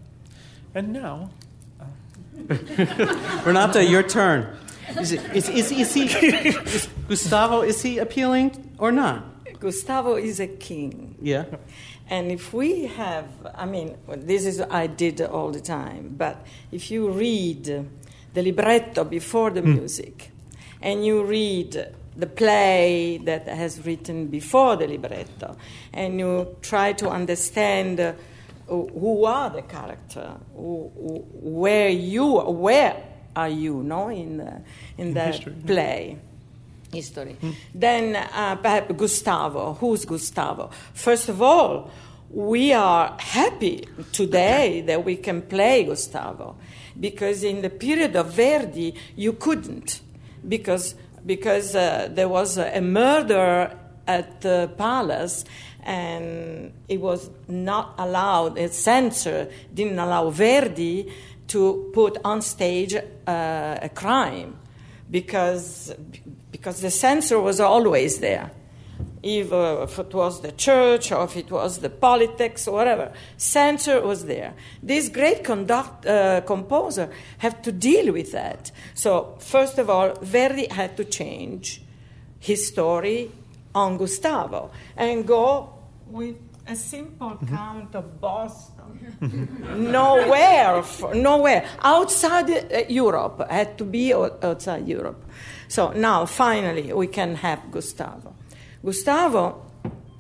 And 0.76 0.92
now, 0.92 1.30
Renata, 3.46 3.84
your 3.84 4.04
turn. 4.04 4.48
Is, 5.00 5.14
it, 5.14 5.36
is, 5.36 5.50
is, 5.50 5.72
is 5.72 5.94
he, 5.94 6.04
is 6.04 6.90
Gustavo, 7.08 7.62
is 7.62 7.82
he 7.82 7.98
appealing 7.98 8.76
or 8.78 8.92
not? 8.92 9.24
Gustavo 9.60 10.16
is 10.16 10.40
a 10.40 10.48
king. 10.48 11.16
Yeah. 11.22 11.46
And 12.10 12.32
if 12.32 12.54
we 12.54 12.88
have, 12.88 13.28
I 13.56 13.66
mean, 13.66 13.96
this 14.08 14.46
is 14.46 14.60
I 14.60 14.88
did 14.88 15.22
all 15.22 15.52
the 15.52 15.62
time, 15.62 16.16
but 16.18 16.46
if 16.72 16.92
you 16.92 17.10
read 17.10 17.64
the 18.34 18.42
libretto 18.42 19.06
before 19.06 19.52
the 19.52 19.62
music 19.62 20.32
and 20.82 21.06
you 21.06 21.24
read 21.24 21.94
the 22.18 22.28
play 22.28 23.20
that 23.24 23.48
has 23.48 23.86
written 23.86 24.28
before 24.28 24.76
the 24.76 24.88
libretto 24.88 25.56
and 25.94 26.20
you 26.20 26.56
try 26.62 26.92
to 26.94 27.10
understand 27.10 28.00
uh, 28.00 28.14
who 28.76 29.26
are 29.26 29.50
the 29.50 29.62
character, 29.64 30.32
who, 30.56 30.92
who- 30.96 31.26
where 31.62 31.90
you, 31.90 32.40
where 32.40 32.96
are 33.36 33.50
you, 33.50 33.84
no, 33.84 34.10
in 34.10 34.38
the, 34.38 34.62
in 34.98 35.14
the 35.14 35.22
history, 35.24 35.54
play 35.66 36.18
history. 36.94 37.38
Then 37.74 38.16
uh, 38.16 38.56
perhaps 38.58 38.94
Gustavo. 38.98 39.74
Who's 39.80 40.04
Gustavo? 40.06 40.70
First 40.94 41.30
of 41.30 41.42
all, 41.42 41.90
we 42.30 42.74
are 42.74 43.16
happy 43.20 43.88
today 44.12 44.82
that 44.88 45.04
we 45.06 45.16
can 45.16 45.42
play 45.42 45.84
Gustavo 45.86 46.56
because 47.00 47.44
in 47.44 47.62
the 47.62 47.70
period 47.70 48.16
of 48.16 48.34
Verdi 48.34 48.94
you 49.16 49.34
couldn't 49.34 50.02
because 50.48 50.96
because 51.26 51.76
uh, 51.76 52.10
there 52.12 52.28
was 52.30 52.58
a, 52.58 52.78
a 52.78 52.82
murder 52.82 53.76
at 54.08 54.42
the 54.42 54.70
palace 54.78 55.46
and 55.84 56.74
it 56.88 57.00
was 57.00 57.30
not 57.48 57.96
allowed 57.98 58.58
a 58.58 58.68
censor 58.70 59.50
didn't 59.74 60.00
allow 60.00 60.30
Verdi 60.30 61.12
to 61.48 61.92
put 61.94 62.18
on 62.24 62.42
stage 62.42 62.96
uh, 62.96 63.78
a 63.82 63.90
crime 63.94 64.58
because 65.10 65.94
because 66.52 66.82
the 66.82 66.92
censor 66.92 67.40
was 67.40 67.60
always 67.60 68.20
there. 68.20 68.52
If, 69.24 69.54
uh, 69.54 69.82
if 69.84 70.00
it 70.00 70.14
was 70.14 70.42
the 70.42 70.52
church 70.52 71.12
or 71.12 71.26
if 71.26 71.38
it 71.38 71.52
was 71.52 71.80
the 71.80 71.90
politics 71.90 72.68
or 72.68 72.74
whatever, 72.74 73.12
censor 73.38 74.02
was 74.02 74.26
there. 74.26 74.54
This 74.82 75.10
great 75.10 75.44
conduct, 75.44 76.06
uh, 76.06 76.42
composer 76.42 77.10
had 77.38 77.64
to 77.64 77.72
deal 77.72 78.14
with 78.14 78.32
that. 78.32 78.72
So 78.94 79.38
first 79.40 79.78
of 79.78 79.90
all, 79.90 80.16
Verdi 80.22 80.68
had 80.68 80.98
to 80.98 81.06
change 81.06 81.82
his 82.40 82.68
story 82.68 83.32
on 83.74 83.98
Gustavo 83.98 84.72
and 84.98 85.26
go 85.28 85.70
with 86.08 86.36
a 86.68 86.76
simple 86.76 87.38
count 87.50 87.96
of 87.96 88.20
Boston. 88.22 88.72
nowhere, 89.92 90.78
f- 90.78 91.14
nowhere 91.16 91.66
outside 91.82 92.50
uh, 92.50 92.84
Europe. 92.88 93.46
Had 93.50 93.78
to 93.78 93.84
be 93.86 94.14
o- 94.14 94.38
outside 94.44 94.88
Europe. 94.88 95.24
So 95.68 95.92
now, 95.94 96.26
finally, 96.26 96.94
we 96.94 97.08
can 97.08 97.36
have 97.36 97.60
Gustavo. 97.72 98.36
Gustavo, 98.84 99.66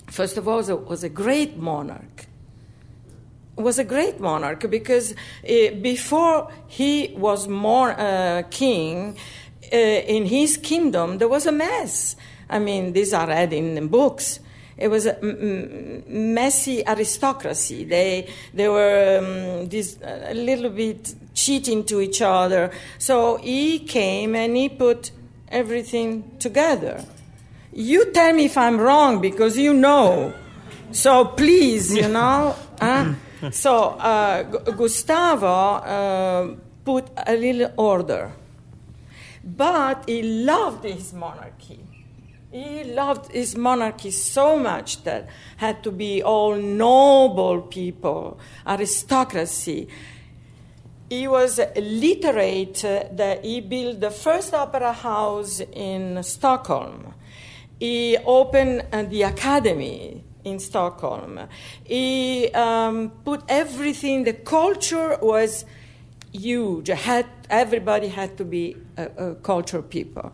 first 0.07 0.37
of 0.37 0.47
all, 0.47 0.57
was 0.57 0.69
a- 0.69 0.75
was 0.75 1.03
a 1.03 1.09
great 1.09 1.57
monarch. 1.57 2.25
Was 3.57 3.77
a 3.77 3.83
great 3.83 4.19
monarch 4.19 4.67
because 4.69 5.13
uh, 5.13 5.71
before 5.81 6.49
he 6.67 7.13
was 7.17 7.47
more 7.47 7.91
uh, 7.91 8.43
king, 8.49 9.17
uh, 9.71 9.75
in 9.75 10.25
his 10.25 10.57
kingdom 10.57 11.17
there 11.19 11.27
was 11.27 11.45
a 11.45 11.51
mess. 11.51 12.15
I 12.51 12.59
mean, 12.59 12.93
these 12.93 13.13
are 13.13 13.27
read 13.27 13.53
in 13.53 13.87
books. 13.87 14.39
It 14.77 14.89
was 14.89 15.05
a 15.05 15.15
m- 15.21 16.03
messy 16.33 16.83
aristocracy. 16.87 17.83
They 17.85 18.27
they 18.53 18.67
were 18.67 19.19
um, 19.19 19.69
this 19.69 19.97
a 20.03 20.33
little 20.33 20.69
bit 20.69 21.15
cheating 21.33 21.83
to 21.85 22.01
each 22.01 22.21
other. 22.21 22.71
So 22.97 23.37
he 23.37 23.79
came 23.79 24.35
and 24.35 24.55
he 24.57 24.69
put 24.69 25.11
everything 25.49 26.23
together. 26.39 27.03
You 27.73 28.11
tell 28.11 28.33
me 28.33 28.45
if 28.45 28.57
I'm 28.57 28.77
wrong 28.79 29.21
because 29.21 29.57
you 29.57 29.73
know. 29.73 30.33
So 30.91 31.25
please, 31.25 31.95
you 31.95 32.07
know. 32.09 32.55
huh? 32.79 33.13
So 33.51 33.73
uh, 33.97 34.43
Gu- 34.43 34.71
Gustavo 34.73 35.47
uh, 35.47 36.55
put 36.85 37.05
a 37.25 37.35
little 37.35 37.71
order, 37.75 38.31
but 39.43 40.03
he 40.07 40.21
loved 40.21 40.83
his 40.85 41.11
monarchy. 41.13 41.79
He 42.51 42.83
loved 42.83 43.31
his 43.31 43.55
monarchy 43.55 44.11
so 44.11 44.59
much 44.59 45.03
that 45.03 45.29
had 45.55 45.83
to 45.83 45.91
be 45.91 46.21
all 46.21 46.55
noble 46.55 47.61
people, 47.61 48.37
aristocracy. 48.67 49.87
He 51.09 51.29
was 51.29 51.61
literate 51.77 52.83
uh, 52.83 53.05
that 53.13 53.45
he 53.45 53.61
built 53.61 54.01
the 54.01 54.11
first 54.11 54.53
opera 54.53 54.91
house 54.91 55.61
in 55.71 56.21
Stockholm. 56.23 57.13
He 57.79 58.17
opened 58.25 58.85
uh, 58.91 59.03
the 59.03 59.23
academy 59.23 60.21
in 60.43 60.59
Stockholm. 60.59 61.39
He 61.85 62.49
um, 62.53 63.11
put 63.23 63.43
everything, 63.47 64.25
the 64.25 64.33
culture 64.33 65.17
was 65.21 65.63
huge. 66.33 66.89
Had, 66.89 67.27
everybody 67.49 68.09
had 68.09 68.37
to 68.37 68.43
be 68.43 68.75
a, 68.97 69.05
a 69.29 69.35
cultural 69.35 69.83
people. 69.83 70.33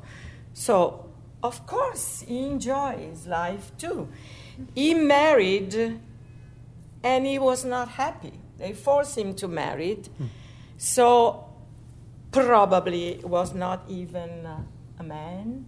So, 0.53 1.06
of 1.43 1.65
course, 1.65 2.23
he 2.27 2.45
enjoyed 2.47 2.99
his 2.99 3.27
life 3.27 3.71
too. 3.77 4.07
He 4.73 4.93
married 4.93 5.99
and 7.03 7.25
he 7.25 7.39
was 7.39 7.63
not 7.63 7.89
happy. 7.89 8.33
They 8.57 8.73
forced 8.73 9.17
him 9.17 9.33
to 9.35 9.47
marry. 9.47 10.01
So 10.77 11.45
probably 12.31 13.19
was 13.23 13.53
not 13.53 13.83
even 13.87 14.45
uh, 14.45 14.61
a 14.99 15.03
man, 15.03 15.65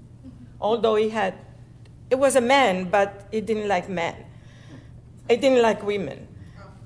although 0.60 0.96
he 0.96 1.10
had 1.10 1.36
It 2.10 2.18
was 2.18 2.36
a 2.36 2.42
man, 2.42 2.90
but 2.90 3.28
he 3.32 3.40
didn't 3.42 3.68
like 3.68 3.88
men. 3.88 4.16
He 5.30 5.36
didn't 5.38 5.62
like 5.62 5.86
women. 5.86 6.28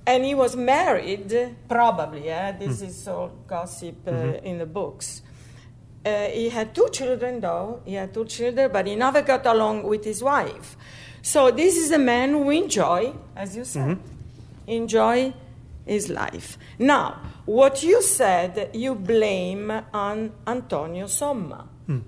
And 0.06 0.26
he 0.26 0.36
was 0.36 0.54
married, 0.56 1.56
probably, 1.70 2.26
yeah? 2.26 2.52
this 2.52 2.82
is 2.82 3.08
all 3.08 3.32
gossip 3.48 4.06
uh, 4.06 4.44
in 4.44 4.58
the 4.58 4.66
books. 4.66 5.22
Uh, 6.06 6.26
he 6.26 6.50
had 6.50 6.76
two 6.76 6.90
children, 6.92 7.40
though. 7.40 7.82
He 7.86 7.94
had 7.94 8.14
two 8.14 8.26
children, 8.26 8.72
but 8.72 8.88
he 8.88 8.96
never 8.96 9.22
got 9.22 9.46
along 9.46 9.84
with 9.84 10.04
his 10.04 10.22
wife. 10.22 10.76
So 11.22 11.52
this 11.52 11.78
is 11.78 11.92
a 11.92 11.98
man 11.98 12.32
who 12.32 12.50
enjoy, 12.50 13.14
as 13.36 13.56
you 13.56 13.64
said, 13.64 13.98
mm-hmm. 13.98 14.70
enjoy 14.70 15.34
his 15.86 16.10
life. 16.10 16.58
Now, 16.78 17.22
what 17.46 17.84
you 17.84 18.02
said, 18.02 18.72
you 18.74 18.96
blame 18.96 19.72
on 19.94 20.32
Antonio 20.46 21.06
Somma. 21.06 21.66
Hmm. 21.86 22.00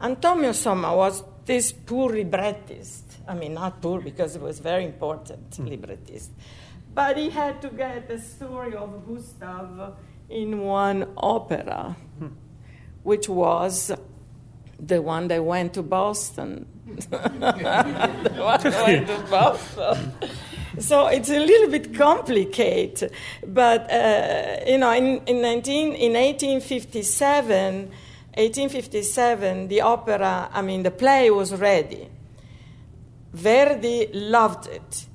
Antonio 0.00 0.50
Somma 0.50 0.96
was 0.96 1.22
this 1.44 1.72
poor 1.72 2.12
librettist. 2.12 3.04
I 3.28 3.34
mean, 3.34 3.54
not 3.54 3.80
poor 3.80 4.00
because 4.00 4.34
he 4.34 4.40
was 4.40 4.58
very 4.58 4.84
important 4.84 5.54
hmm. 5.54 5.66
librettist. 5.66 6.32
But 6.94 7.16
he 7.18 7.30
had 7.30 7.60
to 7.62 7.68
get 7.68 8.08
the 8.08 8.18
story 8.18 8.74
of 8.74 9.06
Gustav 9.06 9.96
in 10.28 10.60
one 10.60 11.12
opera, 11.16 11.96
which 13.06 13.28
was 13.28 13.92
the 14.80 15.00
one 15.00 15.28
that 15.28 15.44
went 15.44 15.74
to 15.74 15.82
Boston. 15.82 16.66
the 16.86 17.18
one 17.18 18.60
that 18.60 18.84
went 18.84 19.06
to 19.06 19.18
Boston. 19.30 20.12
So 20.80 21.06
it's 21.06 21.30
a 21.30 21.38
little 21.38 21.70
bit 21.70 21.94
complicated, 21.94 23.12
but 23.46 23.88
uh, 23.90 24.56
you 24.66 24.78
know, 24.78 24.92
in, 24.92 25.22
in 25.26 25.40
19, 25.40 25.94
in 25.94 26.14
1857, 26.14 27.90
1857, 28.34 29.68
the 29.68 29.80
opera, 29.82 30.50
I 30.52 30.60
mean, 30.62 30.82
the 30.82 30.90
play 30.90 31.30
was 31.30 31.54
ready. 31.54 32.08
Verdi 33.32 34.10
loved 34.12 34.66
it. 34.66 35.06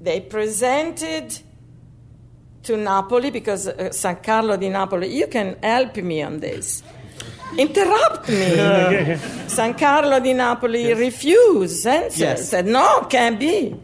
They 0.00 0.20
presented 0.20 1.40
to 2.66 2.76
Napoli 2.76 3.30
because 3.30 3.66
uh, 3.68 3.90
San 3.92 4.16
Carlo 4.16 4.56
di 4.56 4.68
Napoli, 4.68 5.08
you 5.16 5.26
can 5.28 5.56
help 5.62 5.96
me 5.96 6.22
on 6.22 6.40
this. 6.40 6.82
Interrupt 7.56 8.28
me. 8.28 9.16
San 9.48 9.74
Carlo 9.74 10.20
di 10.20 10.32
Napoli 10.34 10.92
refused, 10.94 11.82
censored, 11.82 12.20
Yes. 12.38 12.48
said, 12.50 12.66
no, 12.66 13.06
can't 13.08 13.38
be. 13.38 13.74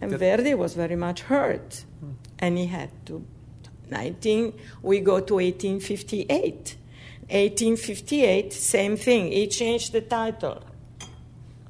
And 0.00 0.12
Verdi 0.12 0.54
was 0.54 0.74
very 0.74 0.96
much 0.96 1.22
hurt. 1.22 1.84
And 2.38 2.56
he 2.58 2.66
had 2.66 2.90
to. 3.06 3.24
19, 3.90 4.52
we 4.82 5.00
go 5.00 5.20
to 5.20 5.34
1858. 5.34 6.76
1858, 7.28 8.52
same 8.52 8.96
thing. 8.96 9.30
He 9.32 9.46
changed 9.46 9.92
the 9.92 10.00
title. 10.00 10.62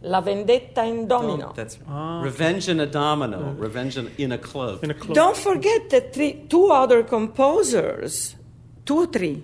La 0.04 0.20
Vendetta 0.20 0.82
in 0.84 1.06
Domino. 1.06 1.52
That's 1.54 1.78
Revenge 1.86 2.68
in 2.68 2.80
a 2.80 2.86
Domino, 2.86 3.54
Revenge 3.56 3.98
in, 3.98 4.10
in 4.18 4.32
a 4.32 4.38
Cloak. 4.38 4.82
In 4.84 4.90
a 4.90 4.94
cloak. 4.94 5.14
Don't 5.14 5.36
forget 5.36 5.90
the 5.90 6.00
three, 6.12 6.44
two 6.48 6.70
other 6.70 7.02
composers, 7.02 8.36
two, 8.84 9.06
three, 9.06 9.42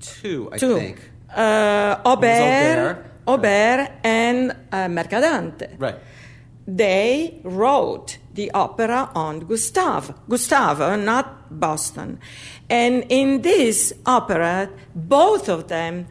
Two, 0.00 0.50
I 0.52 0.58
two. 0.58 0.76
think. 0.76 1.10
Uh, 1.34 1.96
Auber, 2.04 2.26
Auber. 2.26 3.04
Auber, 3.26 3.88
and 4.04 4.50
uh, 4.70 4.86
Mercadante. 4.88 5.70
Right. 5.78 5.96
They 6.66 7.40
wrote 7.42 8.18
the 8.34 8.50
opera 8.52 9.10
on 9.14 9.40
Gustav, 9.40 10.12
Gustavo, 10.28 10.96
not 10.96 11.58
Boston. 11.58 12.18
And 12.68 13.04
in 13.08 13.42
this 13.42 13.92
opera, 14.06 14.70
both 14.94 15.48
of 15.48 15.68
them, 15.68 16.06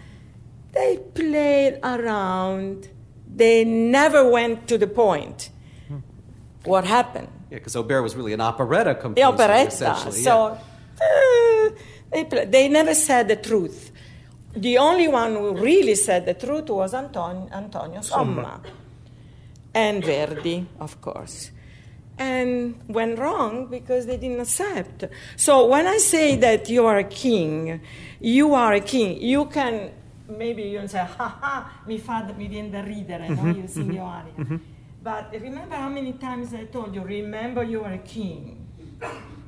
they 0.73 0.97
played 1.13 1.79
around. 1.83 2.89
They 3.35 3.63
never 3.63 4.29
went 4.29 4.67
to 4.67 4.77
the 4.77 4.87
point. 4.87 5.49
What 6.65 6.85
happened? 6.85 7.27
Yeah, 7.49 7.57
because 7.57 7.75
Auber 7.75 8.01
was 8.01 8.15
really 8.15 8.33
an 8.33 8.41
operetta 8.41 8.93
the 8.93 8.99
composer. 9.01 9.27
operetta. 9.27 9.67
essentially, 9.67 10.21
So 10.21 10.57
uh, 11.01 11.69
they, 12.11 12.23
play, 12.23 12.45
they 12.45 12.69
never 12.69 12.93
said 12.93 13.27
the 13.27 13.35
truth. 13.35 13.91
The 14.55 14.77
only 14.77 15.07
one 15.07 15.33
who 15.33 15.55
really 15.57 15.95
said 15.95 16.25
the 16.25 16.35
truth 16.35 16.69
was 16.69 16.93
Anton, 16.93 17.49
Antonio 17.51 17.99
Somma 18.01 18.59
and 19.73 20.03
Verdi, 20.05 20.65
of 20.79 21.01
course. 21.01 21.51
And 22.17 22.79
went 22.87 23.17
wrong 23.17 23.65
because 23.65 24.05
they 24.05 24.17
didn't 24.17 24.39
accept. 24.39 25.05
So 25.35 25.65
when 25.65 25.87
I 25.87 25.97
say 25.97 26.35
that 26.37 26.69
you 26.69 26.85
are 26.85 26.99
a 26.99 27.03
king, 27.03 27.81
you 28.21 28.53
are 28.53 28.73
a 28.73 28.79
king. 28.79 29.19
You 29.19 29.45
can 29.45 29.91
maybe 30.37 30.63
you 30.63 30.79
can 30.79 30.87
say, 30.87 30.99
ha 30.99 31.27
ha, 31.41 31.71
mi 31.87 31.97
fa 31.97 32.33
mi 32.37 32.47
viene 32.47 32.71
da 32.71 32.81
ridere, 32.81 33.29
no? 33.29 33.45
You 33.53 33.67
sing 33.67 33.93
your 33.93 34.05
aria. 34.05 34.59
But 35.03 35.31
remember 35.33 35.75
how 35.75 35.89
many 35.89 36.13
times 36.13 36.53
I 36.53 36.65
told 36.65 36.95
you, 36.95 37.01
remember 37.01 37.63
you 37.63 37.83
are 37.83 37.93
a 37.93 37.97
king. 37.97 38.65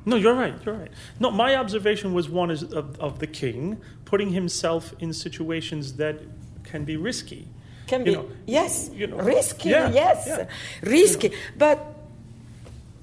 No, 0.04 0.16
you're 0.16 0.34
right. 0.34 0.54
You're 0.64 0.76
right. 0.76 0.90
No, 1.18 1.30
my 1.30 1.56
observation 1.56 2.12
was 2.14 2.28
one 2.28 2.50
is 2.50 2.62
of, 2.62 2.98
of 3.00 3.18
the 3.18 3.26
king 3.26 3.78
putting 4.04 4.30
himself 4.30 4.94
in 5.00 5.12
situations 5.12 5.94
that 5.94 6.20
can 6.62 6.84
be 6.84 6.96
risky. 6.96 7.48
Can 7.86 8.00
You 8.00 8.04
be 8.04 8.12
know, 8.12 8.28
yes, 8.46 8.90
you 8.92 9.06
know, 9.06 9.16
risky. 9.18 9.70
yeah, 9.70 9.90
yes, 9.90 10.24
yeah. 10.26 10.46
risky. 10.82 11.32
But 11.56 11.78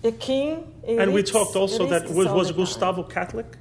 a 0.04 0.12
king. 0.12 0.74
And 0.88 1.14
we 1.14 1.24
talked 1.24 1.56
also 1.56 1.88
that 1.88 2.10
was, 2.10 2.28
was. 2.28 2.52
Gustavo 2.52 3.04
Catholic? 3.04 3.58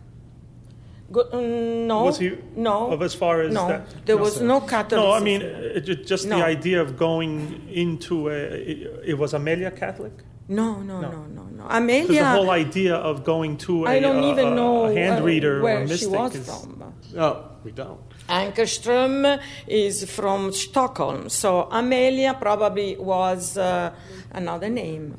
Go, 1.13 1.25
mm, 1.25 1.87
no. 1.87 2.05
Was 2.05 2.19
he 2.19 2.33
No. 2.57 2.91
of 2.93 3.03
as 3.03 3.15
far 3.15 3.43
as 3.43 3.53
no, 3.53 3.69
that? 3.69 3.83
there 4.07 4.17
was 4.17 4.41
no 4.41 4.61
Catholic. 4.61 5.01
No, 5.01 5.13
I 5.13 5.21
mean 5.21 5.43
uh, 5.43 5.79
ju- 5.81 6.03
just 6.13 6.27
No. 6.27 6.39
the 6.39 6.45
idea 6.45 6.81
of 6.81 6.97
going 6.97 7.69
into 7.71 8.29
a. 8.31 8.33
It, 8.71 8.79
it 9.13 9.19
was 9.19 9.35
Amelia 9.35 9.71
Catholic. 9.71 10.13
No, 10.49 10.81
no, 10.81 11.01
No. 11.01 11.11
no, 11.11 11.23
no, 11.39 11.43
no. 11.45 11.63
Because 11.65 11.77
Amelia. 11.79 12.23
the 12.23 12.29
whole 12.31 12.51
idea 12.51 12.95
of 12.97 13.25
going 13.25 13.57
to 13.59 13.85
a, 13.87 13.91
I 13.91 14.01
don't 14.01 14.25
a- 14.25 14.31
even 14.33 14.47
a- 14.49 14.55
know 14.55 14.85
a 14.87 14.95
hand 14.95 15.21
uh, 15.21 15.25
reader 15.25 15.59
or 15.61 15.63
where 15.63 15.83
a 15.83 15.87
she 15.87 15.93
mystic 15.93 16.11
was 16.19 16.35
is, 16.35 16.47
from. 16.47 16.95
Oh, 17.17 17.45
we 17.65 17.71
don't. 17.73 18.01
Ankerström 18.29 19.41
is 19.67 20.05
from 20.11 20.53
Stockholm, 20.53 21.29
so 21.29 21.69
Amelia 21.71 22.35
probably 22.41 22.97
was 22.97 23.57
uh, 23.57 23.93
another 24.33 24.69
name. 24.69 25.17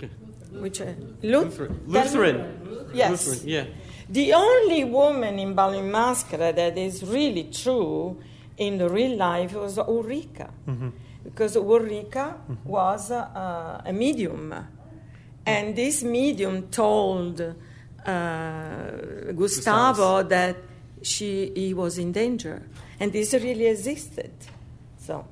Which 0.51 0.81
uh, 0.81 0.85
Luth- 1.23 1.59
Lutheran. 1.87 2.51
Yes. 2.93 3.27
Lutheran, 3.27 3.49
yeah. 3.49 3.65
The 4.13 4.31
only 4.31 4.83
woman 4.83 5.39
in 5.39 5.55
Ballo 5.55 5.79
in 5.79 5.91
Maschera 5.91 6.53
that 6.55 6.77
is 6.77 7.01
really 7.03 7.45
true 7.45 8.21
in 8.57 8.77
the 8.77 8.87
real 8.87 9.17
life 9.17 9.55
was 9.55 9.79
Ulrica. 9.79 10.51
Because 11.23 11.55
Ulrica 11.55 12.35
was 12.63 13.09
uh, 13.09 13.81
a 13.83 13.91
medium. 13.91 14.53
And 15.43 15.75
this 15.75 16.03
medium 16.03 16.69
told 16.69 17.41
uh, 17.41 18.91
Gustavo 19.35 20.21
that 20.21 20.57
she, 21.01 21.51
he 21.55 21.73
was 21.73 21.97
in 21.97 22.11
danger. 22.11 22.61
And 22.99 23.11
this 23.11 23.33
really 23.33 23.65
existed. 23.65 24.31
So 24.97 25.25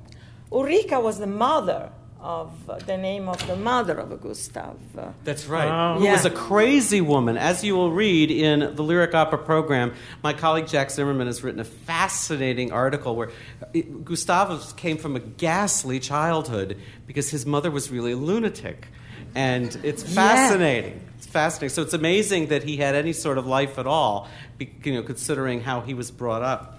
Ulrica 0.50 0.98
was 0.98 1.20
the 1.20 1.28
mother 1.28 1.88
of 2.22 2.70
the 2.86 2.96
name 2.96 3.28
of 3.28 3.44
the 3.46 3.56
mother 3.56 3.98
of 3.98 4.20
Gustav. 4.22 4.78
That's 5.24 5.46
right. 5.46 5.66
Wow. 5.66 5.98
Who 5.98 6.06
was 6.06 6.24
a 6.24 6.30
crazy 6.30 7.00
woman. 7.00 7.36
As 7.36 7.64
you 7.64 7.74
will 7.74 7.90
read 7.90 8.30
in 8.30 8.74
the 8.76 8.82
Lyric 8.82 9.14
Opera 9.14 9.38
program, 9.38 9.94
my 10.22 10.32
colleague 10.32 10.68
Jack 10.68 10.90
Zimmerman 10.90 11.26
has 11.26 11.42
written 11.42 11.60
a 11.60 11.64
fascinating 11.64 12.72
article 12.72 13.16
where 13.16 13.30
it, 13.74 14.04
Gustavus 14.04 14.72
came 14.74 14.96
from 14.96 15.16
a 15.16 15.20
ghastly 15.20 15.98
childhood 15.98 16.78
because 17.06 17.30
his 17.30 17.44
mother 17.44 17.70
was 17.70 17.90
really 17.90 18.12
a 18.12 18.16
lunatic. 18.16 18.86
And 19.34 19.76
it's 19.82 20.02
fascinating. 20.02 21.00
It's 21.18 21.26
fascinating. 21.26 21.74
So 21.74 21.82
it's 21.82 21.94
amazing 21.94 22.48
that 22.48 22.62
he 22.62 22.76
had 22.76 22.94
any 22.94 23.12
sort 23.12 23.38
of 23.38 23.46
life 23.46 23.78
at 23.78 23.86
all, 23.86 24.28
you 24.58 24.92
know, 24.92 25.02
considering 25.02 25.62
how 25.62 25.80
he 25.80 25.94
was 25.94 26.10
brought 26.10 26.42
up. 26.42 26.78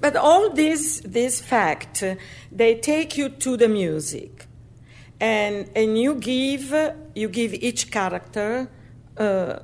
But 0.00 0.16
all 0.16 0.50
these 0.50 1.00
this 1.02 1.40
fact, 1.40 2.02
uh, 2.02 2.16
they 2.50 2.74
take 2.74 3.16
you 3.16 3.28
to 3.28 3.56
the 3.56 3.68
music, 3.68 4.46
and 5.22 5.70
and 5.76 5.96
you 5.96 6.16
give 6.16 6.74
you 7.14 7.28
give 7.28 7.54
each 7.54 7.90
character, 7.90 8.68
uh, 9.16 9.58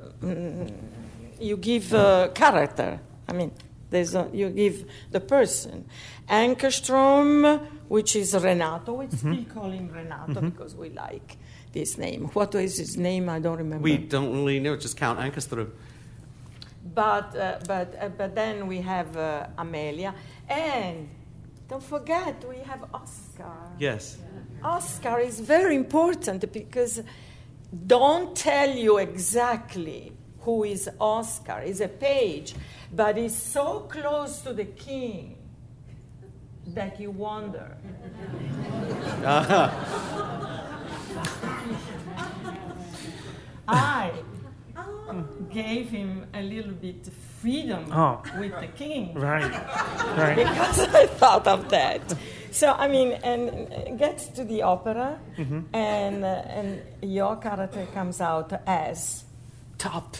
you 1.41 1.57
give 1.57 1.93
uh, 1.93 2.29
character. 2.33 3.01
I 3.27 3.33
mean, 3.33 3.51
there's 3.91 4.15
a, 4.15 4.31
you 4.33 4.51
give 4.51 4.87
the 5.11 5.21
person. 5.21 5.85
Ankerstrom, 6.29 7.61
which 7.89 8.15
is 8.15 8.35
Renato, 8.35 8.95
we 8.95 9.09
still 9.09 9.45
call 9.53 9.71
him 9.71 9.89
Renato 9.89 10.41
because 10.41 10.75
we 10.77 10.91
like 10.91 11.37
this 11.73 11.99
name. 11.99 12.31
What 12.35 12.55
is 12.55 12.79
his 12.79 12.97
name? 12.97 13.29
I 13.29 13.41
don't 13.41 13.59
remember. 13.59 13.83
We 13.83 13.99
don't 13.99 14.31
really 14.33 14.61
know, 14.61 14.77
just 14.77 14.97
Count 14.97 15.19
Ancaster. 15.19 15.67
But, 16.95 17.37
uh, 17.37 17.59
but, 17.67 17.95
uh, 18.01 18.09
but 18.17 18.35
then 18.35 18.67
we 18.67 18.81
have 18.81 19.17
uh, 19.17 19.47
Amelia. 19.59 20.15
And 20.49 21.09
don't 21.69 21.83
forget, 21.83 22.45
we 22.49 22.59
have 22.59 22.85
Oscar. 22.95 23.53
Yes. 23.79 24.19
Oscar 24.63 25.21
is 25.21 25.41
very 25.41 25.77
important 25.77 26.53
because 26.53 27.03
don't 27.87 28.37
tell 28.37 28.71
you 28.71 28.99
exactly 28.99 30.13
who 30.41 30.65
is 30.65 30.89
Oscar. 31.01 31.61
He's 31.61 31.81
a 31.81 31.89
page, 31.89 32.55
but 32.93 33.17
he's 33.17 33.37
so 33.37 33.81
close 33.81 34.41
to 34.43 34.53
the 34.53 34.65
king 34.65 35.37
that 36.69 37.01
you 37.01 37.11
wonder. 37.11 37.77
I 43.69 44.13
gave 45.51 45.91
him 45.91 46.27
a 46.33 46.43
little 46.43 46.73
bit 46.73 47.09
freedom 47.43 47.83
Oh. 47.93 48.23
with 48.39 48.53
the 48.61 48.67
king 48.83 49.15
Right. 49.15 49.53
Right. 50.19 50.37
because 50.37 50.79
I 50.95 51.07
thought 51.07 51.47
of 51.47 51.69
that. 51.71 52.01
So 52.51 52.73
I 52.73 52.89
mean, 52.89 53.13
and 53.23 53.99
gets 53.99 54.29
to 54.37 54.45
the 54.45 54.63
opera, 54.63 55.19
and 55.73 56.25
uh, 56.25 56.57
and 56.59 56.81
your 57.03 57.37
character 57.37 57.87
comes 57.95 58.21
out 58.21 58.53
as 58.67 59.25
top, 59.77 60.17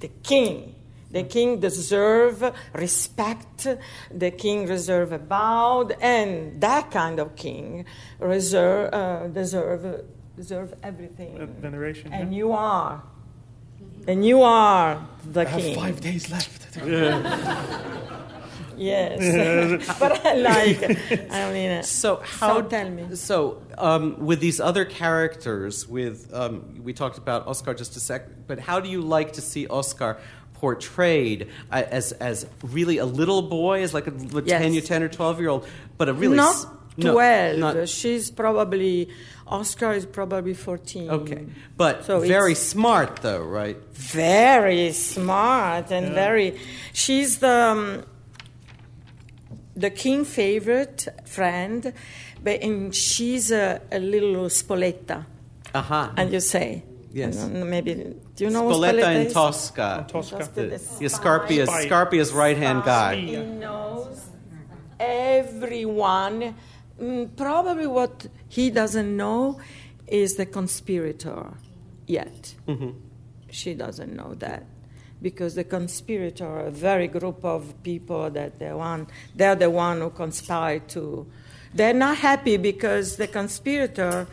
the 0.00 0.08
king. 0.22 0.74
The 1.12 1.22
king 1.24 1.60
deserve 1.60 2.42
respect. 2.74 3.66
The 4.10 4.30
king 4.30 4.66
deserve 4.66 5.12
a 5.12 5.18
bow, 5.18 5.88
and 6.00 6.60
that 6.60 6.90
kind 6.90 7.20
of 7.20 7.36
king 7.36 7.84
reserve 8.18 8.92
uh, 8.92 9.28
deserve 9.28 10.04
deserve 10.36 10.74
everything. 10.82 11.32
Veneration. 11.60 12.12
And 12.12 12.32
yeah. 12.32 12.38
you 12.38 12.52
are, 12.52 13.02
and 14.08 14.24
you 14.24 14.42
are 14.42 15.06
the 15.32 15.44
king. 15.44 15.74
five 15.76 16.00
days 16.00 16.30
left. 16.30 16.60
Yes, 18.76 19.98
but 20.00 20.24
I 20.26 20.34
like. 20.34 20.82
I 21.30 21.52
mean, 21.52 21.70
uh, 21.70 21.82
So 21.82 22.16
how? 22.24 22.62
tell 22.62 22.88
me. 22.88 23.14
So 23.16 23.62
um, 23.78 24.18
with 24.24 24.40
these 24.40 24.60
other 24.60 24.84
characters, 24.86 25.86
with 25.86 26.32
um, 26.32 26.80
we 26.82 26.92
talked 26.94 27.18
about 27.18 27.46
Oscar 27.46 27.74
just 27.74 27.96
a 27.96 28.00
sec, 28.00 28.22
but 28.46 28.58
how 28.58 28.80
do 28.80 28.88
you 28.88 29.02
like 29.02 29.34
to 29.34 29.40
see 29.42 29.66
Oscar 29.68 30.18
portrayed 30.54 31.48
uh, 31.70 31.82
as 31.90 32.12
as 32.12 32.46
really 32.62 32.96
a 32.98 33.04
little 33.06 33.42
boy, 33.42 33.82
as 33.82 33.92
like 33.92 34.06
a 34.06 34.12
l- 34.34 34.42
Yes. 34.44 34.62
10, 34.62 34.72
year 34.72 34.82
10 34.82 35.02
or 35.02 35.08
twelve 35.08 35.38
year 35.38 35.50
old, 35.50 35.68
but 35.98 36.08
a 36.08 36.14
really 36.14 36.36
not 36.36 36.54
s- 36.54 36.66
no, 36.96 37.12
twelve. 37.12 37.58
not- 37.58 37.88
She's 37.88 38.30
probably 38.30 39.10
Oscar 39.60 39.92
is 40.00 40.06
probably 40.06 40.54
fourteen. 40.54 41.10
okay, 41.10 41.42
but 41.76 42.04
So 42.04 42.20
very 42.20 42.54
smart 42.54 43.10
though, 43.22 43.44
right? 43.60 43.76
very 43.92 44.92
smart 44.92 45.90
and 45.92 46.14
very. 46.14 46.48
She's 46.92 47.38
the 47.38 47.56
um, 47.72 48.04
the 49.76 49.90
king 49.90 50.24
favorite 50.24 51.08
friend, 51.26 51.92
but 52.44 52.62
and 52.62 52.94
she's 52.94 53.50
a, 53.52 53.80
a 53.90 53.98
little 53.98 54.46
Spoletta, 54.48 55.18
Uh 55.74 55.82
huh. 55.82 56.10
and 56.16 56.32
you 56.32 56.40
say. 56.40 56.82
Yes. 57.14 57.36
I 57.36 57.40
don't 57.42 57.60
know, 57.60 57.66
maybe 57.66 57.92
do 58.36 58.44
you 58.44 58.48
know 58.50 58.62
what 58.64 58.76
Spoletta 58.76 59.02
Spoletta 59.04 59.14
in 59.20 59.26
is? 59.26 59.32
Tosca. 59.34 60.06
Tosca. 60.08 60.38
Just 60.38 60.54
the- 60.54 60.66
the 60.72 60.80
Yeah. 61.04 61.08
Scarpia's 61.18 61.68
Scarpia's 61.84 62.32
right 62.32 62.56
hand 62.56 62.84
guy. 62.84 63.16
He 63.16 63.36
knows 63.36 64.16
everyone. 64.98 66.54
Mm, 67.00 67.36
Probably 67.36 67.86
what 67.86 68.26
he 68.48 68.70
doesn't 68.70 69.16
know 69.16 69.58
is 70.06 70.36
the 70.36 70.46
conspirator 70.46 71.52
yet. 72.06 72.54
She 73.50 73.74
doesn't 73.74 74.14
know 74.14 74.34
that 74.34 74.64
because 75.20 75.54
the 75.54 75.64
conspirator 75.64 76.46
are 76.46 76.66
a 76.66 76.70
very 76.70 77.06
group 77.06 77.44
of 77.44 77.80
people 77.82 78.28
that 78.30 78.58
they 78.58 78.72
want, 78.72 79.08
they're 79.36 79.54
the 79.54 79.70
one 79.70 80.00
who 80.00 80.10
conspire 80.10 80.80
to. 80.80 81.26
They're 81.74 81.94
not 81.94 82.18
happy 82.18 82.56
because 82.56 83.16
the 83.16 83.28
conspirator 83.28 84.26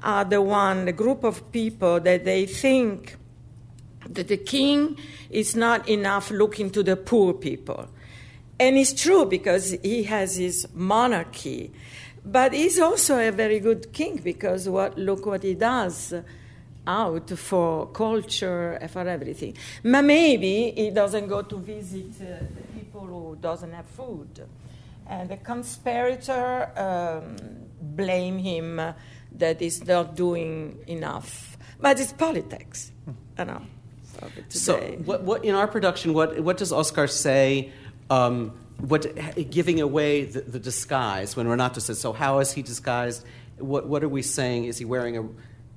are 0.00 0.24
the 0.24 0.40
one, 0.40 0.84
the 0.84 0.92
group 0.92 1.24
of 1.24 1.50
people 1.50 2.00
that 2.00 2.24
they 2.24 2.46
think 2.46 3.16
that 4.08 4.28
the 4.28 4.36
king 4.36 4.96
is 5.28 5.56
not 5.56 5.88
enough 5.88 6.30
looking 6.30 6.70
to 6.70 6.82
the 6.82 6.96
poor 6.96 7.34
people. 7.34 7.88
And 8.60 8.76
it's 8.76 8.92
true 8.92 9.24
because 9.24 9.76
he 9.82 10.02
has 10.04 10.36
his 10.36 10.66
monarchy. 10.74 11.72
But 12.24 12.52
he's 12.52 12.78
also 12.78 13.18
a 13.18 13.30
very 13.30 13.60
good 13.60 13.92
king 13.92 14.16
because 14.22 14.68
what, 14.68 14.98
look 14.98 15.24
what 15.26 15.42
he 15.42 15.54
does 15.54 16.12
out 16.86 17.30
for 17.30 17.86
culture 17.86 18.72
and 18.72 18.90
for 18.90 19.06
everything. 19.06 19.56
But 19.82 20.02
maybe 20.02 20.72
he 20.72 20.90
doesn't 20.90 21.28
go 21.28 21.42
to 21.42 21.56
visit 21.56 22.10
uh, 22.20 22.44
the 22.56 22.80
people 22.80 23.02
who 23.02 23.36
doesn't 23.40 23.72
have 23.72 23.86
food. 23.86 24.46
And 25.06 25.28
the 25.28 25.36
conspirator 25.36 26.68
um, 26.76 27.36
blame 27.80 28.38
him 28.38 28.80
that 29.32 29.60
he's 29.60 29.84
not 29.84 30.16
doing 30.16 30.78
enough. 30.86 31.56
But 31.80 32.00
it's 32.00 32.12
politics, 32.12 32.92
you 33.38 33.44
know. 33.44 33.62
So, 34.12 34.28
So, 34.48 34.78
what, 35.04 35.22
what 35.22 35.44
in 35.44 35.54
our 35.54 35.68
production? 35.68 36.12
What 36.12 36.40
what 36.40 36.56
does 36.56 36.72
Oscar 36.72 37.06
say? 37.06 37.70
Um, 38.10 38.52
what 38.78 39.06
giving 39.50 39.80
away 39.80 40.24
the, 40.24 40.40
the 40.42 40.58
disguise 40.60 41.36
when 41.36 41.48
Renato 41.48 41.80
says 41.80 42.00
so? 42.00 42.12
How 42.12 42.38
is 42.38 42.52
he 42.52 42.62
disguised? 42.62 43.24
What 43.58 43.88
what 43.88 44.04
are 44.04 44.08
we 44.08 44.22
saying? 44.22 44.66
Is 44.66 44.78
he 44.78 44.84
wearing 44.84 45.16
a 45.18 45.22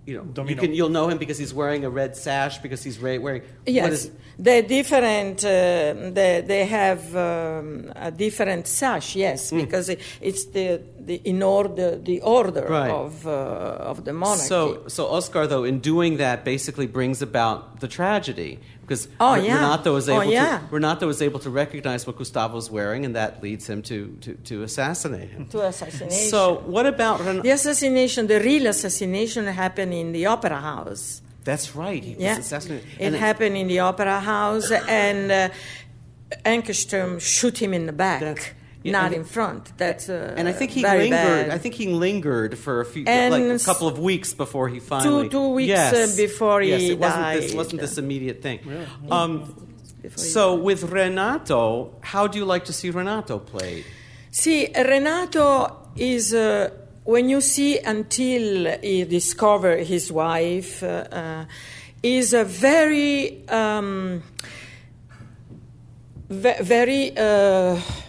you 0.06 0.18
know 0.18 0.24
you 0.24 0.32
Domino. 0.34 0.62
can 0.62 0.74
you'll 0.74 0.90
know 0.90 1.08
him 1.10 1.18
because 1.18 1.38
he's 1.38 1.54
wearing 1.54 1.84
a 1.86 1.90
red 1.90 2.16
sash 2.16 2.58
because 2.60 2.84
he's 2.84 3.00
ra- 3.00 3.18
wearing 3.20 3.42
what 3.42 3.50
Yes, 3.66 3.92
is- 3.94 4.12
they're 4.38 4.62
different. 4.64 5.44
Uh, 5.44 6.12
they, 6.12 6.44
they 6.46 6.66
have 6.66 7.16
um, 7.16 7.92
a 7.96 8.12
different 8.12 8.68
sash. 8.68 9.16
Yes, 9.16 9.52
because 9.52 9.90
it, 9.90 10.00
it's 10.20 10.46
the, 10.46 10.82
the 11.08 11.16
in 11.24 11.42
order 11.44 11.98
the 12.10 12.22
order 12.22 12.66
Right. 12.70 12.92
of 12.92 13.26
uh, 13.28 13.92
of 13.92 14.04
the 14.06 14.14
monarchy. 14.14 14.48
So, 14.48 14.84
so 14.88 15.02
Oscar, 15.18 15.48
though, 15.48 15.64
in 15.64 15.80
doing 15.80 16.18
that, 16.18 16.44
basically 16.46 16.88
brings 16.88 17.22
about 17.22 17.80
the 17.80 17.88
tragedy 17.88 18.60
because 18.82 19.08
Oh, 19.20 19.36
yeah. 19.36 19.56
Renato 19.56 19.96
Oh, 19.96 20.22
able 20.22 20.32
yeah. 20.32 20.58
to 20.60 20.76
Renato 20.76 21.10
is 21.10 21.22
able 21.22 21.40
to 21.40 21.50
recognize 21.50 22.06
what 22.08 22.18
Gustavo's 22.18 22.70
wearing, 22.70 23.06
and 23.06 23.16
that 23.16 23.32
leads 23.44 23.66
him 23.70 23.82
to 23.84 23.98
to, 24.24 24.34
to 24.50 24.64
assassinate 24.64 25.30
him. 25.36 25.46
to 25.54 25.60
assassination. 25.66 26.30
So, 26.30 26.42
what 26.76 26.86
about 26.86 27.20
Renato? 27.20 27.42
the 27.44 27.52
assassination, 27.52 28.28
the 28.28 28.40
real 28.40 28.68
assassination, 28.68 29.46
happened 29.64 29.94
in 29.94 30.12
the 30.12 30.26
opera 30.28 30.60
house. 30.74 31.22
That's 31.44 31.76
right. 31.76 32.04
He 32.04 32.14
Yeah, 32.20 32.38
was 32.38 32.46
assassinated. 32.46 32.86
it 33.00 33.06
And 33.06 33.16
happened 33.16 33.56
in 33.58 33.68
the 33.68 33.80
opera 33.80 34.20
house, 34.20 34.70
and 35.06 35.32
uh, 35.32 35.50
Ankerström 36.46 37.20
shoot 37.20 37.58
him 37.62 37.74
in 37.74 37.86
the 37.88 37.94
back, 37.94 38.22
That's- 38.22 38.52
yeah, 38.84 38.92
not 38.94 39.14
in 39.14 39.24
front. 39.24 39.72
That's 39.78 40.10
uh, 40.10 40.34
And 40.38 40.48
I 40.48 40.54
think 40.54 40.72
he 40.72 40.82
very 40.82 41.10
lingered. 41.10 41.48
bad. 41.48 41.50
I 41.50 41.58
think 41.58 41.76
he 41.76 41.88
lingered 41.88 42.58
for 42.58 42.82
a 42.82 42.86
few, 42.86 43.04
And 43.08 43.32
like 43.34 43.44
a 43.44 43.54
s- 43.54 43.66
couple 43.66 43.88
of 43.88 43.98
weeks 44.00 44.34
before 44.34 44.68
he 44.70 44.80
finally. 44.80 45.24
two 45.26 45.30
two 45.30 45.48
weeks, 45.50 45.70
yes. 45.70 45.94
uh, 45.94 46.16
before 46.18 46.62
he 46.62 46.70
yes, 46.70 46.82
it 46.82 47.00
wasn't 47.00 47.42
This, 47.42 47.54
wasn't 47.54 47.82
this 47.82 47.98
immediate 47.98 48.42
thing. 48.42 48.60
Um, 49.10 49.32
Before 50.02 50.24
he 50.24 50.30
so 50.34 50.56
with 50.56 50.82
Renato, 50.92 51.94
how 52.02 52.26
do 52.28 52.38
you 52.40 52.46
like 52.54 52.66
to 52.66 52.74
see 52.74 52.90
Renato 52.90 53.38
played? 53.40 53.84
See, 54.32 54.68
Renato 54.76 55.48
is 55.96 56.34
uh, 56.34 56.70
when 57.04 57.30
you 57.30 57.40
see 57.42 57.78
until 57.80 58.78
he 58.82 59.04
discover 59.06 59.78
his 59.78 60.12
wife 60.12 60.82
uh, 60.82 60.88
uh, 61.12 61.46
is 62.02 62.34
a 62.34 62.44
very 62.44 63.46
um, 63.50 64.24
ve- 66.30 66.62
very 66.62 67.12
uh, 67.18 67.76
f- 67.76 68.06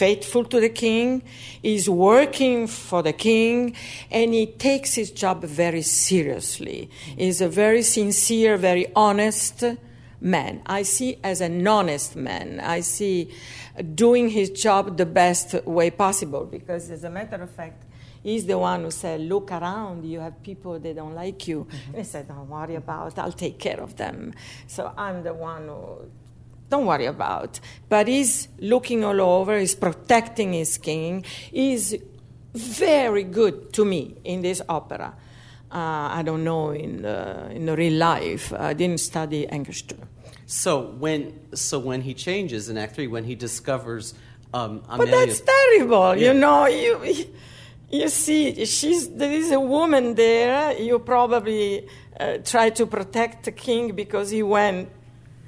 faithful 0.00 0.44
to 0.52 0.58
the 0.60 0.72
king. 0.86 1.22
Is 1.62 1.88
working 1.90 2.66
for 2.66 3.02
the 3.02 3.12
king, 3.12 3.76
and 4.10 4.32
he 4.32 4.46
takes 4.46 4.94
his 4.94 5.10
job 5.10 5.44
very 5.44 5.82
seriously. 5.82 6.88
He's 7.18 7.40
a 7.42 7.48
very 7.48 7.82
sincere, 7.82 8.56
very 8.56 8.86
honest 8.96 9.62
man. 10.20 10.62
I 10.66 10.82
see 10.84 11.18
as 11.22 11.40
an 11.40 11.66
honest 11.66 12.16
man. 12.16 12.60
I 12.76 12.80
see 12.80 13.30
doing 13.94 14.30
his 14.30 14.48
job 14.50 14.96
the 14.96 15.06
best 15.06 15.48
way 15.66 15.90
possible 15.90 16.44
because, 16.44 16.90
as 16.90 17.04
a 17.04 17.10
matter 17.10 17.42
of 17.42 17.50
fact, 17.50 17.84
he's 18.22 18.46
the 18.46 18.58
one 18.58 18.84
who 18.84 18.90
said, 18.90 19.20
Look 19.20 19.52
around, 19.52 20.04
you 20.04 20.20
have 20.20 20.42
people 20.42 20.78
that 20.78 20.96
don't 20.96 21.14
like 21.14 21.46
you. 21.46 21.66
And 21.88 21.96
he 21.96 22.04
said, 22.04 22.28
Don't 22.28 22.48
worry 22.48 22.76
about 22.76 23.12
it, 23.12 23.18
I'll 23.18 23.32
take 23.32 23.58
care 23.58 23.80
of 23.80 23.96
them. 23.96 24.32
So 24.66 24.92
I'm 24.96 25.22
the 25.22 25.34
one 25.34 25.68
who. 25.68 26.10
Don't 26.70 26.86
worry 26.86 27.06
about. 27.06 27.60
But 27.88 28.08
he's 28.08 28.48
looking 28.58 29.04
all 29.04 29.20
over, 29.20 29.58
he's 29.58 29.74
protecting 29.74 30.52
his 30.52 30.78
king. 30.78 31.24
He's 31.50 31.96
very 32.54 33.24
good 33.24 33.72
to 33.74 33.84
me 33.84 34.16
in 34.24 34.42
this 34.42 34.62
opera. 34.68 35.14
Uh, 35.72 36.18
I 36.18 36.22
don't 36.24 36.42
know 36.42 36.70
in 36.70 37.02
the, 37.02 37.50
in 37.50 37.66
the 37.66 37.76
real 37.76 37.94
life. 37.94 38.52
I 38.52 38.72
didn't 38.72 39.00
study 39.00 39.46
Ankerström. 39.46 40.06
So 40.46 40.80
when 40.98 41.38
so 41.54 41.78
when 41.78 42.02
he 42.02 42.12
changes 42.12 42.68
in 42.68 42.76
Act 42.76 42.96
Three, 42.96 43.06
when 43.06 43.22
he 43.22 43.36
discovers 43.36 44.14
um, 44.52 44.82
But 44.88 45.08
that's 45.10 45.40
terrible. 45.40 46.16
Yeah. 46.16 46.32
You 46.32 46.38
know, 46.40 46.66
you 46.66 47.26
you 47.90 48.08
see, 48.08 48.64
she's 48.64 49.08
there 49.10 49.30
is 49.30 49.52
a 49.52 49.60
woman 49.60 50.14
there. 50.14 50.76
You 50.76 50.98
probably 50.98 51.88
uh, 52.18 52.38
try 52.44 52.70
to 52.70 52.86
protect 52.86 53.44
the 53.44 53.52
king 53.52 53.94
because 53.94 54.30
he 54.30 54.42
went 54.42 54.88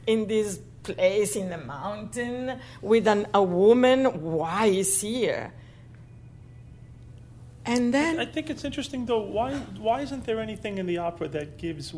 in 0.06 0.28
this 0.28 0.60
place 0.82 1.36
in 1.36 1.50
the 1.50 1.58
mountain 1.58 2.58
with 2.80 3.06
an, 3.06 3.26
a 3.34 3.42
woman. 3.42 4.22
Why 4.22 4.66
is 4.66 5.00
here? 5.00 5.52
And 7.64 7.94
then 7.94 8.18
I 8.18 8.26
think 8.26 8.50
it's 8.50 8.64
interesting 8.64 9.06
though. 9.06 9.20
Why 9.22 9.54
why 9.78 10.00
isn't 10.00 10.24
there 10.24 10.40
anything 10.40 10.78
in 10.78 10.86
the 10.86 10.98
opera 10.98 11.28
that 11.28 11.58
gives 11.58 11.94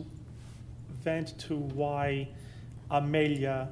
vent 1.02 1.38
to 1.40 1.56
why 1.56 2.28
Amelia 2.90 3.68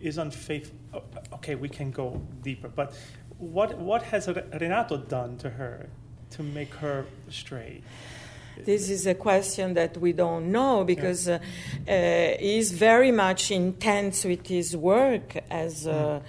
is 0.00 0.18
unfaithful? 0.18 0.76
Uh, 0.92 1.00
okay, 1.34 1.54
we 1.54 1.68
can 1.68 1.92
go 1.92 2.20
deeper, 2.42 2.68
but 2.68 2.94
what 3.38 3.78
what 3.78 4.02
has 4.02 4.26
Renato 4.28 4.96
done 4.96 5.36
to 5.38 5.50
her 5.50 5.88
to 6.30 6.42
make 6.42 6.74
her 6.74 7.06
straight? 7.28 7.84
This 8.64 8.90
is 8.90 9.06
a 9.06 9.14
question 9.14 9.74
that 9.74 9.96
we 9.96 10.12
don't 10.12 10.50
know 10.52 10.84
because 10.84 11.28
uh, 11.28 11.38
uh, 11.88 12.36
he's 12.38 12.72
very 12.72 13.10
much 13.12 13.50
intense 13.50 14.24
with 14.24 14.46
his 14.46 14.76
work 14.76 15.36
as 15.50 15.86
a, 15.86 16.22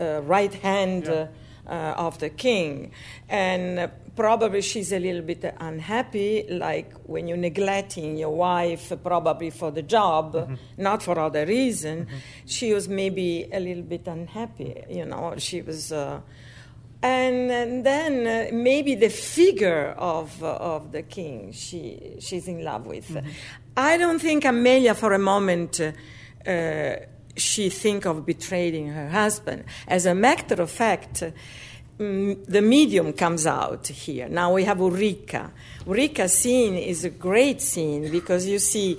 uh, 0.00 0.20
right 0.22 0.54
hand 0.54 1.04
Yeah. 1.06 1.26
uh, 1.66 1.94
of 2.06 2.18
the 2.18 2.28
king. 2.30 2.90
And 3.28 3.90
probably 4.16 4.62
she's 4.62 4.92
a 4.92 4.98
little 4.98 5.22
bit 5.22 5.44
unhappy, 5.58 6.44
like 6.50 6.92
when 7.06 7.28
you're 7.28 7.36
neglecting 7.38 8.16
your 8.18 8.34
wife, 8.36 8.92
probably 9.02 9.50
for 9.50 9.70
the 9.70 9.82
job, 9.82 10.58
not 10.76 11.02
for 11.02 11.18
other 11.18 11.46
reason. 11.46 12.06
She 12.46 12.74
was 12.74 12.88
maybe 12.88 13.48
a 13.52 13.60
little 13.60 13.84
bit 13.84 14.06
unhappy, 14.06 14.82
you 14.90 15.04
know, 15.06 15.34
she 15.38 15.62
was. 15.62 15.92
Uh, 15.92 16.20
and, 17.02 17.50
and 17.50 17.84
then 17.84 18.26
uh, 18.26 18.54
maybe 18.54 18.94
the 18.94 19.08
figure 19.08 19.94
of, 19.98 20.42
uh, 20.42 20.56
of 20.56 20.92
the 20.92 21.02
king 21.02 21.52
she, 21.52 22.16
she's 22.20 22.46
in 22.46 22.62
love 22.62 22.86
with. 22.86 23.16
I 23.76 23.96
don't 23.96 24.20
think 24.20 24.44
Amelia 24.44 24.94
for 24.94 25.12
a 25.12 25.18
moment 25.18 25.80
uh, 25.80 25.92
uh, 26.48 26.96
she 27.36 27.70
think 27.70 28.04
of 28.04 28.26
betraying 28.26 28.88
her 28.88 29.08
husband. 29.08 29.64
As 29.88 30.06
a 30.06 30.14
matter 30.14 30.60
of 30.60 30.70
fact, 30.70 31.24
mm, 31.98 32.44
the 32.46 32.62
medium 32.62 33.12
comes 33.12 33.46
out 33.46 33.86
here. 33.86 34.28
Now 34.28 34.52
we 34.52 34.64
have 34.64 34.80
Ulrica. 34.80 35.50
Ulrica's 35.86 36.34
scene 36.34 36.74
is 36.74 37.04
a 37.04 37.10
great 37.10 37.62
scene 37.62 38.10
because 38.10 38.46
you 38.46 38.58
see 38.58 38.98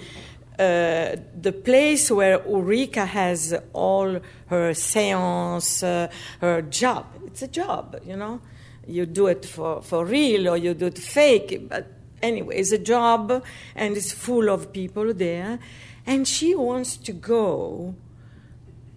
uh, 0.60 1.16
the 1.40 1.52
place 1.64 2.12
where 2.12 2.40
Ulrica 2.48 3.06
has 3.06 3.56
all 3.74 4.20
her 4.48 4.74
seance, 4.74 5.84
uh, 5.84 6.08
her 6.42 6.62
job. 6.64 7.06
It's 7.34 7.42
a 7.42 7.48
job, 7.48 8.00
you 8.06 8.16
know. 8.16 8.42
You 8.86 9.08
do 9.08 9.26
it 9.26 9.44
for, 9.44 9.82
for 9.82 10.06
real 10.06 10.50
or 10.50 10.56
you 10.56 10.76
do 10.76 10.86
it 10.86 11.00
fake, 11.00 11.68
but 11.68 11.88
anyway, 12.22 12.58
it's 12.58 12.72
a 12.72 12.78
job 12.78 13.44
and 13.76 13.98
it's 13.98 14.12
full 14.12 14.52
of 14.52 14.72
people 14.72 15.16
there. 15.16 15.58
And 16.06 16.28
she 16.28 16.54
wants 16.54 16.96
to 16.98 17.12
go 17.12 17.96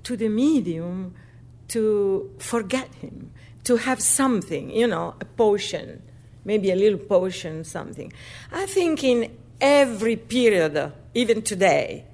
to 0.02 0.16
the 0.18 0.28
medium 0.28 1.14
to 1.68 2.30
forget 2.38 2.92
him, 2.96 3.30
to 3.64 3.76
have 3.76 4.02
something, 4.02 4.68
you 4.68 4.86
know, 4.86 5.14
a 5.18 5.24
potion, 5.24 6.02
maybe 6.44 6.70
a 6.70 6.76
little 6.76 6.98
potion, 6.98 7.64
something. 7.64 8.12
I 8.52 8.66
think 8.66 9.02
in 9.02 9.34
every 9.62 10.16
period, 10.16 10.92
even 11.14 11.40
today, 11.40 12.04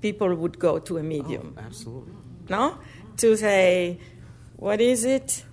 people 0.00 0.34
would 0.34 0.58
go 0.58 0.80
to 0.80 0.98
a 0.98 1.02
medium, 1.04 1.54
oh, 1.56 1.62
Absolutely. 1.64 2.12
no? 2.48 2.78
To 3.18 3.36
say, 3.36 3.98
what 4.56 4.80
is 4.80 5.04
it? 5.04 5.44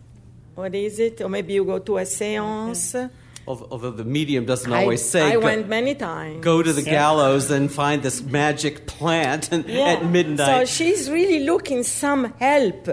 What 0.56 0.74
is 0.76 1.00
it? 1.00 1.22
Or 1.22 1.30
maybe 1.30 1.54
you 1.54 1.66
go 1.66 1.80
to 1.80 1.98
a 1.98 2.06
seance. 2.06 2.96
Although, 3.46 3.68
although 3.72 3.92
the 3.92 4.06
medium 4.06 4.46
doesn't 4.46 4.72
I, 4.72 4.82
always 4.84 5.04
say 5.04 5.22
I 5.22 5.34
go, 5.34 5.42
went 5.42 5.68
many 5.68 5.96
times. 5.96 6.42
go 6.44 6.64
to 6.64 6.72
the 6.72 6.82
gallows 6.82 7.52
and 7.52 7.70
find 7.72 8.02
this 8.02 8.22
magic 8.22 8.86
plant 8.88 9.52
and, 9.52 9.66
Yeah. 9.68 9.94
at 9.96 10.06
midnight. 10.06 10.46
So 10.46 10.66
she's 10.66 11.10
really 11.12 11.44
looking 11.44 11.84
some 11.84 12.34
help 12.40 12.88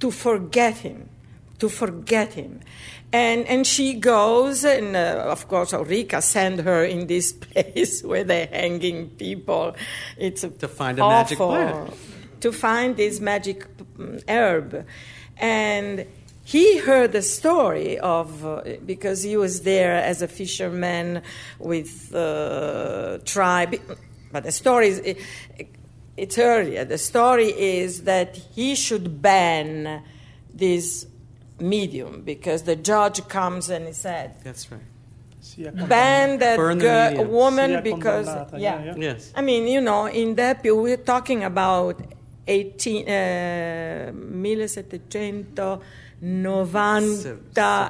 to 0.00 0.10
forget 0.10 0.78
him, 0.78 1.08
to 1.60 1.68
forget 1.68 2.32
him. 2.32 2.60
And, 3.12 3.46
and 3.46 3.64
she 3.66 3.94
goes, 3.94 4.64
and 4.64 4.96
uh, 4.96 5.26
of 5.28 5.46
course, 5.46 5.72
Ulrica 5.74 6.20
send 6.22 6.60
her 6.60 6.82
in 6.82 7.06
this 7.06 7.32
place 7.44 8.02
where 8.02 8.24
they're 8.24 8.48
hanging 8.50 9.10
people. 9.10 9.76
It's 10.18 10.40
To 10.40 10.66
find 10.66 10.98
a 10.98 11.02
magic 11.06 11.38
awful. 11.40 11.48
plant. 11.54 11.94
To 12.40 12.50
find 12.52 12.96
this 12.96 13.20
magic 13.20 13.66
mm, 13.96 14.20
herb. 14.28 14.84
And 15.36 16.06
he 16.44 16.78
heard 16.78 17.12
the 17.12 17.22
story 17.22 17.98
of, 17.98 18.44
uh, 18.44 18.62
because 18.84 19.22
he 19.22 19.36
was 19.36 19.62
there 19.62 19.94
as 19.94 20.22
a 20.22 20.28
fisherman 20.28 21.22
with 21.58 22.14
uh, 22.14 23.18
tribe. 23.24 23.76
But 24.32 24.44
the 24.44 24.52
story 24.52 24.88
is, 24.88 24.98
it, 24.98 25.18
it's 26.16 26.38
earlier. 26.38 26.84
The 26.84 26.98
story 26.98 27.48
is 27.48 28.02
that 28.04 28.36
he 28.36 28.74
should 28.74 29.22
ban 29.22 30.02
this 30.52 31.06
medium 31.60 32.22
because 32.22 32.64
the 32.64 32.76
judge 32.76 33.26
comes 33.28 33.70
and 33.70 33.86
he 33.86 33.92
said, 33.92 34.36
That's 34.42 34.70
right. 34.70 34.80
Ban 35.88 36.38
that 36.38 36.56
girl, 36.56 37.24
woman 37.24 37.82
because 37.82 38.26
yeah. 38.56 38.82
yeah, 38.84 38.94
Yes. 38.96 39.32
I 39.34 39.42
mean, 39.42 39.66
you 39.66 39.80
know, 39.80 40.06
in 40.06 40.36
that 40.36 40.62
we're 40.64 40.96
talking 40.96 41.44
about 41.44 42.00
18, 42.46 43.08
uh, 43.08 44.12
1790, 44.12 45.82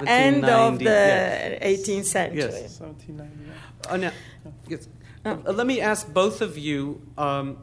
end 0.07 0.45
of 0.45 0.79
the 0.79 0.85
yes. 0.85 1.63
18th 1.63 2.05
century. 2.05 2.39
Yes. 2.39 2.81
1790. 2.81 3.53
Oh, 3.91 3.97
now, 3.97 4.13
yes. 4.69 4.89
Uh, 5.25 5.37
let 5.53 5.67
me 5.67 5.81
ask 5.81 6.13
both 6.13 6.41
of 6.41 6.59
you. 6.59 7.01
Um, 7.17 7.59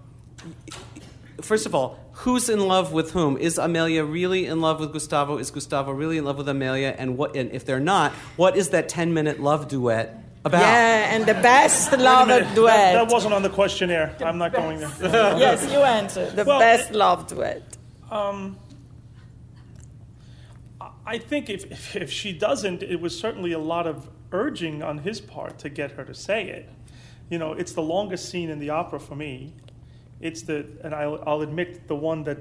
first 1.41 1.65
of 1.65 1.73
all, 1.75 1.99
who's 2.13 2.49
in 2.49 2.59
love 2.59 2.93
with 2.93 3.11
whom? 3.11 3.37
Is 3.37 3.57
Amelia 3.57 4.03
really 4.03 4.45
in 4.45 4.61
love 4.61 4.79
with 4.79 4.93
Gustavo? 4.93 5.37
Is 5.37 5.51
Gustavo 5.51 5.91
really 5.91 6.17
in 6.17 6.25
love 6.25 6.37
with 6.37 6.47
Amelia? 6.49 6.95
And 6.97 7.17
what? 7.17 7.35
And 7.35 7.51
if 7.51 7.65
they're 7.65 7.79
not, 7.79 8.11
what 8.35 8.55
is 8.55 8.69
that 8.69 8.89
ten-minute 8.89 9.39
love 9.39 9.67
duet 9.67 10.23
about? 10.49 10.61
Yeah, 10.61 11.15
and 11.15 11.25
the 11.25 11.33
best 11.35 11.91
lover 11.91 12.39
That, 12.39 12.55
duet. 12.55 12.93
that 12.93 13.07
wasn't 13.11 13.33
on 13.33 13.41
the 13.43 13.49
questionnaire. 13.49 14.15
I'm 14.19 14.37
not 14.37 14.53
going 14.53 14.79
there. 14.79 14.91
yes, 15.37 15.63
you 15.71 15.79
answer. 15.79 16.29
The 16.31 16.43
Well, 16.43 16.59
best 16.59 16.91
love 16.91 17.27
duet. 17.27 17.63
Um, 18.11 18.57
I 21.05 21.17
think 21.17 21.49
if, 21.49 21.65
if, 21.71 21.95
if 21.95 22.11
she 22.11 22.33
doesn't, 22.33 22.83
it 22.83 22.99
was 23.01 23.17
certainly 23.17 23.51
a 23.51 23.59
lot 23.59 23.87
of 23.87 24.09
urging 24.31 24.83
on 24.83 24.99
his 24.99 25.19
part 25.21 25.57
to 25.59 25.69
get 25.69 25.91
her 25.91 26.03
to 26.05 26.13
say 26.13 26.47
it. 26.49 26.69
You 27.29 27.37
know, 27.39 27.53
it's 27.53 27.73
the 27.73 27.81
longest 27.81 28.29
scene 28.29 28.49
in 28.49 28.59
the 28.59 28.69
opera 28.71 28.99
for 28.99 29.15
me. 29.15 29.53
It's 30.21 30.43
the, 30.43 30.65
and 30.83 30.93
I'll, 30.93 31.23
I'll 31.25 31.41
admit, 31.41 31.87
the 31.87 31.95
one 31.95 32.23
that, 32.23 32.37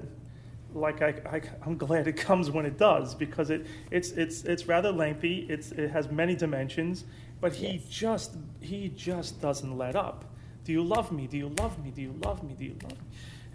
like, 0.74 1.00
I, 1.00 1.08
I, 1.30 1.40
I'm 1.64 1.76
glad 1.76 2.06
it 2.08 2.12
comes 2.28 2.50
when 2.50 2.66
it 2.66 2.76
does 2.78 3.14
because 3.14 3.50
it, 3.50 3.66
it's, 3.90 4.10
it's, 4.12 4.44
it's 4.44 4.66
rather 4.66 4.90
lengthy. 4.92 5.46
It's, 5.48 5.72
it 5.72 5.88
has 5.90 6.10
many 6.10 6.34
dimensions, 6.34 7.04
but 7.40 7.54
he 7.54 7.82
just, 7.88 8.36
he 8.60 8.88
just 8.88 9.40
doesn't 9.40 9.76
let 9.76 9.96
up. 9.96 10.24
Do 10.64 10.72
you 10.72 10.82
love 10.82 11.12
me? 11.12 11.26
Do 11.26 11.36
you 11.38 11.48
love 11.58 11.82
me? 11.82 11.90
Do 11.90 12.02
you 12.02 12.14
love 12.22 12.42
me? 12.42 12.54
Do 12.54 12.64
you 12.64 12.76
love 12.82 12.92
me? 12.92 13.06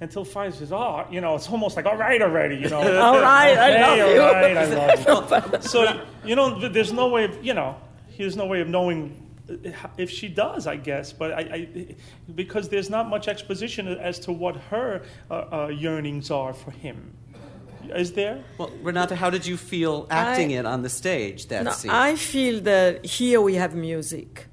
Until 0.01 0.25
finally 0.25 0.57
says, 0.57 0.71
oh, 0.71 1.05
you 1.11 1.21
know, 1.21 1.35
it's 1.35 1.47
almost 1.49 1.75
like, 1.75 1.85
all 1.85 1.95
right 1.95 2.21
already, 2.21 2.55
you 2.55 2.69
know. 2.69 2.79
All 2.99 3.21
right, 3.21 3.55
I 3.57 3.79
love 3.79 3.99
all 3.99 4.13
you. 4.13 4.19
right, 4.19 4.57
I 4.57 4.65
love 4.65 5.53
you. 5.53 5.61
so 5.69 6.01
you 6.25 6.35
know, 6.35 6.67
there's 6.67 6.91
no 6.91 7.09
way 7.09 7.25
of 7.25 7.43
you 7.45 7.53
know, 7.53 7.79
there's 8.17 8.35
no 8.35 8.47
way 8.47 8.61
of 8.61 8.67
knowing 8.67 9.15
uh, 9.49 9.69
if 9.97 10.09
she 10.09 10.27
does, 10.27 10.65
I 10.67 10.77
guess. 10.77 11.13
But 11.13 11.33
I, 11.33 11.39
I 11.39 11.95
because 12.33 12.69
there's 12.69 12.89
not 12.89 13.07
much 13.07 13.27
exposition 13.27 13.87
as 13.87 14.19
to 14.21 14.31
what 14.31 14.55
her 14.55 15.03
uh, 15.29 15.33
uh, 15.33 15.67
yearnings 15.67 16.31
are 16.31 16.53
for 16.53 16.71
him. 16.71 17.13
Is 17.89 18.13
there? 18.13 18.43
Well, 18.57 18.71
Renata, 18.81 19.15
how 19.15 19.29
did 19.29 19.45
you 19.45 19.57
feel 19.57 20.07
acting 20.09 20.51
I- 20.53 20.59
it 20.59 20.65
on 20.65 20.81
the 20.83 20.89
stage? 20.89 21.47
That 21.47 21.63
No, 21.65 21.71
scene. 21.71 21.91
I 21.91 22.15
feel 22.15 22.61
that 22.61 23.05
here 23.05 23.41
we 23.41 23.55
have 23.55 23.75
music. 23.75 24.47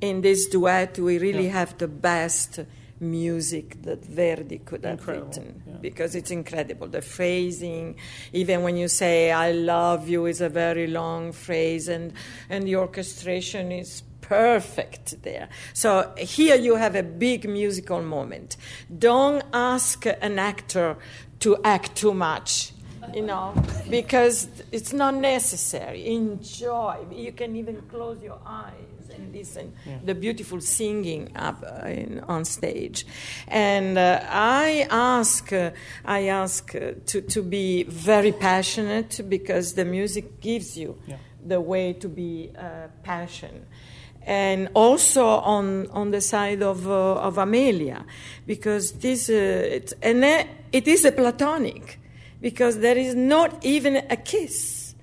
In 0.00 0.20
this 0.20 0.46
duet, 0.48 0.98
we 0.98 1.18
really 1.18 1.46
Yeah. 1.46 1.52
have 1.60 1.78
the 1.78 1.88
best 1.88 2.60
music 3.00 3.80
that 3.82 4.04
Verdi 4.04 4.58
could 4.58 4.84
have 4.84 4.98
Incredible, 4.98 5.28
written 5.28 5.62
yeah. 5.66 5.74
because 5.80 6.14
it's 6.16 6.30
incredible. 6.32 6.88
The 6.88 7.00
phrasing, 7.02 7.94
even 8.32 8.62
when 8.62 8.76
you 8.76 8.88
say 8.88 9.30
"I 9.30 9.52
love 9.52 10.08
you," 10.08 10.26
is 10.26 10.40
a 10.40 10.48
very 10.48 10.86
long 10.88 11.32
phrase, 11.32 11.88
and 11.88 12.12
and 12.50 12.64
the 12.66 12.76
orchestration 12.76 13.70
is 13.72 14.02
perfect 14.20 15.22
there. 15.22 15.48
So 15.72 16.12
here 16.18 16.56
you 16.56 16.74
have 16.76 16.94
a 16.94 17.02
big 17.02 17.48
musical 17.48 18.02
moment. 18.02 18.56
Don't 18.98 19.42
ask 19.52 20.04
an 20.06 20.38
actor 20.38 20.96
to 21.40 21.56
act 21.64 21.94
too 21.96 22.14
much 22.14 22.72
you 23.14 23.22
know, 23.22 23.54
because 23.90 24.48
it's 24.72 24.92
not 24.92 25.14
necessary. 25.14 26.06
Enjoy. 26.06 26.96
You 27.10 27.32
can 27.32 27.56
even 27.56 27.80
close 27.82 28.22
your 28.22 28.38
eyes 28.46 29.10
and 29.14 29.34
listen 29.34 29.72
the 30.04 30.14
beautiful 30.14 30.60
singing 30.60 31.32
up 31.36 31.64
uh, 31.64 31.86
in, 31.88 32.20
on 32.28 32.44
stage. 32.44 33.06
And 33.48 33.96
uh, 33.98 34.20
I 34.28 34.86
ask, 34.90 35.52
uh, 35.52 35.70
I 36.04 36.28
ask 36.28 36.74
uh, 36.74 36.92
to 37.06 37.20
to 37.22 37.42
be 37.42 37.84
very 37.84 38.32
passionate 38.32 39.20
because 39.28 39.74
the 39.74 39.84
music 39.84 40.40
gives 40.40 40.76
you 40.76 40.98
Yeah. 41.06 41.16
the 41.46 41.60
way 41.60 41.94
to 41.94 42.08
be 42.08 42.50
uh, 42.56 42.88
passion. 43.02 43.66
And 44.26 44.68
also 44.74 45.24
on, 45.26 45.86
on 45.90 46.10
the 46.10 46.20
side 46.20 46.62
of, 46.62 46.86
uh, 46.86 47.14
of 47.14 47.38
Amelia, 47.38 48.04
because 48.46 48.92
this, 48.92 49.30
uh, 49.30 49.32
it's, 49.32 49.94
and 50.02 50.22
it 50.72 50.86
is 50.86 51.04
a 51.06 51.12
platonic 51.12 51.98
because 52.42 52.78
there 52.80 52.98
is 52.98 53.14
not 53.14 53.64
even 53.64 53.96
a 53.96 54.16
kiss. 54.16 54.94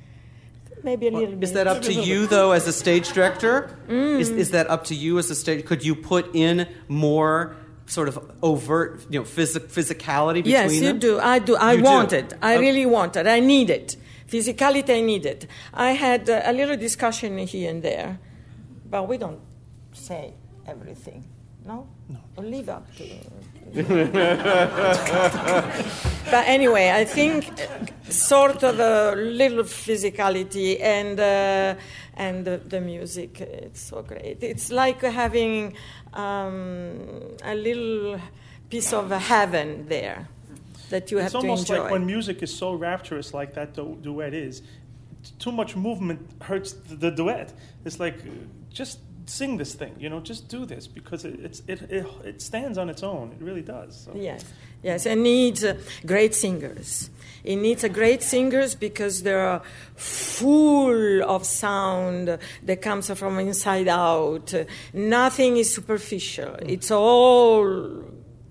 Maybe 0.84 1.08
a 1.08 1.12
little 1.12 1.36
bit. 1.36 1.44
Is 1.46 1.54
that 1.54 1.66
up 1.66 1.82
to 1.84 1.94
you, 1.94 2.28
though, 2.28 2.52
as 2.52 2.68
a 2.68 2.72
stage 2.74 3.12
director? 3.14 3.76
Mm. 3.88 4.20
Is, 4.20 4.30
is 4.30 4.52
that 4.52 4.70
up 4.70 4.84
to 4.86 4.96
you 4.96 5.18
as 5.18 5.32
a 5.32 5.36
stage? 5.36 5.66
Could 5.66 5.84
you 5.84 5.96
put 5.96 6.30
in 6.36 6.68
more 6.88 7.56
sort 7.88 8.08
of 8.08 8.20
overt, 8.44 9.04
you 9.10 9.20
know, 9.20 9.26
phys- 9.26 9.58
physicality 9.58 10.36
between 10.36 10.52
Yes, 10.52 10.74
you 10.76 10.82
them? 10.82 11.00
do. 11.00 11.20
I 11.20 11.40
do. 11.40 11.56
I 11.56 11.72
You 11.74 11.78
do? 11.80 11.84
want 11.84 12.14
it. 12.14 12.34
I 12.44 12.54
Okay. 12.56 12.62
really 12.62 12.86
want 12.86 13.16
it. 13.16 13.26
I 13.26 13.40
need 13.40 13.72
it. 13.72 13.96
Physicality, 14.28 14.96
I 14.98 15.02
need 15.02 15.26
it. 15.26 15.48
I 15.74 15.92
had 15.92 16.30
uh, 16.30 16.42
a 16.46 16.54
little 16.54 16.78
discussion 16.78 17.38
here 17.40 17.70
and 17.72 17.82
there, 17.82 18.20
but 18.90 19.08
we 19.08 19.18
don't 19.18 19.40
say 19.94 20.34
everything. 20.68 21.24
No? 21.66 21.88
No. 22.10 22.20
leave 22.44 22.70
up 22.70 22.86
to. 22.98 23.06
but 26.32 26.44
anyway, 26.48 26.92
I 26.92 27.06
think 27.06 27.46
sort 28.10 28.64
of 28.64 28.80
a 28.80 29.16
little 29.16 29.64
physicality 29.64 30.80
and 30.82 31.20
uh, 31.20 31.76
and 32.16 32.46
the, 32.46 32.58
the 32.58 32.80
music. 32.82 33.42
It's 33.42 33.82
so 33.82 34.02
great. 34.04 34.44
It's 34.44 34.72
like 34.72 35.02
having 35.02 35.76
um, 36.14 37.00
a 37.44 37.56
little 37.56 38.20
piece 38.70 38.94
of 38.94 39.10
heaven 39.10 39.88
there 39.88 40.28
that 40.90 41.10
you 41.12 41.18
have 41.18 41.26
It's 41.28 41.34
to 41.34 41.38
almost 41.40 41.70
enjoy. 41.70 41.82
like 41.84 41.92
when 41.92 42.06
music 42.06 42.44
is 42.44 42.56
so 42.56 42.74
rapturous, 42.74 43.34
like 43.34 43.54
that 43.56 43.74
du- 43.74 43.98
duet 44.02 44.34
is. 44.34 44.62
t- 44.62 44.66
Too 45.40 45.52
much 45.52 45.76
movement 45.76 46.20
hurts 46.44 46.74
the, 46.74 46.96
the 46.96 47.12
duet. 47.12 47.54
It's 47.86 48.00
like 48.00 48.20
uh, 48.20 48.30
just 48.76 49.00
sing 49.26 49.58
this 49.58 49.74
thing, 49.74 49.96
you 49.98 50.10
know, 50.10 50.20
just 50.20 50.48
do 50.50 50.66
this 50.66 50.86
because 50.86 51.26
it, 51.26 51.40
it's 51.40 51.62
it, 51.68 51.82
it 51.90 52.06
it 52.24 52.42
stands 52.42 52.78
on 52.78 52.90
its 52.90 53.02
own. 53.02 53.32
It 53.32 53.42
really 53.44 53.62
does. 53.64 54.02
So. 54.04 54.12
Yes, 54.14 54.46
yes, 54.84 55.08
and 55.08 55.24
needs 55.24 55.64
uh, 55.64 55.80
great 56.06 56.36
singers. 56.36 57.10
It 57.44 57.56
needs 57.56 57.84
a 57.84 57.90
great 57.90 58.22
singers 58.22 58.76
because 58.76 59.24
they're 59.24 59.62
full 59.96 61.24
of 61.24 61.46
sound 61.46 62.38
that 62.64 62.82
comes 62.82 63.10
from 63.12 63.40
inside 63.40 63.88
out. 63.88 64.54
Nothing 64.94 65.58
is 65.58 65.74
superficial. 65.74 66.54
Mm. 66.54 66.70
It's 66.70 66.92
all 66.92 68.04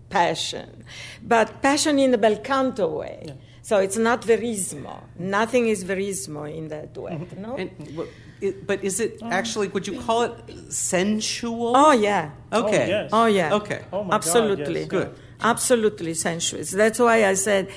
passion, 0.09 0.85
but 1.23 1.63
passion 1.63 1.99
in 1.99 2.11
the 2.13 2.19
bel 2.19 2.39
canto 2.39 2.89
way. 2.89 3.37
So 3.63 3.79
it's 3.79 3.97
not 3.97 4.21
verismo. 4.23 5.03
Nothing 5.19 5.69
is 5.69 5.85
verismo 5.85 6.55
in 6.55 6.69
that 6.69 6.93
duet. 6.93 7.19
Mm-hmm. 7.19 7.43
No. 7.43 7.57
And, 7.57 7.71
w- 7.97 8.11
it, 8.45 8.67
but 8.67 8.85
is 8.85 9.01
it 9.01 9.21
actually, 9.25 9.69
would 9.69 9.87
you 9.87 10.01
call 10.01 10.23
it 10.23 10.35
sensual? 10.73 11.73
oh 11.77 11.93
yeah. 11.93 12.31
Okay. 12.53 12.85
Oh, 12.85 12.89
yes. 12.89 13.11
Oh 13.13 13.27
yeah. 13.27 13.55
Okay. 13.55 13.81
Oh 13.93 14.03
my 14.05 14.11
God, 14.11 14.15
Absolutely. 14.17 14.81
yes. 14.81 14.89
Good. 14.89 15.15
Absolutely 15.41 16.15
sensuous. 16.15 16.71
That's 16.71 16.99
why 16.99 17.25
I 17.27 17.35
said 17.35 17.69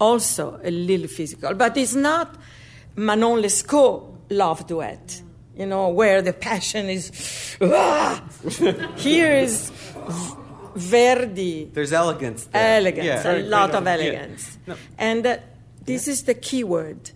also 0.00 0.58
a 0.64 0.70
little 0.70 1.08
physical, 1.08 1.54
but 1.54 1.76
it's 1.76 1.94
not 1.94 2.34
Manon 2.96 3.42
Lescaut 3.42 4.06
love 4.30 4.66
duet. 4.66 5.22
You 5.56 5.66
know 5.66 5.88
where 5.90 6.22
the 6.22 6.32
passion 6.32 6.88
is. 6.88 7.56
"Ah!" 7.60 8.22
Here 8.96 9.32
is 9.34 9.70
Verdi 10.74 11.68
There's 11.72 11.92
elegance 11.92 12.46
there. 12.46 12.78
elegance, 12.78 13.06
Yeah. 13.24 13.32
a 13.32 13.42
lot 13.42 13.70
great 13.70 13.78
of 13.80 13.86
elegance. 13.86 14.16
elegance, 14.16 14.58
No. 14.66 14.74
and 14.98 15.26
uh, 15.26 15.36
this 15.84 16.08
is 16.08 16.22
the 16.24 16.34
key 16.34 16.64
word. 16.64 17.10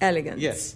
Elegance. 0.00 0.40
Yes. 0.40 0.74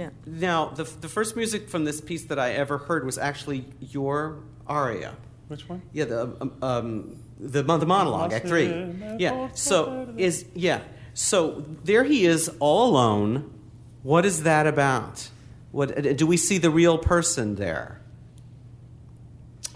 Yeah. 0.00 0.08
Now, 0.24 0.70
the, 0.70 0.84
the 0.84 1.08
first 1.08 1.36
music 1.36 1.68
from 1.68 1.84
this 1.84 2.00
piece 2.00 2.24
that 2.24 2.38
I 2.38 2.52
ever 2.52 2.78
heard 2.78 3.04
was 3.04 3.18
actually 3.18 3.66
your 3.80 4.38
aria. 4.66 5.14
Which 5.48 5.68
one? 5.68 5.82
Yeah, 5.92 6.06
the 6.06 6.22
um, 6.40 6.52
um, 6.62 7.16
the, 7.38 7.62
the 7.62 7.86
monologue, 7.86 8.32
Act 8.32 8.46
Three. 8.46 8.94
Yeah. 9.18 9.50
So 9.52 10.14
is 10.16 10.46
yeah. 10.54 10.80
So 11.12 11.66
there 11.84 12.04
he 12.04 12.24
is, 12.24 12.50
all 12.60 12.88
alone. 12.90 13.52
What 14.02 14.24
is 14.24 14.44
that 14.44 14.66
about? 14.66 15.28
What 15.70 15.98
uh, 15.98 16.14
do 16.14 16.26
we 16.26 16.38
see 16.38 16.56
the 16.56 16.70
real 16.70 16.96
person 16.96 17.56
there? 17.56 17.99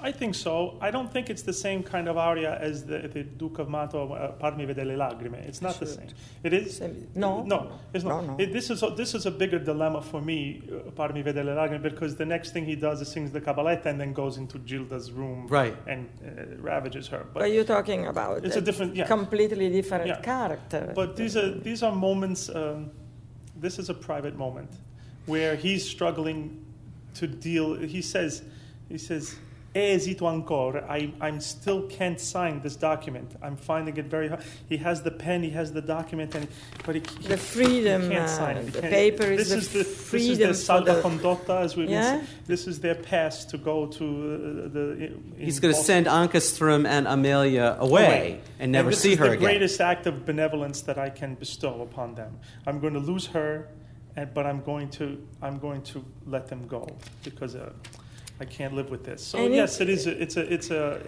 I 0.04 0.12
think 0.12 0.34
so. 0.34 0.76
I 0.82 0.90
don't 0.90 1.10
think 1.10 1.30
it's 1.30 1.40
the 1.42 1.52
same 1.54 1.82
kind 1.82 2.08
of 2.08 2.18
aria 2.18 2.58
as 2.60 2.84
the, 2.84 2.98
the 3.08 3.22
Duke 3.24 3.58
of 3.58 3.70
Mantua, 3.70 4.04
uh, 4.12 4.32
Parmi 4.32 4.66
veder 4.66 4.84
le 4.84 4.96
lagrime. 4.96 5.36
It's 5.48 5.62
not 5.62 5.80
the 5.80 5.86
same. 5.86 6.08
It 6.42 6.52
is. 6.52 6.76
Same- 6.76 7.08
no. 7.14 7.42
no, 7.42 7.72
it's 7.94 8.04
not. 8.04 8.22
No, 8.22 8.32
no. 8.32 8.36
It, 8.38 8.52
this 8.52 8.68
is 8.68 8.82
a, 8.82 8.90
this 8.90 9.14
is 9.14 9.24
a 9.24 9.30
bigger 9.30 9.58
dilemma 9.58 10.02
for 10.02 10.20
me, 10.20 10.62
uh, 10.70 10.90
Parmi 10.90 11.22
veder 11.22 11.42
le 11.42 11.52
lagrime, 11.54 11.82
because 11.82 12.16
the 12.16 12.26
next 12.26 12.52
thing 12.52 12.66
he 12.66 12.76
does 12.76 13.00
is 13.00 13.08
sings 13.08 13.30
the 13.32 13.40
cabaletta 13.40 13.86
and 13.86 13.98
then 13.98 14.12
goes 14.12 14.36
into 14.36 14.58
Gilda's 14.58 15.10
room 15.10 15.46
Right. 15.48 15.74
and 15.86 16.06
uh, 16.22 16.60
ravages 16.60 17.08
her. 17.08 17.24
But 17.32 17.50
you're 17.50 17.64
talking 17.64 18.06
about 18.06 18.44
It's 18.44 18.56
a 18.56 18.60
different- 18.60 18.94
yeah. 18.94 19.06
completely 19.06 19.70
different 19.70 20.06
Yeah. 20.06 20.20
character. 20.20 20.92
But 20.94 21.16
these 21.16 21.34
are 21.38 21.50
these 21.50 21.82
are 21.82 21.92
moments. 21.94 22.50
Um, 22.50 22.90
this 23.56 23.78
is 23.78 23.88
a 23.88 23.94
private 23.94 24.36
moment 24.36 24.70
where 25.24 25.56
he's 25.56 25.88
struggling 25.88 26.62
to 27.14 27.26
deal. 27.26 27.74
He 27.76 28.02
says, 28.02 28.42
he 28.90 28.98
says, 28.98 29.24
"E 29.32 29.36
esito 29.74 30.26
ancora." 30.28 30.84
I 30.88 31.12
I'm 31.20 31.40
still 31.40 31.82
can't 31.88 32.20
sign 32.20 32.60
this 32.60 32.76
document. 32.76 33.34
I'm 33.42 33.56
finding 33.56 33.96
it 33.96 34.06
very 34.06 34.28
hard. 34.28 34.42
He 34.68 34.76
has 34.78 35.02
the 35.02 35.10
pen. 35.10 35.42
He 35.42 35.50
has 35.50 35.72
the 35.72 35.82
document, 35.82 36.34
and 36.34 36.46
but 36.86 36.94
he, 36.96 37.02
he 37.20 37.28
The 37.28 37.36
freedom, 37.36 38.02
He 38.02 38.08
can't 38.10 38.24
uh, 38.24 38.28
sign 38.28 38.56
it. 38.56 38.64
He 38.64 38.70
the 38.70 38.80
can't- 38.80 38.92
paper 38.92 39.24
is 39.24 39.48
this 39.48 39.48
the 39.48 39.56
is 39.58 39.68
the 39.72 39.84
freedom 39.84 40.48
This 40.48 40.60
is 40.60 40.66
their 40.66 40.78
for 40.78 40.84
the- 40.84 40.92
salvacondotto, 41.02 41.60
as 41.60 41.76
we 41.76 41.86
Yeah? 41.88 42.22
This 42.46 42.66
is 42.66 42.80
their 42.80 42.94
pass 42.94 43.44
to 43.46 43.58
go 43.58 43.86
to 43.86 44.04
uh, 44.04 44.68
the. 44.74 44.84
in 45.06 45.34
He's 45.38 45.60
going 45.60 45.74
to 45.74 45.80
send 45.80 46.06
Ankerström 46.06 46.86
and 46.86 47.06
Amelia 47.06 47.76
away 47.80 48.40
and 48.60 48.70
never 48.72 48.90
this 48.90 49.00
see 49.00 49.12
is 49.12 49.18
her 49.18 49.30
the 49.30 49.36
greatest 49.36 49.80
act 49.80 50.06
of 50.06 50.24
benevolence 50.26 50.82
that 50.82 50.98
I 50.98 51.10
can 51.10 51.34
bestow 51.34 51.82
upon 51.82 52.14
them. 52.14 52.38
I'm 52.66 52.78
going 52.80 52.94
to 52.94 53.00
lose 53.00 53.26
her, 53.28 53.68
and, 54.16 54.32
but 54.32 54.46
I'm 54.46 54.62
going 54.62 54.88
to 54.98 55.18
I'm 55.42 55.58
going 55.58 55.82
to 55.92 56.04
let 56.26 56.48
them 56.48 56.66
go 56.66 56.86
because 57.24 57.54
uh, 57.56 57.70
I 58.40 58.44
can't 58.44 58.74
live 58.74 58.90
with 58.90 59.04
this. 59.04 59.22
So 59.22 59.38
And 59.38 59.54
yes, 59.54 59.80
it- 59.80 59.88
is. 59.88 60.06
A, 60.06 60.22
it's 60.22 60.36
a 60.36 60.52
it's 60.52 60.70
a 60.70 61.00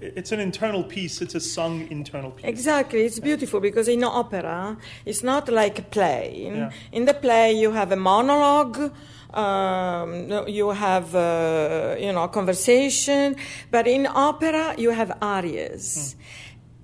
it's 0.00 0.32
an 0.32 0.40
internal 0.40 0.84
piece. 0.84 1.22
It's 1.22 1.34
a 1.34 1.40
sung 1.40 1.88
internal 1.90 2.30
piece. 2.30 2.44
Exactly, 2.44 3.00
it's 3.04 3.18
beautiful 3.20 3.58
because 3.60 3.88
in 3.88 4.04
opera, 4.04 4.76
it's 5.06 5.22
not 5.22 5.48
like 5.48 5.78
a 5.78 5.82
play. 5.82 6.44
In, 6.46 6.54
Yeah. 6.56 6.70
in 6.92 7.06
the 7.06 7.14
play, 7.14 7.52
you 7.52 7.72
have 7.72 7.90
a 7.90 7.96
monologue, 7.96 8.92
um, 9.32 10.30
you 10.46 10.70
have 10.70 11.14
uh, 11.14 11.96
you 11.98 12.12
know 12.12 12.28
conversation, 12.28 13.36
but 13.70 13.86
in 13.86 14.06
opera, 14.06 14.74
you 14.76 14.90
have 14.90 15.16
arias, 15.22 16.16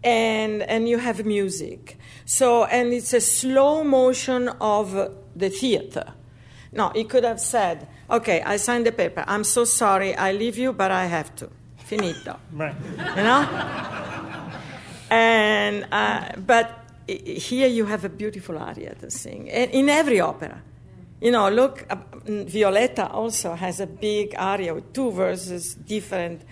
and 0.03 0.63
and 0.63 0.89
you 0.89 0.99
have 0.99 1.27
music. 1.27 1.99
So 2.25 2.65
and 2.65 2.93
it's 2.95 3.13
a 3.13 3.21
slow 3.21 3.85
motion 3.85 4.49
of 4.61 4.95
the 5.37 5.51
theater. 5.51 6.15
Now, 6.73 6.93
he 6.95 7.03
could 7.03 7.25
have 7.25 7.41
said, 7.41 7.89
"Okay, 8.11 8.43
I 8.43 8.57
signed 8.57 8.87
the 8.87 8.93
paper. 8.93 9.25
I'm 9.27 9.45
so 9.45 9.65
sorry. 9.65 10.15
I 10.15 10.33
leave 10.33 10.59
you, 10.59 10.73
but 10.73 10.91
I 10.91 11.07
have 11.07 11.35
to. 11.37 11.49
Finito." 11.79 12.39
Right. 12.53 12.75
you 13.17 13.23
know 13.23 13.49
and 15.11 15.87
uh, 15.91 16.29
but 16.47 16.85
here 17.09 17.67
you 17.67 17.85
have 17.85 18.05
a 18.05 18.09
beautiful 18.09 18.57
aria 18.57 18.95
to 18.95 19.11
sing 19.11 19.49
in 19.49 19.89
every 19.89 20.21
opera 20.21 20.63
you 21.21 21.33
know 21.33 21.49
look 21.51 21.85
uh, 21.91 21.97
violetta 22.47 23.11
also 23.11 23.55
has 23.55 23.81
a 23.81 23.87
big 23.87 24.35
aria 24.39 24.73
with 24.73 24.93
two 24.93 25.11
verses 25.11 25.75
different 25.75 26.43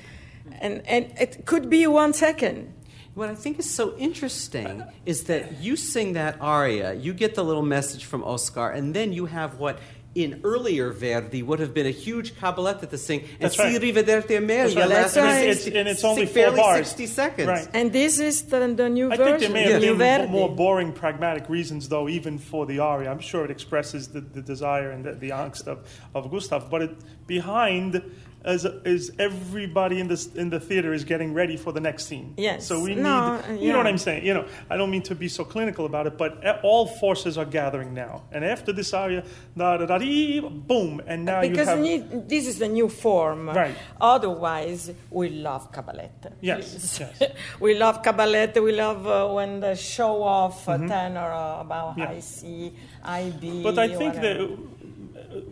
and, 0.61 0.83
and 0.89 1.13
it 1.21 1.47
could 1.47 1.71
be 1.71 1.87
one 1.87 2.13
second 2.13 2.75
What 3.19 3.31
I 3.31 3.35
think 3.35 3.59
is 3.59 3.69
so 3.69 3.97
interesting 3.99 4.85
is 5.05 5.25
that 5.25 5.61
you 5.61 5.75
sing 5.75 6.13
that 6.13 6.37
aria, 6.41 6.95
you 6.95 7.13
get 7.13 7.35
the 7.35 7.43
little 7.43 7.65
message 7.65 8.05
from 8.05 8.23
Oscar, 8.23 8.71
and 8.71 8.95
then 8.95 9.13
you 9.13 9.27
have 9.27 9.59
what 9.59 9.81
in 10.25 10.41
earlier 10.45 10.91
Verdi 10.91 11.43
would 11.43 11.61
have 11.61 11.73
been 11.73 11.87
a 11.87 11.91
huge 12.07 12.35
cabaletta 12.35 12.89
to 12.91 12.99
sing, 12.99 13.21
and 13.21 13.29
That's 13.41 13.57
Si 13.57 13.63
right. 13.63 13.81
Rivederti 13.81 14.37
Amelia 14.37 14.75
That's 14.75 14.77
right. 14.77 14.89
lasts 14.89 15.15
That's 15.15 15.17
right. 15.17 15.49
It's- 15.49 15.67
and 15.67 15.89
it's 15.89 16.05
only 16.05 16.27
si- 16.27 16.33
four 16.43 16.53
bars. 16.57 16.87
60 16.89 17.07
seconds. 17.07 17.49
Right. 17.49 17.69
and 17.73 17.93
this 17.93 18.19
is 18.19 18.43
the, 18.43 18.61
the 18.75 18.89
new 18.89 19.13
I 19.13 19.17
think 19.17 19.39
there 19.41 19.51
may 19.51 19.67
the 19.67 19.73
have 19.75 19.83
new 19.83 19.97
been 19.97 20.21
Verdi. 20.23 20.33
more 20.33 20.49
boring, 20.55 20.93
pragmatic 20.93 21.49
reasons, 21.49 21.89
though, 21.89 22.09
even 22.09 22.39
for 22.39 22.67
the 22.67 22.79
aria. 22.81 23.11
I'm 23.11 23.21
sure 23.21 23.45
it 23.45 23.51
expresses 23.51 24.09
the, 24.09 24.21
the 24.21 24.43
desire 24.43 24.91
and 24.91 25.05
the, 25.05 25.13
the 25.13 25.31
angst 25.31 25.67
of, 25.67 25.79
of 26.15 26.31
Gustav. 26.31 26.69
But 26.71 26.83
it, 26.83 26.91
behind 27.27 28.03
is, 28.45 28.65
is 28.85 29.13
everybody 29.19 30.01
in 30.01 30.09
the, 30.09 30.29
in 30.37 30.49
the 30.51 30.61
theater 30.61 30.93
is 30.93 31.05
getting 31.05 31.35
ready 31.35 31.57
for 31.57 31.73
the 31.73 31.81
next 31.81 32.07
scene. 32.07 32.35
Yes. 32.37 32.67
So 32.67 32.81
we 32.81 32.95
need, 32.95 33.03
No, 33.03 33.35
uh, 33.49 33.53
you 33.59 33.73
know 33.73 33.79
what. 33.79 33.87
I'm 33.87 33.99
saying? 33.99 34.25
You 34.25 34.35
know, 34.35 34.47
I 34.71 34.77
don't 34.77 34.91
mean 34.91 35.03
to 35.03 35.15
be 35.15 35.29
so 35.29 35.45
clinical 35.45 35.87
about 35.87 36.07
it, 36.07 36.17
but 36.17 36.43
all 36.63 36.87
forces 36.87 37.37
are 37.37 37.45
gathering 37.45 37.95
now. 37.95 38.23
And 38.33 38.45
after 38.45 38.73
this 38.73 38.93
aria, 38.95 39.25
da 39.57 39.77
da 39.77 39.87
da 39.87 39.99
dee, 39.99 40.41
boom, 40.41 41.01
and 41.07 41.25
now 41.25 41.41
because 41.43 41.67
you 41.69 41.75
have. 41.75 41.79
need- 41.81 42.29
this 42.29 42.47
is 42.47 42.59
the 42.59 42.69
new 42.69 42.89
form. 42.89 43.49
Right. 43.51 43.75
Otherwise, 44.01 44.93
we 45.11 45.29
love 45.31 45.71
cabaletta. 45.73 46.33
Yes, 46.41 47.01
yes. 47.21 47.23
we 47.61 47.75
love 47.75 48.03
cabaletta. 48.03 48.63
We 48.63 48.73
love 48.73 49.07
uh, 49.07 49.29
when 49.35 49.61
the 49.61 49.75
show 49.75 50.23
off 50.23 50.69
uh, 50.69 50.79
tenor 50.79 51.21
uh, 51.33 51.61
about 51.61 51.97
Mm-hmm. 51.99 52.47
Yeah. 52.47 52.71
high 53.03 53.31
B. 53.41 53.63
But 53.63 53.79
I 53.79 53.89
think 53.89 54.15
whatever. 54.15 54.47
that 54.47 54.59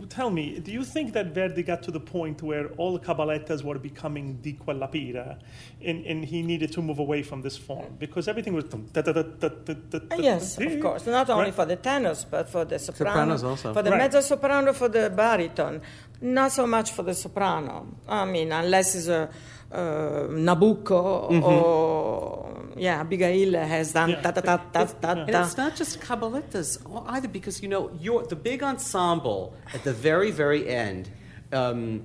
tell 0.09 0.31
me, 0.31 0.59
do 0.61 0.71
you 0.73 0.85
think 0.85 1.13
that 1.15 1.27
Verdi 1.35 1.63
got 1.63 1.83
to 1.85 1.91
the 1.91 2.01
point 2.01 2.43
where 2.43 2.69
all 2.77 2.93
the 2.93 3.05
cabalettas 3.05 3.63
were 3.63 3.79
becoming 3.79 4.39
di 4.43 4.53
quella 4.55 4.89
pira, 4.89 5.39
and, 5.85 6.05
and 6.07 6.25
he 6.25 6.43
needed 6.43 6.73
to 6.73 6.83
move 6.83 6.99
away 6.99 7.23
from 7.23 7.43
this 7.43 7.57
form 7.57 7.97
because 7.99 8.29
everything 8.29 8.55
was. 8.55 8.65
da- 8.65 9.03
da- 9.03 9.13
da- 9.13 9.23
da- 9.23 9.49
da- 9.49 9.75
da- 9.75 9.99
uh, 9.99 10.17
da- 10.17 10.17
Yes, 10.23 10.59
of 10.59 10.81
course. 10.81 11.07
Not 11.07 11.29
only 11.31 11.45
Right. 11.47 11.55
for 11.55 11.65
the 11.67 11.77
tenors, 11.77 12.25
but 12.25 12.49
for 12.49 12.65
the 12.65 12.79
soprano, 12.79 13.37
Sopranos 13.37 13.45
also. 13.45 13.73
for 13.73 13.83
the 13.83 13.91
Right. 13.91 13.99
mezzo 14.13 14.21
soprano, 14.21 14.73
for 14.73 14.89
the 14.89 15.11
baritone. 15.11 15.81
Not 16.21 16.53
so 16.53 16.67
much 16.67 16.93
for 16.93 17.03
the 17.03 17.15
soprano. 17.15 17.87
I 18.09 18.25
mean, 18.25 18.51
unless 18.53 18.95
it's 18.95 19.09
a 19.09 19.29
uh, 19.77 20.27
Nabucco 20.49 21.43
or 21.43 22.53
yeah, 22.77 23.01
Abigail 23.01 23.53
has 23.75 23.93
done 23.93 24.11
Yeah. 24.11 24.23
ta 24.25 24.31
ta 24.37 24.41
ta 24.41 24.57
ta 24.75 24.85
ta 25.03 25.11
And 25.13 25.31
it's 25.31 25.57
not 25.57 25.73
just 25.81 26.01
cabalettas 26.01 26.71
either, 27.15 27.29
because 27.39 27.57
you 27.63 27.69
know 27.69 27.91
your 28.01 28.19
the 28.33 28.37
big 28.37 28.63
ensemble 28.63 29.41
at 29.75 29.83
the 29.85 29.93
very 30.09 30.31
very 30.43 30.63
end. 30.69 31.03
Um, 31.53 32.03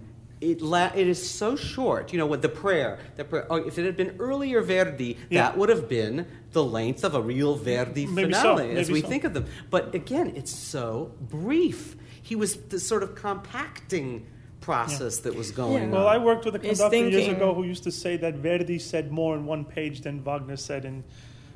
it, 0.51 0.59
la- 0.61 0.91
it 0.95 1.07
is 1.07 1.22
so 1.39 1.55
short, 1.55 2.11
you 2.11 2.17
know, 2.17 2.26
with 2.34 2.41
the 2.41 2.49
prayer. 2.63 2.97
The 3.15 3.24
prayer 3.26 3.45
oh, 3.51 3.57
if 3.69 3.78
it 3.78 3.86
had 3.86 3.95
been 3.95 4.15
earlier 4.19 4.59
Verdi, 4.61 5.11
Yeah. 5.30 5.43
that 5.43 5.51
would 5.57 5.69
have 5.69 5.86
been 5.88 6.26
the 6.51 6.63
length 6.63 7.03
of 7.03 7.13
a 7.13 7.22
real 7.22 7.53
Verdi 7.55 8.07
Maybe 8.07 8.34
so, 8.34 8.55
finale, 8.57 8.76
as 8.82 8.89
we 8.89 9.01
so. 9.01 9.07
think 9.07 9.24
of 9.24 9.34
them. 9.36 9.45
But 9.69 9.93
again, 9.93 10.34
it's 10.36 10.55
so 10.55 11.11
brief. 11.22 11.95
He 12.30 12.36
was 12.36 12.55
the 12.74 12.80
sort 12.80 13.03
of 13.03 13.13
compacting 13.13 14.26
process 14.62 15.18
that 15.20 15.36
was 15.36 15.51
going 15.51 15.84
Yeah. 15.84 15.89
Well. 15.89 16.07
I 16.07 16.18
worked 16.18 16.45
with 16.45 16.55
a 16.55 16.59
conductor 16.59 17.09
years 17.09 17.28
ago 17.28 17.53
who 17.53 17.64
used 17.64 17.84
to 17.84 17.91
say 17.91 18.16
that 18.18 18.36
Verdi 18.36 18.80
said 18.80 19.12
more 19.12 19.36
in 19.36 19.45
one 19.45 19.66
page 19.66 20.01
than 20.01 20.24
Wagner 20.24 20.55
said 20.55 20.86
in. 20.86 21.03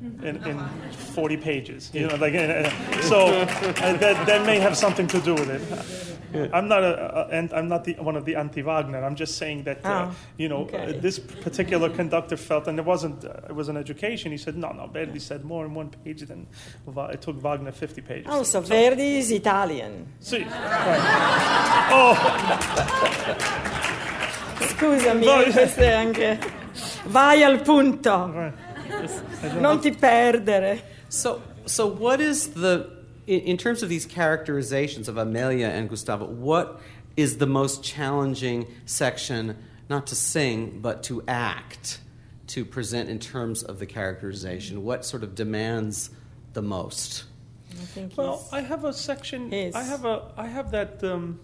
In, 0.00 0.36
in 0.44 0.58
40 1.14 1.36
pages, 1.38 1.90
you 1.94 2.06
know, 2.06 2.16
like 2.16 2.34
uh, 2.34 2.38
uh, 2.38 3.00
so 3.02 3.26
uh, 3.26 3.44
that, 3.96 4.26
that 4.26 4.44
may 4.44 4.58
have 4.58 4.76
something 4.76 5.06
to 5.06 5.20
do 5.20 5.34
with 5.34 5.48
it. 5.48 5.62
I'm 6.52 6.68
not 6.68 6.82
a, 6.82 7.16
a 7.16 7.28
and 7.28 7.50
I'm 7.52 7.68
not 7.68 7.84
the 7.84 7.94
one 7.94 8.14
of 8.14 8.24
the 8.26 8.36
anti-Wagner. 8.36 9.02
I'm 9.02 9.14
just 9.14 9.38
saying 9.38 9.62
that 9.64 9.84
uh, 9.86 10.08
Oh, 10.10 10.14
you 10.36 10.48
know 10.50 10.64
okay. 10.64 10.96
uh, 10.96 11.00
this 11.00 11.18
particular 11.18 11.88
conductor 11.88 12.36
felt, 12.36 12.68
and 12.68 12.78
it 12.78 12.84
wasn't 12.84 13.24
uh, 13.24 13.48
it 13.48 13.54
was 13.54 13.68
an 13.68 13.76
education. 13.78 14.32
He 14.32 14.38
said, 14.38 14.56
no, 14.56 14.70
no, 14.72 14.86
Verdi 14.86 15.18
said 15.18 15.44
more 15.44 15.64
in 15.64 15.72
one 15.72 15.88
page 16.04 16.20
than 16.22 16.46
it 16.86 17.22
took 17.22 17.40
Wagner 17.40 17.72
50 17.72 18.00
pages. 18.02 18.26
Oh, 18.28 18.42
so 18.42 18.60
Verdi 18.60 19.16
is 19.18 19.30
Italian. 19.30 20.06
See, 20.20 20.42
right. 20.44 21.88
oh, 21.90 22.14
Scusami, 24.60 25.24
No, 25.24 25.42
questo 25.50 25.80
è 25.80 25.92
anche. 25.92 26.38
Vai 27.06 27.42
al 27.42 27.60
punto, 27.62 28.30
right. 28.32 28.65
Non 29.60 29.80
ti 29.80 29.90
perdere. 29.90 30.80
So, 31.08 31.42
so 31.66 31.86
what 31.86 32.20
is 32.20 32.54
the 32.54 32.90
in, 33.26 33.40
in 33.40 33.56
terms 33.56 33.82
of 33.82 33.88
these 33.88 34.06
characterizations 34.06 35.08
of 35.08 35.16
Amelia 35.16 35.68
and 35.68 35.88
Gustavo? 35.88 36.26
What 36.26 36.80
is 37.16 37.38
the 37.38 37.46
most 37.46 37.82
challenging 37.82 38.66
section, 38.84 39.56
not 39.88 40.06
to 40.08 40.14
sing 40.14 40.80
but 40.80 41.02
to 41.04 41.22
act, 41.26 42.00
to 42.48 42.64
present 42.64 43.08
in 43.08 43.18
terms 43.18 43.62
of 43.62 43.78
the 43.78 43.86
characterization? 43.86 44.84
What 44.84 45.04
sort 45.04 45.22
of 45.22 45.34
demands 45.34 46.10
the 46.52 46.62
most? 46.62 47.24
I 47.70 47.84
think 47.84 48.16
Well, 48.16 48.46
I 48.52 48.60
have 48.60 48.84
a 48.84 48.92
section. 48.92 49.52
Yes. 49.52 49.74
I 49.74 49.82
have 49.82 50.04
a. 50.04 50.32
I 50.36 50.46
have 50.46 50.70
that. 50.70 51.02
Um, 51.02 51.40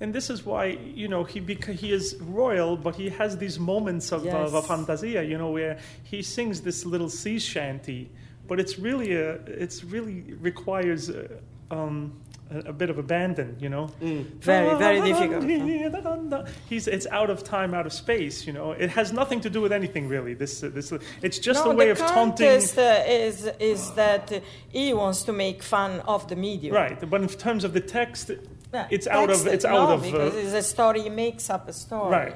and 0.00 0.14
this 0.14 0.30
is 0.30 0.44
why 0.44 0.66
you 0.94 1.08
know 1.08 1.24
he 1.24 1.40
because 1.40 1.80
he 1.80 1.92
is 1.92 2.16
royal, 2.20 2.76
but 2.76 2.94
he 2.96 3.08
has 3.10 3.36
these 3.38 3.58
moments 3.58 4.12
of, 4.12 4.26
of, 4.26 4.54
of 4.54 4.54
Yes. 4.54 4.66
fantasia, 4.66 5.22
you 5.22 5.38
know, 5.38 5.50
where 5.50 5.78
he 6.02 6.22
sings 6.22 6.60
this 6.60 6.84
little 6.84 7.08
sea 7.08 7.38
shanty, 7.38 8.10
but 8.46 8.60
it's 8.60 8.78
really 8.78 9.14
a. 9.14 9.32
It's 9.46 9.84
really 9.84 10.34
requires. 10.40 11.10
uh 11.10 11.28
um, 11.70 12.12
a, 12.50 12.58
a 12.70 12.72
bit 12.72 12.90
of 12.90 12.98
abandon, 12.98 13.56
you 13.60 13.68
know. 13.68 13.86
Very, 14.00 14.78
very 14.78 15.00
difficult. 15.00 16.48
He's 16.68 16.86
it's 16.86 17.06
out 17.08 17.30
of 17.30 17.42
time, 17.42 17.74
out 17.74 17.86
of 17.86 17.92
space. 17.92 18.46
You 18.46 18.52
know, 18.52 18.72
it 18.72 18.90
has 18.90 19.12
nothing 19.12 19.40
to 19.40 19.50
do 19.50 19.60
with 19.60 19.72
anything 19.72 20.08
really. 20.08 20.34
This 20.34 20.62
uh, 20.62 20.70
this 20.72 20.92
it's 21.22 21.38
just 21.38 21.64
no, 21.64 21.72
a 21.72 21.74
way 21.74 21.86
the 21.86 21.92
of 21.92 21.98
taunting. 21.98 22.46
contest 22.46 22.78
uh, 22.78 23.02
is 23.06 23.50
is 23.58 23.90
that 23.92 24.32
uh, 24.32 24.40
he 24.68 24.94
wants 24.94 25.22
to 25.24 25.32
make 25.32 25.62
fun 25.62 26.00
of 26.06 26.28
the 26.28 26.36
medium. 26.36 26.74
Right, 26.74 26.98
but 27.10 27.20
in 27.20 27.28
terms 27.28 27.64
of 27.64 27.72
the 27.72 27.80
text, 27.80 28.30
Yeah, 28.76 28.86
it's 28.96 29.06
out 29.18 29.30
of 29.34 29.46
it's 29.54 29.64
no, 29.64 29.76
out 29.78 29.90
of 29.96 30.02
because 30.02 30.34
uh, 30.34 30.38
it's 30.44 30.54
a 30.64 30.66
story. 30.74 31.00
He 31.08 31.10
makes 31.26 31.44
up 31.54 31.64
a 31.68 31.72
story. 31.72 32.10
Right. 32.20 32.34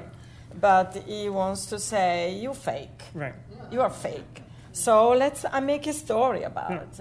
But 0.67 0.89
he 1.07 1.29
wants 1.29 1.61
to 1.71 1.77
say 1.91 2.11
you 2.43 2.51
fake. 2.53 3.01
right. 3.13 3.35
You 3.73 3.79
are 3.85 3.93
fake. 4.07 4.35
So 4.85 4.93
let's 5.23 5.41
I 5.57 5.59
make 5.73 5.83
a 5.87 5.93
story 6.05 6.43
about 6.51 6.71
it. 6.71 6.93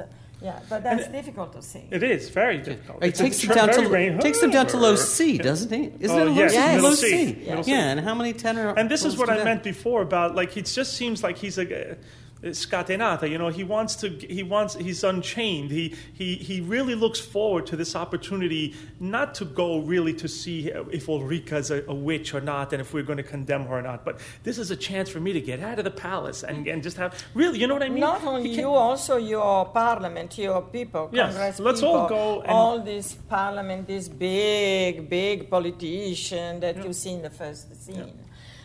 Yeah, 0.43 0.59
but 0.71 0.79
that's 0.87 1.07
difficult 1.19 1.51
to 1.53 1.63
see. 1.63 1.85
It 1.91 2.03
is 2.03 2.31
very 2.31 2.59
difficult. 2.71 2.99
It 3.05 3.09
It's 3.09 3.21
a 3.21 3.25
takes 3.25 3.39
them 3.43 3.49
tr- 3.51 3.59
down 3.61 3.69
to 3.79 3.83
rain- 3.97 4.19
takes 4.29 4.41
them 4.41 4.51
down 4.51 4.67
to 4.69 4.77
low 4.87 4.97
C, 4.97 5.37
doesn't 5.51 5.71
he? 5.79 5.85
Isn't 6.05 6.19
Oh, 6.19 6.23
it 6.23 6.29
a 6.29 6.31
low 6.31 6.43
yes, 6.45 6.53
C? 6.53 6.59
middle 6.77 6.83
Low 6.91 6.95
C, 6.95 7.09
C. 7.11 7.25
middle 7.49 7.65
C. 7.65 7.71
Yeah, 7.73 7.91
and 7.93 7.99
how 8.09 8.15
many 8.21 8.33
tenor? 8.33 8.69
And 8.79 8.87
this 8.91 9.03
is 9.09 9.13
what 9.19 9.29
I 9.29 9.37
that? 9.37 9.45
meant 9.45 9.63
before 9.63 10.01
about 10.11 10.35
like 10.41 10.51
he 10.57 10.63
just 10.63 10.93
seems 11.01 11.23
like 11.27 11.37
he's 11.45 11.59
a. 11.59 11.97
Scatenata, 12.43 13.29
you 13.29 13.37
know, 13.37 13.49
he 13.49 13.65
wants 13.65 13.95
to, 13.97 14.09
he 14.09 14.43
wants, 14.43 14.75
he's 14.75 15.05
unchained. 15.05 15.71
He, 15.71 15.95
he, 16.15 16.37
he 16.37 16.61
really 16.61 16.95
looks 16.95 17.21
forward 17.21 17.67
to 17.67 17.77
this 17.77 17.95
opportunity 17.95 18.75
not 18.99 19.35
to 19.37 19.45
go 19.45 19.79
really 19.81 20.15
to 20.15 20.29
see 20.29 20.69
if 20.91 21.09
Ulrica's 21.09 21.71
a, 21.71 21.85
a 21.87 21.95
witch 21.95 22.33
or 22.33 22.41
not 22.41 22.73
and 22.73 22.81
if 22.81 22.95
we're 22.95 23.03
going 23.03 23.19
to 23.19 23.23
condemn 23.23 23.67
her 23.67 23.79
or 23.79 23.83
not, 23.83 24.05
but 24.05 24.21
this 24.43 24.59
is 24.59 24.71
a 24.71 24.77
chance 24.77 25.11
for 25.11 25.21
me 25.21 25.33
to 25.35 25.41
get 25.41 25.61
out 25.61 25.79
of 25.79 25.85
the 25.85 25.91
palace 25.91 26.43
and, 26.43 26.67
and 26.67 26.83
just 26.83 26.97
have, 26.97 27.23
really, 27.35 27.59
you 27.59 27.67
know 27.67 27.75
what 27.75 27.83
I 27.83 27.89
mean? 27.91 28.01
Not 28.01 28.25
only 28.25 28.49
you, 28.51 28.69
also 28.69 29.17
your 29.19 29.67
parliament, 29.67 30.39
your 30.39 30.63
people, 30.63 31.11
Yes, 31.13 31.35
Congress 31.35 31.61
let's 31.61 31.81
people, 31.81 31.95
all 31.97 32.09
go 32.09 32.41
and- 32.41 32.51
all 32.51 32.81
this 32.81 33.15
parliament, 33.29 33.87
this 33.87 34.09
big, 34.09 35.11
big 35.11 35.51
politician 35.51 36.61
that 36.61 36.83
you 36.85 36.93
see 36.93 37.13
in 37.13 37.23
the 37.23 37.31
first 37.31 37.75
scene. 37.85 38.13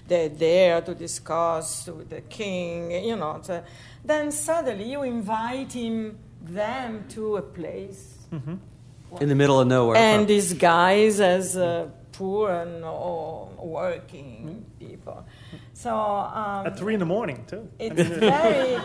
They're 0.08 0.30
there 0.30 0.82
to 0.82 0.94
discuss 0.94 1.88
with 1.88 2.10
the 2.10 2.22
king, 2.22 2.92
you 2.92 3.16
know. 3.16 3.40
so- 3.42 3.64
then 4.04 4.32
suddenly 4.32 4.92
you 4.92 5.02
invite 5.04 5.74
him, 5.74 6.18
them 6.44 7.06
to 7.10 7.38
a 7.38 7.42
place, 7.42 8.14
in 8.32 9.30
the 9.30 9.36
middle 9.36 9.60
of 9.60 9.68
nowhere. 9.68 9.98
and 9.98 10.28
these 10.28 10.54
guys 10.54 11.20
as 11.20 11.58
uh, 11.58 11.88
poor 12.12 12.52
and 12.52 12.84
oh, 12.84 13.50
working 13.60 14.66
people. 14.80 15.26
So 15.74 15.92
um, 15.96 16.68
At 16.68 16.78
three 16.78 16.94
in 16.94 17.00
the 17.00 17.06
morning, 17.06 17.46
too. 17.48 17.68
it's 17.80 18.00
very 18.02 18.78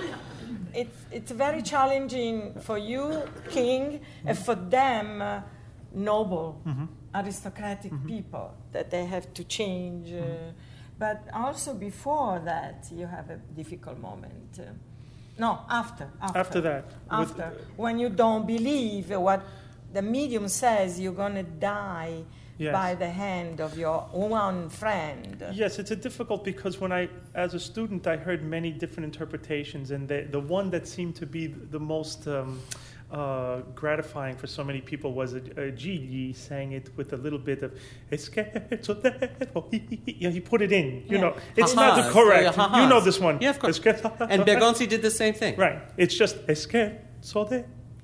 it's, 0.73 0.99
it's 1.11 1.33
very 1.33 1.63
challenging 1.63 2.55
for 2.61 2.79
you 2.79 3.23
king 3.51 4.01
and 4.25 4.39
for 4.39 4.55
them 4.55 5.21
uh, 5.21 5.41
noble 5.93 6.61
aristocratic 7.15 7.93
people 8.07 8.55
that 8.73 8.91
they 8.91 9.05
have 9.05 9.33
to 9.35 9.43
change 9.45 10.13
uh, 10.13 10.23
but 11.01 11.19
also 11.33 11.75
before 11.75 12.39
that 12.45 12.87
you 12.93 13.07
have 13.17 13.29
a 13.31 13.39
difficult 13.57 13.99
moment 13.99 14.51
uh, 14.61 14.65
no 15.39 15.51
after 15.69 16.07
after, 16.23 16.39
After 16.39 16.61
that, 16.61 16.85
with- 16.85 17.31
after. 17.31 17.47
When 17.77 17.99
you 17.99 18.11
don't 18.11 18.47
believe 18.47 19.11
what 19.29 19.41
the 19.97 20.03
medium 20.03 20.47
says 20.49 21.01
you're 21.01 21.21
going 21.25 21.35
to 21.35 21.43
die 21.43 22.23
Yes. 22.61 22.75
by 22.75 22.95
the 22.95 23.09
hand 23.09 23.59
of 23.63 23.79
your 23.79 24.01
one 24.13 24.69
friend. 24.69 25.43
Yes, 25.55 25.79
it's 25.79 25.93
a 25.93 25.97
difficult 25.97 26.45
because 26.45 26.79
when 26.79 26.93
I, 26.93 27.09
as 27.35 27.55
a 27.55 27.59
student, 27.59 28.07
I 28.07 28.17
heard 28.19 28.43
many 28.45 28.71
different 28.71 29.07
interpretations, 29.15 29.91
and 29.93 30.07
the, 30.07 30.27
the 30.31 30.41
one 30.41 30.69
that 30.73 30.87
seemed 30.87 31.17
to 31.23 31.27
be 31.27 31.47
the 31.47 31.81
most 31.81 32.29
um, 32.29 32.61
uh, 33.13 33.61
gratifying 33.75 34.37
for 34.37 34.47
so 34.47 34.63
many 34.63 34.81
people 34.81 35.13
was 35.13 35.35
a, 35.35 35.39
a 35.39 35.73
Gigli 35.73 36.35
sang 36.35 36.73
it 36.73 36.91
with 36.97 37.13
a 37.13 37.17
little 37.17 37.39
bit 37.39 37.63
of. 37.63 37.73
You 40.07 40.29
know, 40.29 40.31
he 40.31 40.41
put 40.41 40.63
it 40.63 40.73
in. 40.73 41.05
You 41.09 41.17
Yeah. 41.17 41.21
know, 41.21 41.37
it's 41.57 41.73
Ha-has, 41.73 41.97
not 41.97 42.05
the 42.05 42.11
correct. 42.13 42.57
yeah, 42.57 42.83
you 42.83 42.89
know 42.89 43.01
this 43.01 43.19
one. 43.19 43.39
Yeah, 43.41 43.51
of 43.51 43.59
course. 43.59 43.79
And 43.79 44.43
Bergonzi 44.45 44.89
did 44.89 45.03
the 45.03 45.11
same 45.11 45.35
thing. 45.35 45.57
Right. 45.57 45.81
It's 45.97 46.15
just 46.15 46.37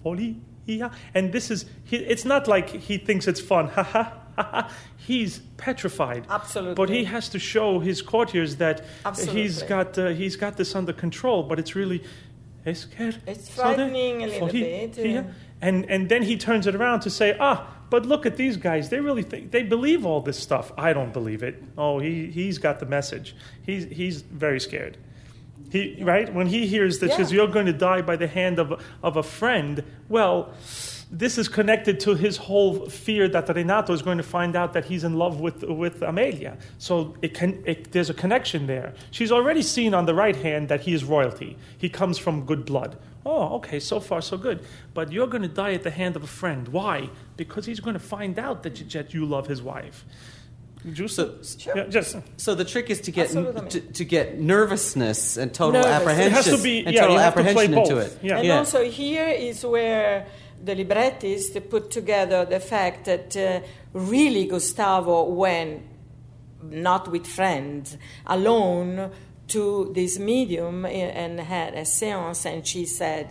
follia. 0.04 0.90
And 1.14 1.32
this 1.32 1.50
is, 1.50 1.66
he, 1.84 1.96
it's 1.96 2.24
not 2.24 2.48
like 2.48 2.68
he 2.70 2.98
thinks 2.98 3.26
it's 3.28 3.40
fun. 3.40 3.68
Ha 3.76 3.82
ha 3.82 4.02
ha 4.36 4.42
ha. 4.52 4.70
He's 4.96 5.38
petrified. 5.56 6.26
Absolutely. 6.28 6.74
But 6.74 6.90
he 6.90 7.04
has 7.04 7.28
to 7.30 7.38
show 7.38 7.78
his 7.80 8.02
courtiers 8.02 8.56
that 8.56 8.84
he's 9.30 9.62
got, 9.62 9.96
uh, 9.96 10.08
he's 10.08 10.36
got 10.36 10.56
this 10.58 10.74
under 10.74 10.92
control, 10.92 11.42
but 11.44 11.58
it's 11.58 11.74
really. 11.74 12.02
It's 12.66 13.48
frightening 13.48 14.24
a 14.24 14.26
little 14.26 14.48
bit, 14.48 14.98
yeah. 14.98 15.24
And, 15.62 15.88
and 15.88 16.08
then 16.08 16.22
he 16.22 16.36
turns 16.36 16.66
it 16.66 16.74
around 16.74 17.00
to 17.00 17.10
say, 17.10 17.36
ah, 17.40 17.72
but 17.88 18.04
look 18.04 18.26
at 18.26 18.36
these 18.36 18.56
guys. 18.56 18.90
They 18.90 19.00
really 19.00 19.22
think, 19.22 19.52
they 19.52 19.62
believe 19.62 20.04
all 20.04 20.20
this 20.20 20.38
stuff. 20.38 20.72
I 20.76 20.92
don't 20.92 21.12
believe 21.12 21.42
it. 21.42 21.62
Oh, 21.78 21.98
he, 22.00 22.26
he's 22.26 22.58
got 22.58 22.80
the 22.80 22.86
message. 22.86 23.34
He's, 23.64 23.84
he's 23.84 24.22
very 24.22 24.60
scared. 24.60 24.98
He, 25.70 25.96
right? 26.02 26.32
When 26.32 26.48
he 26.48 26.66
hears 26.66 26.98
that 26.98 27.10
Yeah. 27.10 27.16
says 27.16 27.32
you're 27.32 27.48
going 27.48 27.66
to 27.66 27.72
die 27.72 28.02
by 28.02 28.16
the 28.16 28.26
hand 28.26 28.58
of, 28.58 28.82
of 29.02 29.16
a 29.16 29.22
friend, 29.22 29.82
well, 30.08 30.52
this 31.10 31.38
is 31.38 31.48
connected 31.48 32.00
to 32.00 32.14
his 32.14 32.36
whole 32.36 32.86
fear 32.88 33.28
that 33.28 33.48
Renato 33.48 33.92
is 33.92 34.02
going 34.02 34.16
to 34.16 34.24
find 34.24 34.56
out 34.56 34.72
that 34.72 34.84
he's 34.86 35.04
in 35.04 35.14
love 35.14 35.40
with, 35.40 35.62
with 35.62 36.02
Amelia. 36.02 36.58
So 36.78 37.14
it 37.22 37.32
can, 37.34 37.62
it, 37.64 37.92
there's 37.92 38.10
a 38.10 38.14
connection 38.14 38.66
there. 38.66 38.94
She's 39.12 39.30
already 39.30 39.62
seen 39.62 39.94
on 39.94 40.06
the 40.06 40.14
right 40.14 40.34
hand 40.36 40.68
that 40.68 40.80
he 40.80 40.92
is 40.94 41.04
royalty. 41.04 41.56
He 41.78 41.88
comes 41.88 42.18
from 42.18 42.44
good 42.44 42.64
blood. 42.64 42.98
Oh, 43.24 43.56
okay, 43.56 43.80
so 43.80 44.00
far 44.00 44.20
so 44.20 44.36
good. 44.36 44.64
But 44.94 45.12
you're 45.12 45.26
going 45.26 45.42
to 45.42 45.48
die 45.48 45.74
at 45.74 45.82
the 45.82 45.90
hand 45.90 46.16
of 46.16 46.22
a 46.24 46.28
friend. 46.28 46.68
Why? 46.68 47.10
Because 47.36 47.66
he's 47.66 47.80
going 47.80 47.94
to 47.94 48.00
find 48.00 48.38
out 48.38 48.62
that 48.64 48.80
you, 48.80 48.86
that 48.90 49.14
you 49.14 49.26
love 49.26 49.46
his 49.46 49.62
wife. 49.62 50.04
Giusto? 50.86 51.44
So- 51.44 51.72
yeah, 51.74 51.86
just 51.88 52.16
So 52.36 52.54
the 52.54 52.64
trick 52.64 52.90
is 52.90 53.00
to 53.02 53.10
get 53.10 53.30
to, 53.30 53.80
to 53.80 54.04
get 54.04 54.38
nervousness 54.38 55.36
and 55.36 55.52
total 55.52 55.80
Nervous. 55.82 55.90
It 55.90 56.00
apprehension 56.02 56.32
has 56.32 56.44
to 56.56 56.62
be- 56.62 56.84
and 56.84 56.94
yeah, 56.94 57.00
total 57.02 57.16
you 57.16 57.20
have 57.22 57.34
to 57.34 57.60
into 57.62 57.98
it. 57.98 58.18
Yeah. 58.22 58.38
And 58.38 58.50
also 58.52 58.84
here 58.84 59.28
is 59.28 59.64
where 59.64 60.26
the 60.62 60.74
librettist 60.74 61.58
put 61.70 61.90
together 61.90 62.44
the 62.44 62.60
fact 62.60 63.04
that 63.04 63.36
uh, 63.36 63.60
really 63.92 64.46
Gustavo 64.46 65.24
went 65.24 65.82
not 66.62 67.10
with 67.10 67.26
friends, 67.26 67.96
alone 68.26 69.10
to 69.48 69.92
this 69.94 70.18
medium 70.18 70.84
eh, 70.84 70.90
and 70.90 71.40
had 71.40 71.74
a 71.74 71.84
seance 71.84 72.44
and 72.44 72.66
she 72.66 72.84
said 72.84 73.28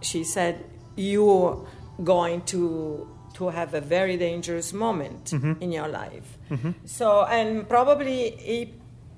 she 0.00 0.22
said 0.22 0.64
you're 0.96 1.66
going 2.04 2.42
to 2.42 3.08
to 3.34 3.48
have 3.48 3.74
a 3.74 3.80
very 3.80 4.16
dangerous 4.16 4.72
moment 4.72 5.26
mm-hmm. 5.26 5.52
in 5.60 5.70
your 5.72 5.88
life. 5.88 6.38
Mm-hmm. 6.50 6.70
So 6.84 7.24
and 7.24 7.68
probably 7.68 8.28
if 8.28 8.68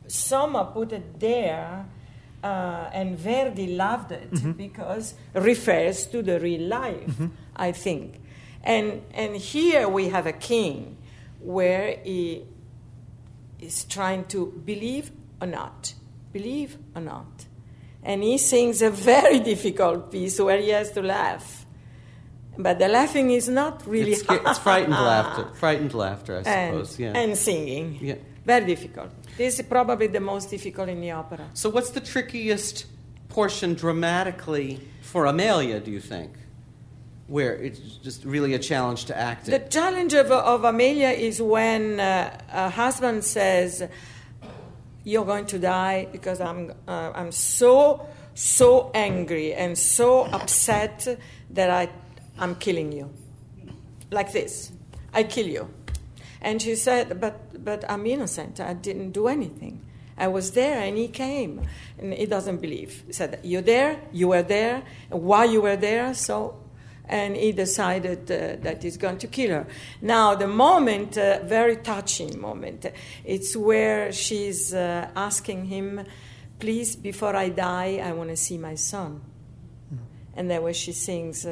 Somma 0.09 0.73
put 0.73 0.93
it 0.93 1.21
there 1.21 1.87
uh, 2.43 2.91
and 2.93 3.19
Verdi 3.19 3.69
loved 3.77 4.13
it 4.13 4.57
because 4.57 5.15
it 5.35 5.41
refers 5.41 6.07
to 6.07 6.23
the 6.23 6.41
real 6.41 6.63
life, 6.69 7.15
I 7.57 7.73
think. 7.73 8.21
And, 8.63 9.03
and 9.13 9.37
here 9.37 9.89
we 9.89 10.09
have 10.09 10.27
a 10.27 10.33
king 10.33 10.97
where 11.41 11.99
he 12.03 12.45
is 13.59 13.85
trying 13.85 14.25
to 14.27 14.47
believe 14.65 15.11
or 15.41 15.47
not, 15.47 15.95
believe 16.33 16.77
or 16.95 17.03
not. 17.03 17.47
And 18.03 18.23
he 18.23 18.39
sings 18.39 18.81
a 18.83 18.91
very 18.91 19.41
difficult 19.53 20.11
piece 20.11 20.41
where 20.41 20.59
he 20.59 20.71
has 20.71 20.93
to 20.93 21.03
laugh. 21.03 21.67
But 22.59 22.79
the 22.79 22.89
laughing 22.89 23.31
is 23.31 23.49
not 23.49 23.87
really 23.87 24.13
It's, 24.13 24.25
it's 24.29 24.59
frightened 24.59 24.93
laughter. 24.93 25.49
Frightened 25.55 25.95
laughter, 25.95 26.43
I 26.45 26.51
and, 26.51 26.75
suppose. 26.87 26.99
yeah. 26.99 27.13
and 27.15 27.37
singing. 27.37 27.99
Yeah. 28.01 28.17
Very 28.45 28.67
difficult. 28.67 29.11
This 29.41 29.59
is 29.59 29.65
probably 29.65 30.07
the 30.07 30.21
most 30.21 30.51
difficult 30.51 30.91
in 30.91 31.01
the 31.01 31.13
opera. 31.13 31.49
so, 31.55 31.71
what's 31.71 31.93
the 31.93 32.01
trickiest 32.01 32.85
portion 33.31 33.73
dramatically 33.73 34.87
for 35.01 35.25
Amelia? 35.25 35.81
Do 35.81 35.91
you 35.91 35.99
think, 35.99 36.33
where 37.27 37.55
it's 37.55 37.81
just 38.05 38.27
really 38.27 38.53
a 38.53 38.59
challenge 38.59 39.07
to 39.07 39.17
act 39.17 39.47
The 39.47 39.61
challenge 39.61 40.13
of, 40.13 40.31
of 40.31 40.65
Amelia 40.65 41.09
is 41.09 41.41
when 41.41 42.01
uh, 42.01 42.39
a 42.53 42.69
husband 42.69 43.25
says, 43.25 43.89
"You're 45.05 45.25
going 45.25 45.47
to 45.47 45.59
die 45.59 46.07
because 46.13 46.39
I'm 46.43 46.75
uh, 46.87 47.13
I'm 47.15 47.33
so 47.33 48.07
so 48.35 48.91
angry 48.93 49.55
and 49.55 49.79
so 49.79 50.27
upset 50.39 51.19
that 51.55 51.71
I 51.71 51.89
I'm 52.39 52.57
killing 52.57 52.93
you." 52.93 53.09
Like 54.11 54.33
this, 54.33 54.71
I 55.15 55.23
kill 55.23 55.47
you. 55.47 55.71
And 56.41 56.61
she 56.63 56.75
said, 56.75 57.21
"But 57.21 57.65
but 57.65 57.85
I'm 57.89 58.07
innocent. 58.07 58.61
I 58.61 58.75
didn't 58.75 59.13
do 59.13 59.29
anything. 59.29 59.81
I 60.17 60.29
was 60.29 60.53
there, 60.53 60.81
and 60.81 60.97
he 60.97 61.09
came." 61.09 61.63
And 61.99 62.15
he 62.15 62.27
doesn't 62.27 62.61
believe. 62.61 63.05
He 63.07 63.13
said, 63.13 63.41
"You're 63.43 63.63
there. 63.63 64.01
You 64.13 64.29
were 64.29 64.43
there. 64.43 64.83
Why 65.11 65.45
you 65.45 65.61
were 65.63 65.77
there?" 65.77 66.15
So 66.15 66.55
and 67.11 67.37
he 67.37 67.51
decided 67.51 68.31
uh, 68.31 68.63
that 68.63 68.83
he's 68.83 68.97
going 68.97 69.19
to 69.19 69.27
kill 69.27 69.51
her. 69.51 69.67
Now, 70.01 70.37
the 70.37 70.47
moment, 70.47 71.19
uh, 71.19 71.41
very 71.43 71.77
touching 71.77 72.41
moment, 72.41 72.87
it's 73.25 73.57
where 73.57 74.13
she's 74.13 74.73
uh, 74.73 75.09
asking 75.17 75.67
him, 75.67 76.07
"Please, 76.61 76.97
before 76.97 77.35
I 77.35 77.49
die, 77.49 78.01
I 78.03 78.13
want 78.13 78.31
to 78.31 78.37
see 78.37 78.59
my 78.59 78.77
son." 78.77 79.21
And 80.37 80.49
then 80.49 80.63
when 80.63 80.73
she 80.73 80.93
sings, 80.93 81.45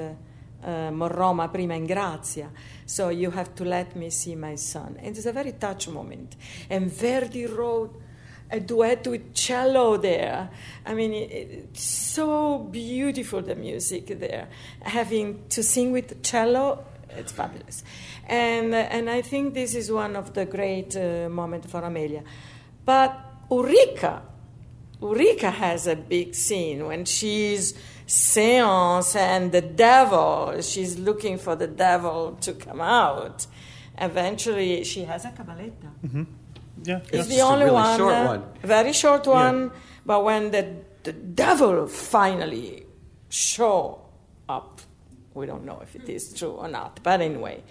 uh, 0.62 0.66
uh, 0.66 0.90
"Morrò, 0.90 1.32
ma 1.34 1.48
prima 1.48 1.74
in 1.74 1.86
grazia," 1.86 2.50
so 2.84 3.10
you 3.10 3.30
have 3.30 3.54
to 3.54 3.64
let 3.64 3.94
me 3.94 4.10
see 4.10 4.34
my 4.34 4.56
son. 4.56 4.96
And 4.98 5.16
it's 5.16 5.26
a 5.26 5.32
very 5.32 5.56
touch 5.58 5.88
moment. 5.88 6.36
And 6.68 6.90
Verdi 6.90 7.46
wrote 7.46 8.00
a 8.50 8.60
duet 8.60 9.06
with 9.06 9.34
cello 9.34 9.96
there. 9.96 10.48
I 10.86 10.94
mean, 10.94 11.12
it, 11.12 11.30
it's 11.30 11.82
so 11.82 12.58
beautiful 12.58 13.42
the 13.42 13.54
music 13.54 14.18
there. 14.18 14.48
Having 14.80 15.48
to 15.50 15.62
sing 15.62 15.92
with 15.92 16.22
cello, 16.22 16.84
it's 17.10 17.32
fabulous. 17.32 17.84
And, 18.26 18.74
and 18.74 19.10
I 19.10 19.22
think 19.22 19.54
this 19.54 19.74
is 19.74 19.90
one 19.90 20.16
of 20.16 20.34
the 20.34 20.46
great 20.46 20.96
uh, 20.96 21.28
moments 21.28 21.70
for 21.70 21.82
Amelia. 21.82 22.22
But 22.84 23.18
Ulrica, 23.50 24.22
Ulrica 25.02 25.50
has 25.50 25.86
a 25.86 25.96
big 25.96 26.34
scene 26.34 26.86
when 26.86 27.04
she's 27.04 27.74
seance 28.08 29.14
and 29.14 29.52
the 29.52 29.60
devil, 29.60 30.60
she's 30.62 30.98
looking 30.98 31.36
for 31.38 31.54
the 31.54 31.66
devil 31.66 32.36
to 32.40 32.54
come 32.54 32.80
out. 32.80 33.46
Eventually, 33.98 34.82
she 34.84 35.04
has 35.04 35.24
a 35.26 35.28
cabaletta. 35.28 35.90
yeah. 36.84 36.96
It's 36.98 37.12
yeah. 37.12 37.22
the 37.22 37.22
just 37.22 37.30
a 37.30 37.40
only 37.40 37.64
really 37.66 37.74
one, 37.74 37.98
short 37.98 38.26
one. 38.26 38.44
very 38.62 38.92
short 38.92 39.26
one. 39.26 39.70
But 40.06 40.24
when 40.24 40.50
the, 40.50 40.76
the 41.02 41.12
devil 41.12 41.86
finally 41.86 42.86
show 43.28 44.00
up, 44.48 44.80
we 45.34 45.44
don't 45.44 45.64
know 45.64 45.80
if 45.82 45.94
it 45.94 46.08
is 46.08 46.32
true 46.32 46.52
or 46.52 46.68
not. 46.68 47.00
But 47.02 47.20
anyway, 47.20 47.62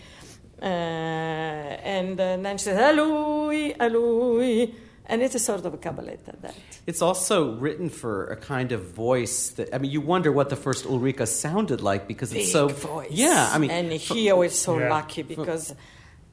uh, 0.61 0.65
and 0.65 2.19
uh, 2.19 2.37
then 2.37 2.57
she 2.57 2.65
says, 2.65 2.77
"È 2.77 2.95
lui, 2.95 3.73
alui," 3.79 4.73
and 5.09 5.21
it's 5.21 5.35
a 5.35 5.39
sort 5.39 5.65
of 5.65 5.73
a 5.73 5.77
cabaletta 5.77 6.39
that. 6.41 6.55
It's 6.85 7.01
also 7.01 7.55
written 7.55 7.89
for 7.89 8.27
a 8.27 8.35
kind 8.35 8.71
of 8.71 8.81
voice 8.91 9.49
that 9.57 9.73
I 9.73 9.77
mean, 9.79 9.91
you 9.91 10.01
wonder 10.01 10.31
what 10.31 10.49
the 10.49 10.55
first 10.55 10.85
Ulrica 10.85 11.25
sounded 11.25 11.81
like 11.81 12.07
because 12.07 12.31
it's 12.33 12.45
Big 12.45 12.51
so 12.51 12.67
voice. 12.67 13.07
Yeah, 13.11 13.49
I 13.53 13.57
mean, 13.57 13.71
and 13.71 13.91
here 13.91 14.35
we're 14.35 14.49
so 14.49 14.77
Yeah. 14.79 14.89
lucky 14.89 15.23
because 15.23 15.73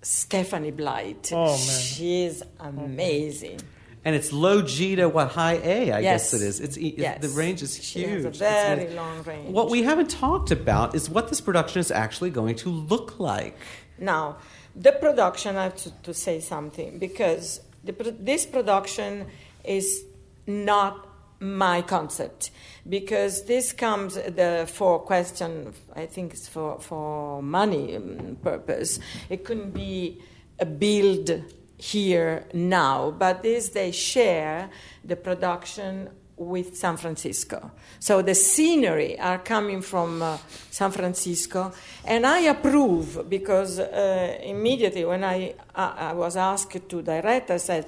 Stephanie 0.03 0.71
Blythe, 0.71 1.33
Oh, 1.33 1.47
man. 1.47 1.57
she's 1.59 2.43
amazing. 2.61 3.61
and 4.05 4.15
it's 4.15 4.33
low 4.35 4.61
G 4.61 4.97
to 4.97 5.09
what 5.09 5.29
high 5.31 5.59
A, 5.65 5.91
I 5.93 6.01
Yes. 6.01 6.31
guess 6.33 6.35
it 6.35 6.45
is. 6.47 6.61
It's, 6.61 6.77
it, 6.77 6.95
Yes. 6.99 7.23
the 7.23 7.29
range 7.31 7.63
is 7.63 7.83
She 7.83 8.01
huge. 8.01 8.11
has 8.11 8.25
a 8.27 8.31
very 8.31 8.73
amazing. 8.75 8.97
long 8.97 9.23
range. 9.23 9.49
What 9.51 9.71
we 9.71 9.83
haven't 9.83 10.11
talked 10.11 10.51
about 10.51 10.95
is 10.95 11.09
what 11.09 11.29
this 11.31 11.41
production 11.41 11.81
is 11.81 11.91
actually 11.91 12.29
going 12.31 12.57
to 12.57 12.69
look 12.69 13.19
like. 13.19 13.57
Now, 13.99 14.37
the 14.77 14.93
production, 14.93 15.57
I 15.57 15.65
have 15.65 15.77
to, 15.85 15.91
to 16.03 16.13
say 16.13 16.39
something 16.41 16.99
because 16.99 17.61
the, 17.85 17.93
this 18.19 18.47
production 18.47 19.27
is 19.65 20.05
not 20.47 21.09
my 21.41 21.83
concept 21.83 22.51
because 22.89 23.45
this 23.45 23.73
comes 23.73 24.15
the 24.15 24.69
for 24.73 24.99
question 25.01 25.75
I 25.95 26.07
think 26.07 26.33
it's 26.33 26.49
for 26.49 26.81
for 26.81 27.43
money 27.43 27.97
um, 27.97 28.37
purpose. 28.43 28.99
It 29.29 29.45
couldn't 29.45 29.73
be 29.73 30.23
a 30.59 30.67
build 30.67 31.43
here 31.77 32.47
now, 32.55 33.11
but 33.11 33.43
this 33.43 33.71
they 33.71 33.91
share 33.91 34.71
the 35.05 35.17
production 35.17 36.09
with 36.37 36.77
San 36.77 36.97
Francisco. 36.97 37.71
So 37.99 38.23
the 38.23 38.35
scenery 38.35 39.19
are 39.19 39.39
coming 39.39 39.83
from 39.83 40.23
uh, 40.23 40.39
San 40.71 40.91
Francisco, 40.91 41.73
and 42.05 42.27
I 42.27 42.41
approve 42.41 43.29
because 43.29 43.79
uh, 43.79 44.39
immediately 44.43 45.05
when 45.05 45.25
I, 45.25 45.55
I 45.75 46.11
I 46.11 46.13
was 46.13 46.37
asked 46.37 46.89
to 46.89 47.03
direct, 47.03 47.51
I 47.51 47.59
said, 47.59 47.87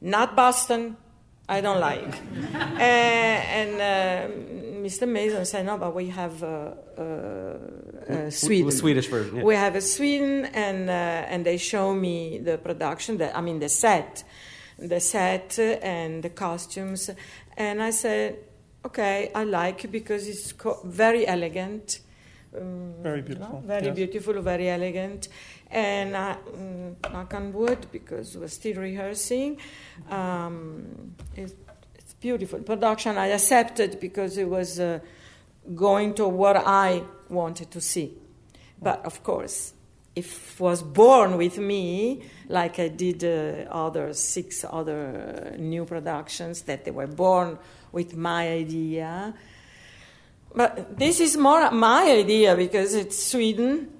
"Not 0.00 0.36
Boston, 0.36 0.96
I 1.48 1.60
don't 1.60 1.80
like." 1.80 2.08
uh, 2.54 2.78
and 2.78 3.74
uh, 3.74 4.34
Mr. 4.80 5.08
Mason 5.08 5.44
said, 5.44 5.66
"No, 5.66 5.76
but 5.76 5.94
we 5.94 6.08
have 6.08 6.42
uh, 6.42 6.46
uh, 6.46 7.02
uh, 8.08 8.30
Sweden, 8.30 8.70
Swedish 8.70 9.08
version, 9.08 9.36
yeah. 9.36 9.42
We 9.42 9.56
have 9.56 9.74
a 9.74 9.80
Sweden, 9.80 10.46
and 10.54 10.88
uh, 10.88 11.32
and 11.32 11.44
they 11.44 11.56
show 11.56 11.94
me 11.94 12.38
the 12.38 12.58
production. 12.58 13.18
The, 13.18 13.36
I 13.36 13.40
mean, 13.40 13.58
the 13.58 13.68
set." 13.68 14.24
the 14.78 15.00
set 15.00 15.58
and 15.58 16.22
the 16.22 16.30
costumes. 16.30 17.10
And 17.58 17.82
I 17.82 17.90
said, 17.90 18.38
okay, 18.86 19.32
I 19.34 19.42
like 19.42 19.84
it 19.84 19.90
because 19.90 20.28
it's 20.28 20.52
co- 20.52 20.80
very 20.84 21.26
elegant. 21.26 21.98
Um, 22.56 22.94
Very 23.02 23.16
you 23.18 23.22
know, 23.22 23.34
beautiful, 23.34 23.60
very 23.66 23.86
yes. 23.86 23.96
beautiful, 23.96 24.40
very 24.42 24.68
elegant. 24.70 25.28
And 25.70 26.16
I, 26.16 26.36
mm, 26.56 27.12
knock 27.12 27.34
on 27.34 27.52
wood, 27.52 27.86
because 27.92 28.38
we're 28.38 28.48
still 28.48 28.76
rehearsing. 28.76 29.58
Um, 30.08 31.14
it's, 31.36 31.52
it's 31.96 32.14
beautiful. 32.14 32.60
Production 32.60 33.18
I 33.18 33.26
accepted 33.26 33.98
because 34.00 34.38
it 34.38 34.48
was 34.48 34.78
uh, 34.80 35.00
going 35.74 36.14
to 36.14 36.28
what 36.28 36.56
I 36.56 37.02
wanted 37.28 37.70
to 37.72 37.80
see. 37.80 38.14
But 38.80 39.04
of 39.04 39.22
course, 39.22 39.74
if 40.18 40.60
was 40.60 40.82
born 40.82 41.36
with 41.36 41.58
me, 41.58 42.22
like 42.48 42.78
I 42.78 42.88
did 42.88 43.24
uh, 43.24 43.70
other 43.70 44.12
six 44.12 44.64
other 44.68 45.54
new 45.58 45.84
productions 45.84 46.62
that 46.62 46.84
they 46.84 46.90
were 46.90 47.06
born 47.06 47.58
with 47.92 48.16
my 48.16 48.48
idea. 48.48 49.34
But 50.54 50.98
this 50.98 51.20
is 51.20 51.36
more 51.36 51.70
my 51.70 52.10
idea 52.10 52.56
because 52.56 52.94
it's 52.94 53.22
Sweden. 53.22 53.92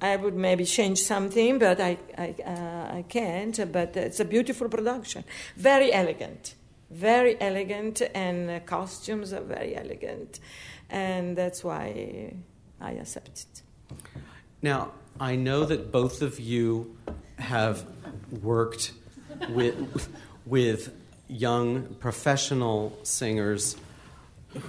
I 0.00 0.16
would 0.16 0.34
maybe 0.34 0.64
change 0.64 0.98
something, 0.98 1.58
but 1.58 1.80
I, 1.80 1.96
I, 2.18 2.34
uh, 2.44 2.96
I 2.98 3.04
can't. 3.08 3.72
But 3.72 3.96
it's 3.96 4.20
a 4.20 4.24
beautiful 4.24 4.68
production, 4.68 5.24
very 5.56 5.92
elegant, 5.92 6.54
very 6.90 7.40
elegant, 7.40 8.02
and 8.14 8.50
uh, 8.50 8.60
costumes 8.60 9.32
are 9.32 9.44
very 9.44 9.74
elegant. 9.74 10.40
and 10.90 11.36
that's 11.36 11.64
why 11.64 12.32
I 12.80 12.92
accepted. 12.92 13.46
Now, 14.62 14.92
I 15.20 15.36
know 15.36 15.64
that 15.64 15.92
both 15.92 16.22
of 16.22 16.40
you 16.40 16.96
have 17.38 17.84
worked 18.42 18.92
with, 19.50 20.08
with 20.46 20.94
young 21.28 21.94
professional 22.00 22.98
singers 23.02 23.76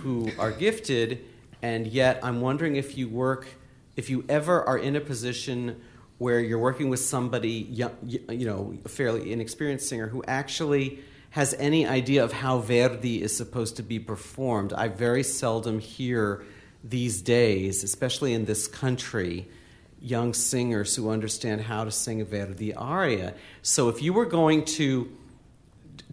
who 0.01 0.29
are 0.37 0.51
gifted, 0.51 1.23
and 1.61 1.87
yet 1.87 2.19
I'm 2.23 2.41
wondering 2.41 2.75
if 2.75 2.97
you 2.97 3.07
work, 3.07 3.47
if 3.95 4.09
you 4.09 4.25
ever 4.27 4.61
are 4.63 4.77
in 4.77 4.95
a 4.95 5.01
position 5.01 5.81
where 6.17 6.39
you're 6.39 6.59
working 6.59 6.89
with 6.89 6.99
somebody, 6.99 7.67
you 7.69 8.45
know, 8.45 8.77
a 8.83 8.89
fairly 8.89 9.31
inexperienced 9.31 9.87
singer 9.87 10.07
who 10.07 10.23
actually 10.27 10.99
has 11.29 11.53
any 11.59 11.85
idea 11.85 12.23
of 12.23 12.33
how 12.33 12.59
Verdi 12.59 13.21
is 13.21 13.35
supposed 13.35 13.77
to 13.77 13.83
be 13.83 13.99
performed. 13.99 14.73
I 14.73 14.87
very 14.87 15.23
seldom 15.23 15.79
hear 15.79 16.43
these 16.83 17.21
days, 17.21 17.83
especially 17.83 18.33
in 18.33 18.45
this 18.45 18.67
country, 18.67 19.47
young 20.07 20.33
singers 20.33 20.95
who 20.95 21.09
understand 21.09 21.61
how 21.61 21.83
to 21.83 21.91
sing 21.91 22.21
a 22.21 22.25
Verdi 22.25 22.73
aria. 22.73 23.33
So 23.61 23.89
if 23.89 24.01
you 24.01 24.13
were 24.13 24.25
going 24.25 24.65
to 24.65 25.11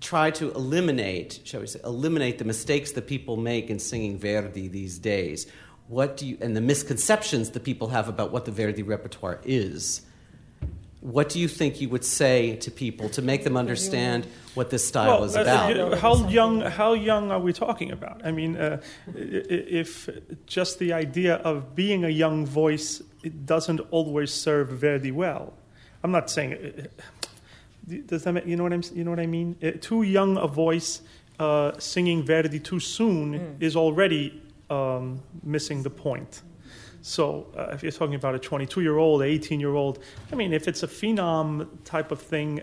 try 0.00 0.30
to 0.32 0.50
eliminate, 0.52 1.40
shall 1.44 1.60
we 1.60 1.66
say, 1.66 1.80
eliminate 1.84 2.38
the 2.38 2.44
mistakes 2.44 2.92
that 2.92 3.06
people 3.06 3.36
make 3.36 3.70
in 3.70 3.78
singing 3.78 4.18
Verdi 4.18 4.68
these 4.68 4.98
days, 4.98 5.46
what 5.88 6.16
do 6.16 6.26
you 6.26 6.38
and 6.40 6.56
the 6.56 6.60
misconceptions 6.60 7.50
that 7.50 7.62
people 7.62 7.88
have 7.88 8.08
about 8.08 8.32
what 8.32 8.44
the 8.44 8.50
Verdi 8.50 8.82
repertoire 8.82 9.40
is? 9.44 10.02
What 11.00 11.28
do 11.28 11.38
you 11.38 11.48
think 11.48 11.82
you 11.82 11.90
would 11.90 12.04
say 12.04 12.56
to 12.56 12.70
people 12.70 13.10
to 13.10 13.20
make 13.20 13.44
them 13.44 13.58
understand 13.58 14.26
what 14.54 14.70
this 14.70 14.88
style 14.88 15.18
well, 15.18 15.24
is 15.24 15.36
uh, 15.36 15.42
about? 15.42 15.78
Uh, 15.78 15.96
how 15.96 16.26
young? 16.28 16.62
How 16.62 16.94
young 16.94 17.30
are 17.30 17.40
we 17.40 17.52
talking 17.52 17.92
about? 17.92 18.24
I 18.24 18.32
mean, 18.32 18.56
uh, 18.56 18.80
if 19.14 20.08
just 20.46 20.78
the 20.78 20.94
idea 20.94 21.34
of 21.36 21.74
being 21.74 22.06
a 22.06 22.08
young 22.08 22.46
voice 22.46 23.02
it 23.24 23.46
doesn't 23.46 23.80
always 23.90 24.32
serve 24.32 24.68
Verdi 24.68 25.10
well. 25.10 25.54
I'm 26.02 26.10
not 26.10 26.30
saying. 26.30 26.52
Uh, 26.54 26.86
does 28.06 28.24
that 28.24 28.32
make, 28.32 28.46
you 28.46 28.56
know 28.56 28.62
what 28.62 28.72
I'm? 28.72 28.82
You 28.94 29.04
know 29.04 29.10
what 29.10 29.20
I 29.20 29.26
mean? 29.26 29.56
Uh, 29.62 29.72
too 29.80 30.02
young 30.02 30.36
a 30.36 30.46
voice 30.46 31.02
uh, 31.38 31.72
singing 31.78 32.22
Verdi 32.22 32.60
too 32.60 32.80
soon 32.80 33.34
mm. 33.34 33.62
is 33.62 33.76
already 33.76 34.42
um, 34.70 35.20
missing 35.42 35.82
the 35.82 35.90
point. 35.90 36.42
So 37.02 37.48
uh, 37.56 37.68
if 37.72 37.82
you're 37.82 37.92
talking 37.92 38.14
about 38.14 38.34
a 38.34 38.38
22 38.38 38.80
year 38.80 38.96
old, 38.96 39.22
18 39.22 39.60
year 39.60 39.74
old, 39.74 39.98
I 40.32 40.36
mean, 40.36 40.52
if 40.52 40.68
it's 40.68 40.82
a 40.82 40.88
phenom 40.88 41.68
type 41.84 42.10
of 42.10 42.20
thing, 42.20 42.62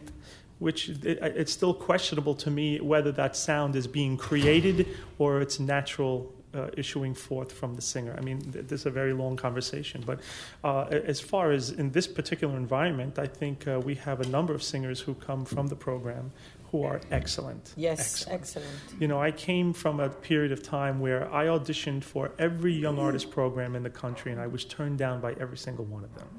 which 0.60 0.90
it, 0.90 1.20
it's 1.22 1.52
still 1.52 1.74
questionable 1.74 2.36
to 2.36 2.50
me 2.50 2.80
whether 2.80 3.12
that 3.12 3.36
sound 3.36 3.76
is 3.76 3.88
being 3.88 4.18
created 4.18 4.88
or 5.20 5.42
it's 5.42 5.60
natural 5.60 6.34
uh, 6.54 6.68
issuing 6.78 7.14
forth 7.14 7.52
from 7.52 7.76
the 7.76 7.82
singer. 7.82 8.16
I 8.18 8.22
mean, 8.22 8.40
th- 8.42 8.68
this 8.68 8.82
is 8.82 8.86
a 8.86 8.92
very 8.92 9.14
long 9.14 9.38
conversation, 9.38 10.04
but 10.06 10.20
uh, 10.64 10.84
as 10.92 11.20
far 11.20 11.52
as 11.52 11.70
in 11.72 11.92
this 11.92 12.08
particular 12.08 12.56
environment, 12.58 13.20
I 13.20 13.28
think 13.28 13.68
uh, 13.68 13.80
we 13.84 13.96
have 13.96 14.22
a 14.22 14.28
number 14.28 14.54
of 14.54 14.64
singers 14.64 15.00
who 15.00 15.14
come 15.16 15.46
from 15.46 15.68
the 15.68 15.76
program 15.76 16.32
who 16.72 16.84
are 16.84 17.02
excellent. 17.12 17.74
Yes, 17.76 18.26
excellent. 18.30 18.42
excellent. 18.42 19.02
You 19.02 19.08
know, 19.10 19.22
I 19.22 19.32
came 19.32 19.74
from 19.74 20.00
a 20.00 20.10
period 20.10 20.54
of 20.54 20.64
time 20.64 21.02
where 21.02 21.32
I 21.34 21.48
auditioned 21.48 22.04
for 22.04 22.32
every 22.40 22.74
young 22.74 22.98
artist 22.98 23.30
program 23.30 23.76
in 23.76 23.84
the 23.84 23.90
country, 23.90 24.32
and 24.32 24.40
I 24.40 24.48
was 24.48 24.64
turned 24.64 24.98
down 24.98 25.20
by 25.20 25.34
every 25.34 25.58
single 25.58 25.84
one 25.84 26.06
of 26.06 26.16
them. 26.16 26.30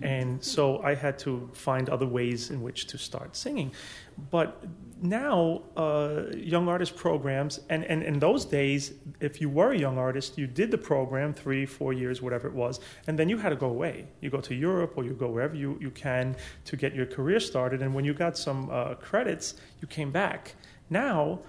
And 0.00 0.42
so 0.42 0.82
I 0.82 0.94
had 0.94 1.18
to 1.20 1.50
find 1.52 1.90
other 1.90 2.06
ways 2.06 2.50
in 2.50 2.62
which 2.62 2.86
to 2.86 2.98
start 2.98 3.36
singing. 3.36 3.72
But 4.30 4.64
now, 5.02 5.62
uh, 5.76 6.22
young 6.34 6.66
artist 6.68 6.96
programs, 6.96 7.60
and, 7.68 7.84
and 7.84 8.02
in 8.02 8.18
those 8.18 8.44
days, 8.44 8.94
if 9.20 9.40
you 9.40 9.50
were 9.50 9.72
a 9.72 9.78
young 9.78 9.98
artist, 9.98 10.38
you 10.38 10.46
did 10.46 10.70
the 10.70 10.78
program 10.78 11.34
three, 11.34 11.66
four 11.66 11.92
years, 11.92 12.22
whatever 12.22 12.48
it 12.48 12.54
was, 12.54 12.80
and 13.06 13.18
then 13.18 13.28
you 13.28 13.36
had 13.36 13.50
to 13.50 13.56
go 13.56 13.68
away. 13.68 14.06
You 14.20 14.30
go 14.30 14.40
to 14.40 14.54
Europe 14.54 14.94
or 14.96 15.04
you 15.04 15.12
go 15.12 15.28
wherever 15.28 15.54
you, 15.54 15.76
you 15.80 15.90
can 15.90 16.36
to 16.64 16.76
get 16.76 16.94
your 16.94 17.06
career 17.06 17.38
started. 17.38 17.82
And 17.82 17.94
when 17.94 18.04
you 18.04 18.14
got 18.14 18.38
some 18.38 18.70
uh, 18.70 18.94
credits, 18.94 19.56
you 19.82 19.88
came 19.88 20.10
back. 20.10 20.54
Now, 20.88 21.40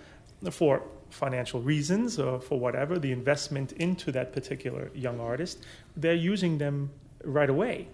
for 0.52 0.84
financial 1.10 1.62
reasons 1.62 2.20
or 2.20 2.40
for 2.40 2.60
whatever, 2.60 3.00
the 3.00 3.12
investment 3.12 3.72
into 3.74 4.12
that 4.12 4.34
particular 4.34 4.92
young 4.94 5.20
artist, 5.20 5.66
they're 5.96 6.14
using 6.14 6.58
them 6.58 6.90
right 7.24 7.50
away. 7.50 7.88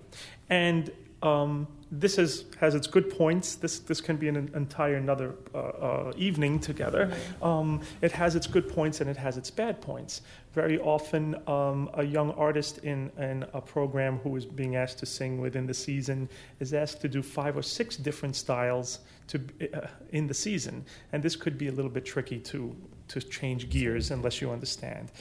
And 0.49 0.91
um, 1.21 1.67
this 1.91 2.17
is, 2.17 2.45
has 2.59 2.73
its 2.73 2.87
good 2.87 3.09
points. 3.09 3.55
This, 3.55 3.79
this 3.79 3.99
can 3.99 4.15
be 4.15 4.29
an 4.29 4.49
entire 4.55 4.95
another 4.95 5.35
uh, 5.53 5.57
uh, 5.57 6.13
evening 6.15 6.59
together. 6.59 7.13
Um, 7.41 7.81
it 8.01 8.13
has 8.13 8.35
its 8.35 8.47
good 8.47 8.69
points 8.69 9.01
and 9.01 9.09
it 9.09 9.17
has 9.17 9.37
its 9.37 9.51
bad 9.51 9.81
points. 9.81 10.21
Very 10.53 10.79
often, 10.79 11.35
um, 11.47 11.89
a 11.93 12.03
young 12.03 12.31
artist 12.31 12.77
in, 12.79 13.11
in 13.17 13.45
a 13.53 13.59
program 13.59 14.19
who 14.19 14.35
is 14.37 14.45
being 14.45 14.77
asked 14.77 14.99
to 14.99 15.05
sing 15.05 15.41
within 15.41 15.65
the 15.65 15.73
season 15.73 16.29
is 16.59 16.73
asked 16.73 17.01
to 17.01 17.09
do 17.09 17.21
five 17.21 17.57
or 17.57 17.61
six 17.61 17.97
different 17.97 18.37
styles 18.37 18.99
to, 19.27 19.41
uh, 19.73 19.87
in 20.11 20.27
the 20.27 20.33
season. 20.33 20.85
And 21.11 21.21
this 21.21 21.35
could 21.35 21.57
be 21.57 21.67
a 21.67 21.71
little 21.71 21.91
bit 21.91 22.05
tricky 22.05 22.39
to, 22.39 22.75
to 23.11 23.21
change 23.21 23.69
gears 23.69 24.11
unless 24.11 24.41
you 24.41 24.51
understand. 24.51 25.11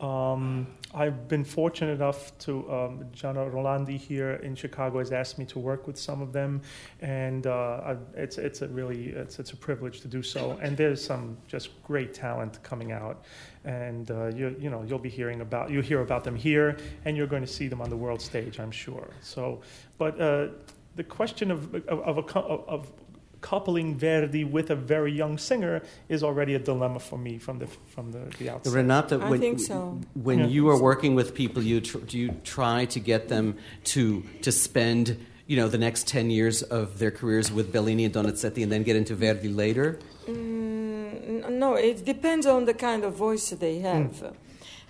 Um, 0.00 0.66
I've 0.94 1.28
been 1.28 1.44
fortunate 1.44 1.92
enough 1.92 2.36
to, 2.38 2.72
um, 2.72 3.04
Gianna 3.12 3.44
Rolandi 3.44 3.98
here 3.98 4.34
in 4.36 4.54
Chicago 4.54 4.98
has 4.98 5.12
asked 5.12 5.38
me 5.38 5.44
to 5.46 5.58
work 5.58 5.86
with 5.86 5.98
some 5.98 6.22
of 6.22 6.32
them, 6.32 6.62
and 7.00 7.46
uh, 7.46 7.96
it's, 8.14 8.38
it's 8.38 8.62
a 8.62 8.68
really, 8.68 9.08
it's, 9.08 9.38
it's 9.38 9.52
a 9.52 9.56
privilege 9.56 10.00
to 10.00 10.08
do 10.08 10.22
so. 10.22 10.58
And 10.62 10.76
there's 10.76 11.04
some 11.04 11.36
just 11.46 11.82
great 11.82 12.14
talent 12.14 12.62
coming 12.62 12.92
out, 12.92 13.24
and 13.64 14.10
uh, 14.10 14.28
you, 14.28 14.56
you 14.58 14.70
know, 14.70 14.82
you'll 14.82 14.98
be 14.98 15.10
hearing 15.10 15.42
about, 15.42 15.70
you 15.70 15.82
hear 15.82 16.00
about 16.00 16.24
them 16.24 16.36
here, 16.36 16.78
and 17.04 17.16
you're 17.16 17.26
going 17.26 17.42
to 17.42 17.52
see 17.52 17.68
them 17.68 17.82
on 17.82 17.90
the 17.90 17.96
world 17.96 18.22
stage, 18.22 18.58
I'm 18.58 18.72
sure. 18.72 19.10
So, 19.20 19.60
but 19.98 20.18
uh, 20.18 20.48
the 20.96 21.04
question 21.04 21.50
of, 21.50 21.74
of, 21.74 22.00
of, 22.00 22.18
a, 22.18 22.38
of 22.38 22.92
coupling 23.40 23.96
Verdi 23.96 24.44
with 24.44 24.70
a 24.70 24.76
very 24.76 25.12
young 25.12 25.38
singer 25.38 25.82
is 26.08 26.22
already 26.22 26.54
a 26.54 26.58
dilemma 26.58 27.00
for 27.00 27.18
me 27.18 27.38
from 27.38 27.58
the 27.58 27.66
from 27.94 28.12
the, 28.12 28.22
the 28.38 28.50
outside. 28.50 28.74
Renata, 28.74 29.16
I 29.20 29.30
when, 29.30 29.40
think 29.40 29.60
so. 29.60 30.00
when 30.14 30.38
Yeah. 30.40 30.46
you 30.46 30.68
are 30.68 30.80
working 30.80 31.14
with 31.14 31.34
people, 31.34 31.62
you 31.62 31.80
tr- 31.80 31.98
do 31.98 32.18
you 32.18 32.30
try 32.44 32.84
to 32.86 33.00
get 33.00 33.28
them 33.28 33.56
to 33.94 34.22
to 34.42 34.50
spend 34.52 35.16
you 35.46 35.56
know 35.56 35.68
the 35.68 35.78
next 35.78 36.06
ten 36.06 36.30
years 36.30 36.62
of 36.62 36.98
their 36.98 37.10
careers 37.10 37.50
with 37.50 37.72
Bellini 37.72 38.04
and 38.04 38.14
Donizetti, 38.14 38.62
and 38.62 38.70
then 38.72 38.82
get 38.82 38.96
into 38.96 39.14
Verdi 39.14 39.48
later? 39.48 39.98
Mm, 40.28 41.50
no, 41.50 41.74
it 41.74 42.04
depends 42.04 42.46
on 42.46 42.64
the 42.66 42.74
kind 42.74 43.04
of 43.04 43.14
voice 43.14 43.50
they 43.50 43.78
have. 43.80 44.34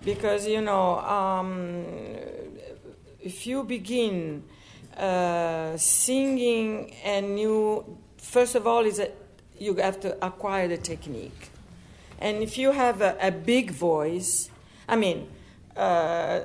Because, 0.05 0.47
you 0.47 0.63
know, 0.63 0.99
um, 1.01 1.85
if 3.21 3.47
you 3.47 3.65
begin 3.65 4.43
uh, 4.97 5.77
singing 5.77 6.95
and 7.05 7.39
you, 7.39 7.99
first 8.21 8.55
of 8.55 8.67
all, 8.67 8.85
is 8.85 8.99
a, 8.99 9.11
you 9.59 9.75
have 9.77 10.01
to 10.01 10.25
acquire 10.25 10.69
the 10.69 10.79
technique. 10.79 11.51
And 12.19 12.43
if 12.43 12.59
you 12.59 12.73
have 12.73 13.01
a, 13.01 13.17
a 13.21 13.31
big 13.31 13.71
voice, 13.71 14.51
I 14.89 14.97
mean, 14.97 15.29
uh, 15.77 16.41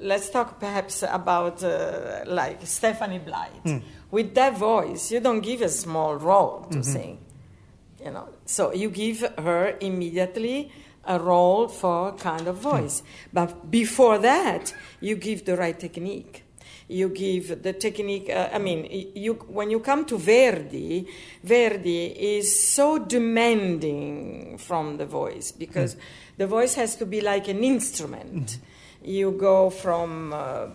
let's 0.00 0.30
talk 0.30 0.58
perhaps 0.58 1.02
about 1.02 1.62
uh, 1.62 2.24
like 2.26 2.66
Stephanie 2.66 3.18
Blythe. 3.18 3.82
With 4.10 4.34
that 4.34 4.58
voice, 4.58 5.12
you 5.12 5.20
don't 5.20 5.40
give 5.40 5.62
a 5.62 5.68
small 5.68 6.16
role 6.16 6.66
to 6.70 6.82
sing 6.82 7.18
you 8.04 8.10
know. 8.10 8.28
So 8.46 8.72
you 8.72 8.90
give 8.90 9.20
her 9.38 9.76
immediately 9.80 10.72
a 11.04 11.18
role 11.18 11.68
for 11.68 12.12
kind 12.12 12.46
of 12.46 12.56
voice. 12.56 13.02
But 13.32 13.70
before 13.70 14.18
that 14.18 14.74
you 15.00 15.16
give 15.16 15.44
the 15.44 15.56
right 15.56 15.78
technique 15.78 16.41
you 16.92 17.08
give 17.08 17.62
the 17.62 17.72
technique 17.72 18.28
uh, 18.30 18.48
i 18.52 18.58
mean 18.58 18.86
you 19.14 19.34
when 19.48 19.70
you 19.70 19.80
come 19.80 20.04
to 20.04 20.18
verdi 20.18 21.06
verdi 21.42 22.06
is 22.36 22.46
so 22.76 22.98
demanding 22.98 24.58
from 24.58 24.96
the 24.98 25.06
voice 25.06 25.52
because 25.52 25.96
the 26.38 26.46
voice 26.46 26.74
has 26.74 26.96
to 26.96 27.06
be 27.06 27.20
like 27.20 27.48
an 27.48 27.62
instrument. 27.62 28.58
You 29.02 29.32
go 29.32 29.70
from 29.70 30.32
uh, 30.32 30.68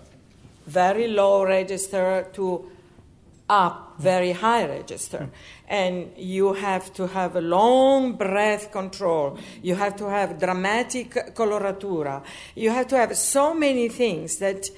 very 0.65 1.07
low 1.07 1.43
register 1.43 2.27
to 2.33 2.71
up 3.49 3.95
very 3.97 4.33
high 4.33 4.65
register. 4.65 5.29
And 5.67 6.11
you 6.17 6.53
have 6.53 6.93
to 6.93 7.07
have 7.07 7.35
a 7.35 7.41
long 7.41 8.13
breath 8.13 8.71
control. 8.71 9.37
You 9.63 9.75
have 9.75 9.95
to 9.97 10.09
have 10.09 10.39
dramatic 10.39 11.33
coloratura. 11.33 12.23
You 12.55 12.69
have 12.69 12.87
to 12.87 12.97
have 12.97 13.17
so 13.17 13.53
many 13.53 13.89
things 13.89 14.37
that 14.37 14.69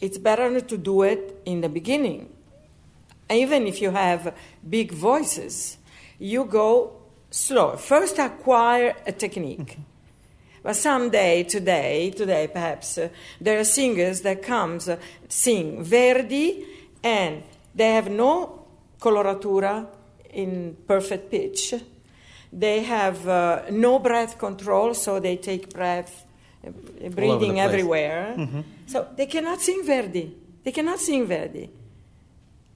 it's 0.00 0.18
better 0.18 0.60
to 0.60 0.76
do 0.78 1.02
it 1.02 1.42
in 1.44 1.60
the 1.60 1.68
beginning. 1.68 2.28
Even 3.30 3.66
if 3.66 3.80
you 3.80 3.90
have 3.90 4.34
big 4.68 4.92
voices 4.92 5.78
you 6.20 6.44
go 6.44 6.92
slow. 7.30 7.76
First 7.76 8.18
acquire 8.18 8.94
a 9.06 9.12
technique. 9.12 9.78
But 10.62 10.76
someday, 10.76 11.42
today, 11.44 12.10
today 12.10 12.46
perhaps, 12.52 12.98
uh, 12.98 13.08
there 13.40 13.58
are 13.58 13.64
singers 13.64 14.20
that 14.20 14.42
comes 14.42 14.88
uh, 14.88 14.98
sing 15.28 15.82
Verdi 15.82 16.66
and 17.02 17.42
they 17.74 17.94
have 17.94 18.10
no 18.10 18.66
coloratura 19.00 19.86
in 20.34 20.76
perfect 20.86 21.30
pitch. 21.30 21.74
They 22.52 22.82
have 22.82 23.26
uh, 23.26 23.62
no 23.70 23.98
breath 23.98 24.38
control, 24.38 24.92
so 24.92 25.18
they 25.18 25.36
take 25.36 25.72
breath 25.72 26.26
place. 27.56 27.64
everywhere. 27.64 28.64
So 28.86 29.06
they 29.16 29.26
cannot 29.26 29.60
sing 29.60 29.82
Verdi. 29.84 30.34
They 30.64 30.72
cannot 30.72 30.98
sing 30.98 31.26
Verdi. 31.26 31.70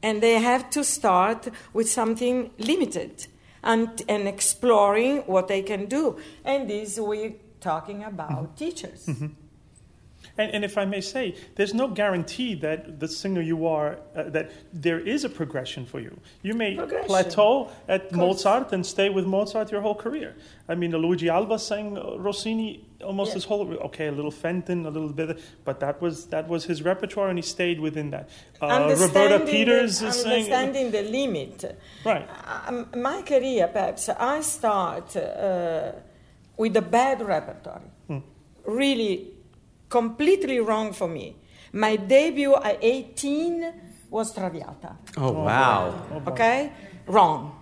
And 0.02 0.22
they 0.22 0.34
have 0.40 0.70
to 0.70 0.84
start 0.84 1.48
with 1.72 1.88
something 1.88 2.50
limited 2.58 3.26
and, 3.62 3.88
and 4.08 4.28
exploring 4.28 5.18
what 5.26 5.48
they 5.48 5.62
can 5.62 5.86
do. 5.86 6.18
And 6.44 6.68
this 6.68 6.98
we're 6.98 7.34
talking 7.60 8.04
about 8.04 8.56
teachers. 8.56 9.08
And, 10.36 10.50
and 10.52 10.64
if 10.64 10.76
I 10.76 10.84
may 10.84 11.00
say, 11.00 11.36
there's 11.54 11.72
no 11.74 11.86
guarantee 11.86 12.54
that 12.56 12.98
the 12.98 13.06
singer 13.06 13.40
you 13.40 13.66
are, 13.66 13.98
uh, 14.16 14.24
that 14.30 14.50
there 14.72 14.98
is 14.98 15.24
a 15.24 15.28
progression 15.28 15.86
for 15.86 16.00
you. 16.00 16.18
You 16.42 16.54
may 16.54 16.76
plateau 17.06 17.70
at. 17.88 18.12
Mozart 18.12 18.72
and 18.72 18.84
stay 18.84 19.10
with 19.10 19.26
Mozart 19.26 19.70
your 19.70 19.80
whole 19.80 19.94
career. 19.94 20.34
I 20.68 20.74
mean, 20.74 20.92
Luigi 20.92 21.28
Alva 21.28 21.58
sang 21.58 21.96
uh, 21.98 22.16
Rossini 22.18 22.84
almost 23.02 23.30
Yeah. 23.30 23.34
his 23.34 23.44
whole. 23.44 23.72
Okay, 23.88 24.06
a 24.06 24.12
little 24.12 24.30
Fenton, 24.30 24.86
a 24.86 24.90
little 24.90 25.12
bit, 25.12 25.38
but 25.64 25.78
that 25.80 26.00
was 26.00 26.26
that 26.26 26.48
was 26.48 26.64
his 26.64 26.82
repertoire, 26.82 27.28
and 27.28 27.38
he 27.38 27.42
stayed 27.42 27.78
within 27.80 28.10
that. 28.10 28.28
Uh, 28.60 28.94
Roberta 28.98 29.40
Peters 29.44 30.00
the, 30.00 30.08
is 30.08 30.22
saying, 30.22 30.52
understanding 30.52 30.90
the 30.90 31.02
limit. 31.02 31.78
right? 32.04 32.28
Um, 32.66 32.86
my 32.96 33.22
career, 33.22 33.68
perhaps, 33.68 34.08
I 34.08 34.40
start 34.40 35.16
uh, 35.16 35.92
with 36.56 36.76
a 36.76 36.82
bad 36.82 37.20
repertoire. 37.20 37.82
Really, 38.66 39.33
completely 39.88 40.60
wrong 40.60 40.92
for 40.92 41.08
me. 41.08 41.36
My 41.72 41.96
debut 41.96 42.54
at 42.54 42.78
18 42.82 43.72
was 44.10 44.32
Traviata. 44.32 44.96
Oh, 45.16 45.32
wow. 45.32 45.94
Okay? 46.28 46.70
Wrong. 47.06 47.60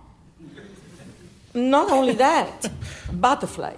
Not 1.53 1.91
only 1.91 2.13
that, 2.13 2.69
Butterfly. 3.11 3.73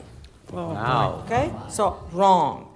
Wow. 0.52 1.24
Okay? 1.26 1.52
So, 1.70 2.04
wrong. 2.12 2.76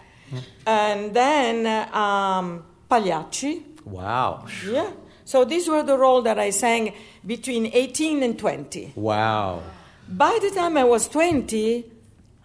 And 0.66 1.14
then 1.14 1.66
uh, 1.66 1.98
um, 1.98 2.66
Pagliacci. 2.90 3.64
Wow. 3.86 4.46
Yeah. 4.66 4.92
So 5.26 5.46
these 5.46 5.68
were 5.68 5.84
the 5.84 5.98
roles 5.98 6.24
that 6.24 6.40
I 6.40 6.50
sang 6.50 6.94
between 7.26 7.68
18 7.68 8.24
and 8.24 8.38
20. 8.38 8.94
Wow. 8.96 9.62
By 10.08 10.40
the 10.42 10.50
time 10.50 10.76
I 10.78 10.84
was 10.84 11.08
20, 11.08 11.86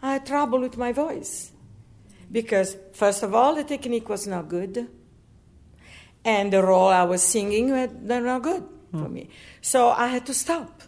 I 0.02 0.12
had 0.14 0.26
trouble 0.26 0.60
with 0.60 0.76
my 0.76 0.92
voice. 0.92 1.50
Because, 2.34 2.76
first 2.92 3.22
of 3.22 3.32
all, 3.32 3.54
the 3.54 3.62
technique 3.62 4.08
was 4.08 4.26
not 4.26 4.48
good. 4.48 4.88
And 6.24 6.52
the 6.52 6.64
role 6.64 6.88
I 6.88 7.04
was 7.04 7.22
singing 7.22 7.70
was 7.70 7.90
not 8.02 8.42
good 8.42 8.64
for 8.90 9.06
hmm. 9.06 9.12
me. 9.12 9.30
So 9.60 9.90
I 9.90 10.08
had 10.08 10.26
to 10.26 10.34
stop. 10.34 10.82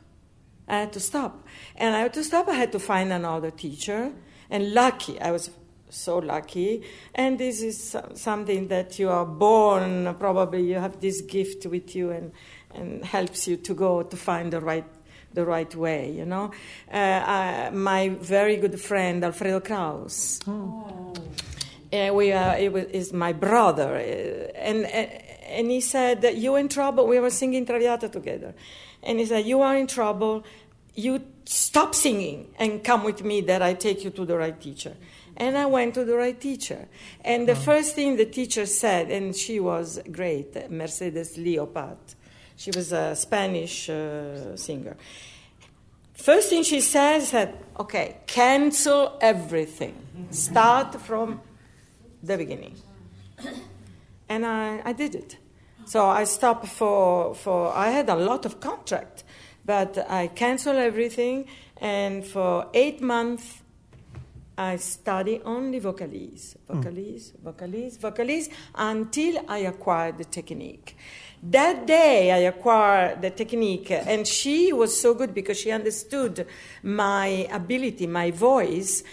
I 0.67 0.81
had 0.81 0.93
to 0.95 1.01
stop. 1.01 1.47
And 1.77 1.95
I 1.95 2.01
had 2.01 2.15
to 2.15 2.25
stop. 2.25 2.49
I 2.49 2.55
had 2.55 2.73
to 2.73 2.81
find 2.81 3.13
another 3.13 3.53
teacher. 3.53 4.13
And 4.51 4.75
lucky, 4.75 5.21
I 5.21 5.31
was 5.31 5.51
so 5.89 6.19
lucky. 6.19 6.83
And 7.15 7.39
this 7.39 7.63
is 7.63 7.97
something 8.15 8.67
that 8.67 8.99
you 8.99 9.09
are 9.09 9.25
born, 9.25 10.17
probably 10.19 10.63
you 10.69 10.81
have 10.81 11.01
this 11.01 11.21
gift 11.21 11.65
with 11.67 11.95
you 11.95 12.11
and, 12.11 12.33
and 12.75 13.05
helps 13.05 13.47
you 13.47 13.57
to 13.59 13.73
go 13.73 14.03
to 14.03 14.17
find 14.17 14.53
the 14.53 14.61
right, 14.61 14.85
the 15.37 15.45
right 15.45 15.73
way, 15.77 16.11
you 16.11 16.25
know. 16.25 16.51
Uh, 16.93 16.97
I, 16.97 17.71
my 17.71 18.09
very 18.09 18.57
good 18.57 18.81
friend, 18.81 19.23
Alfredo 19.23 19.61
Kraus. 19.61 20.41
Uh, 20.49 22.11
we 22.13 22.33
are, 22.33 22.57
it 22.59 22.73
was, 22.73 22.87
is 22.87 23.13
my 23.13 23.33
brother, 23.33 23.95
uh, 23.95 24.59
and, 24.59 24.87
and 24.87 25.71
he 25.71 25.81
said 25.81 26.23
that 26.23 26.37
you 26.37 26.57
in 26.57 26.69
trouble. 26.69 27.07
We 27.07 27.21
were 27.21 27.31
singing 27.31 27.65
Traviata 27.65 28.09
together, 28.09 28.55
and 29.05 29.21
he 29.21 29.27
said 29.27 29.47
you 29.47 29.63
are 29.63 29.77
in 29.77 29.87
trouble. 29.87 30.43
You 30.97 31.23
stop 31.45 31.95
singing 31.95 32.49
and 32.59 32.83
come 32.83 33.05
with 33.05 33.23
me. 33.23 33.43
That 33.43 33.63
I 33.63 33.75
take 33.75 34.03
you 34.03 34.11
to 34.11 34.25
the 34.25 34.37
right 34.37 34.59
teacher. 34.61 34.97
And 35.39 35.59
I 35.59 35.67
went 35.67 35.93
to 35.95 36.05
the 36.07 36.17
right 36.17 36.41
teacher. 36.41 36.89
And 37.23 37.47
the 37.47 37.55
first 37.55 37.95
thing 37.95 38.17
the 38.17 38.25
teacher 38.25 38.65
said, 38.65 39.11
and 39.11 39.37
she 39.37 39.61
was 39.61 40.01
great, 40.11 40.71
Mercedes 40.71 41.37
Llopart. 41.37 42.17
She 42.57 42.71
was 42.71 42.93
a 42.93 43.15
Spanish 43.15 43.89
uh, 43.89 44.57
singer. 44.57 44.97
First 46.15 46.49
thing 46.49 46.63
she 46.63 46.81
said, 46.81 47.23
that, 47.33 47.55
okay, 47.79 48.17
cancel 48.27 49.19
everything. 49.21 49.95
Start 50.31 51.01
from 51.01 51.41
the 52.23 52.39
beginning. 52.39 52.77
And 54.29 54.47
I, 54.47 54.81
I 54.85 54.93
did 54.93 55.15
it. 55.15 55.37
So 55.85 56.07
I 56.07 56.25
stopped 56.25 56.67
for, 56.67 57.35
for, 57.35 57.73
I 57.73 57.91
had 57.91 58.09
a 58.09 58.17
lot 58.17 58.45
of 58.45 58.59
contract, 58.61 59.25
but 59.65 59.99
I 60.11 60.29
canceled 60.29 60.77
everything. 60.77 61.47
And 61.77 62.25
for 62.25 62.69
eight 62.73 63.01
months, 63.03 63.63
I 64.59 64.77
study 64.77 65.43
only 65.45 65.81
vocalise, 65.81 66.57
vocalise, 66.67 67.33
vocalise, 67.45 67.99
vocalise 67.99 68.49
until 68.75 69.45
I 69.49 69.59
acquired 69.59 70.17
the 70.17 70.25
technique. 70.25 70.97
That 71.43 71.87
day 71.87 72.33
I 72.33 72.39
acquired 72.49 73.23
the 73.23 73.31
technique, 73.31 73.91
and 73.91 74.27
she 74.27 74.73
was 74.73 74.99
so 75.01 75.15
good 75.15 75.35
because 75.35 75.59
she 75.59 75.71
understood 75.71 76.47
my 76.83 77.47
ability, 77.53 78.07
my 78.07 78.31
voice, 78.31 79.05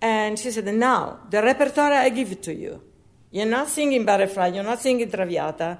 and 0.00 0.38
she 0.38 0.50
said, 0.50 0.66
Now, 0.66 1.20
the 1.28 1.42
repertoire 1.42 1.92
I 1.92 2.08
give 2.10 2.32
it 2.32 2.42
to 2.44 2.54
you. 2.54 2.82
You're 3.30 3.46
not 3.46 3.68
singing 3.68 4.04
Butterfly, 4.04 4.48
you're 4.48 4.64
not 4.64 4.80
singing 4.80 5.10
Traviata. 5.10 5.78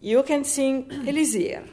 You 0.00 0.22
can 0.22 0.44
sing 0.44 0.88
Elisir. 1.06 1.68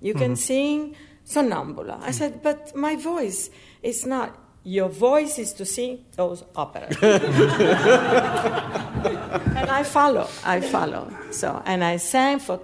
You 0.00 0.14
can 0.14 0.32
mm-hmm. 0.32 0.34
sing 0.34 0.96
Sonnambula. 1.26 2.00
I 2.02 2.10
said, 2.10 2.42
But 2.42 2.74
my 2.76 2.96
voice 2.96 3.50
is 3.82 4.06
not. 4.06 4.38
Your 4.66 4.88
voice 4.88 5.38
is 5.38 5.52
to 5.54 5.66
sing 5.66 6.06
those 6.16 6.42
operas. 6.56 6.96
and 7.02 7.12
I 9.70 9.82
follow, 9.82 10.26
I 10.42 10.60
follow. 10.60 11.12
So, 11.32 11.62
and 11.66 11.84
I 11.84 11.98
sang 11.98 12.38
for 12.38 12.60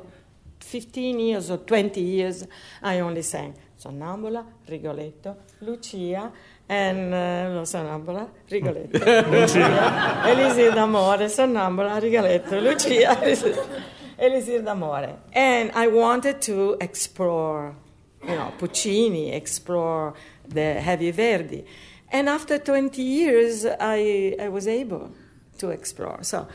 15 0.71 1.19
years 1.19 1.51
or 1.51 1.59
20 1.59 2.01
years, 2.01 2.47
I 2.83 3.01
only 3.01 3.23
sang 3.23 3.55
Sonnambula, 3.77 4.45
Rigoletto, 4.69 5.37
Lucia, 5.63 6.31
and 6.69 7.13
uh, 7.13 7.65
Sonnambula, 7.65 8.29
Rigoletto, 8.49 8.99
Lucia, 9.31 10.23
Elisir 10.27 10.73
d'amore, 10.73 11.29
Sonnambula, 11.29 12.01
Rigoletto, 12.01 12.61
Lucia, 12.61 13.19
Elisir 14.19 14.63
d'amore. 14.63 15.19
And 15.33 15.73
I 15.75 15.89
wanted 15.89 16.41
to 16.43 16.77
explore, 16.81 17.75
you 18.23 18.37
know, 18.37 18.53
Puccini, 18.59 19.33
explore 19.33 20.15
the 20.47 20.75
heavy 20.75 21.11
Verdi. 21.11 21.65
And 22.13 22.29
after 22.29 22.59
20 22.59 23.03
years, 23.03 23.67
I, 23.67 24.37
I 24.41 24.49
was 24.49 24.69
able 24.69 25.11
to 25.59 25.71
explore. 25.71 26.23
So 26.23 26.47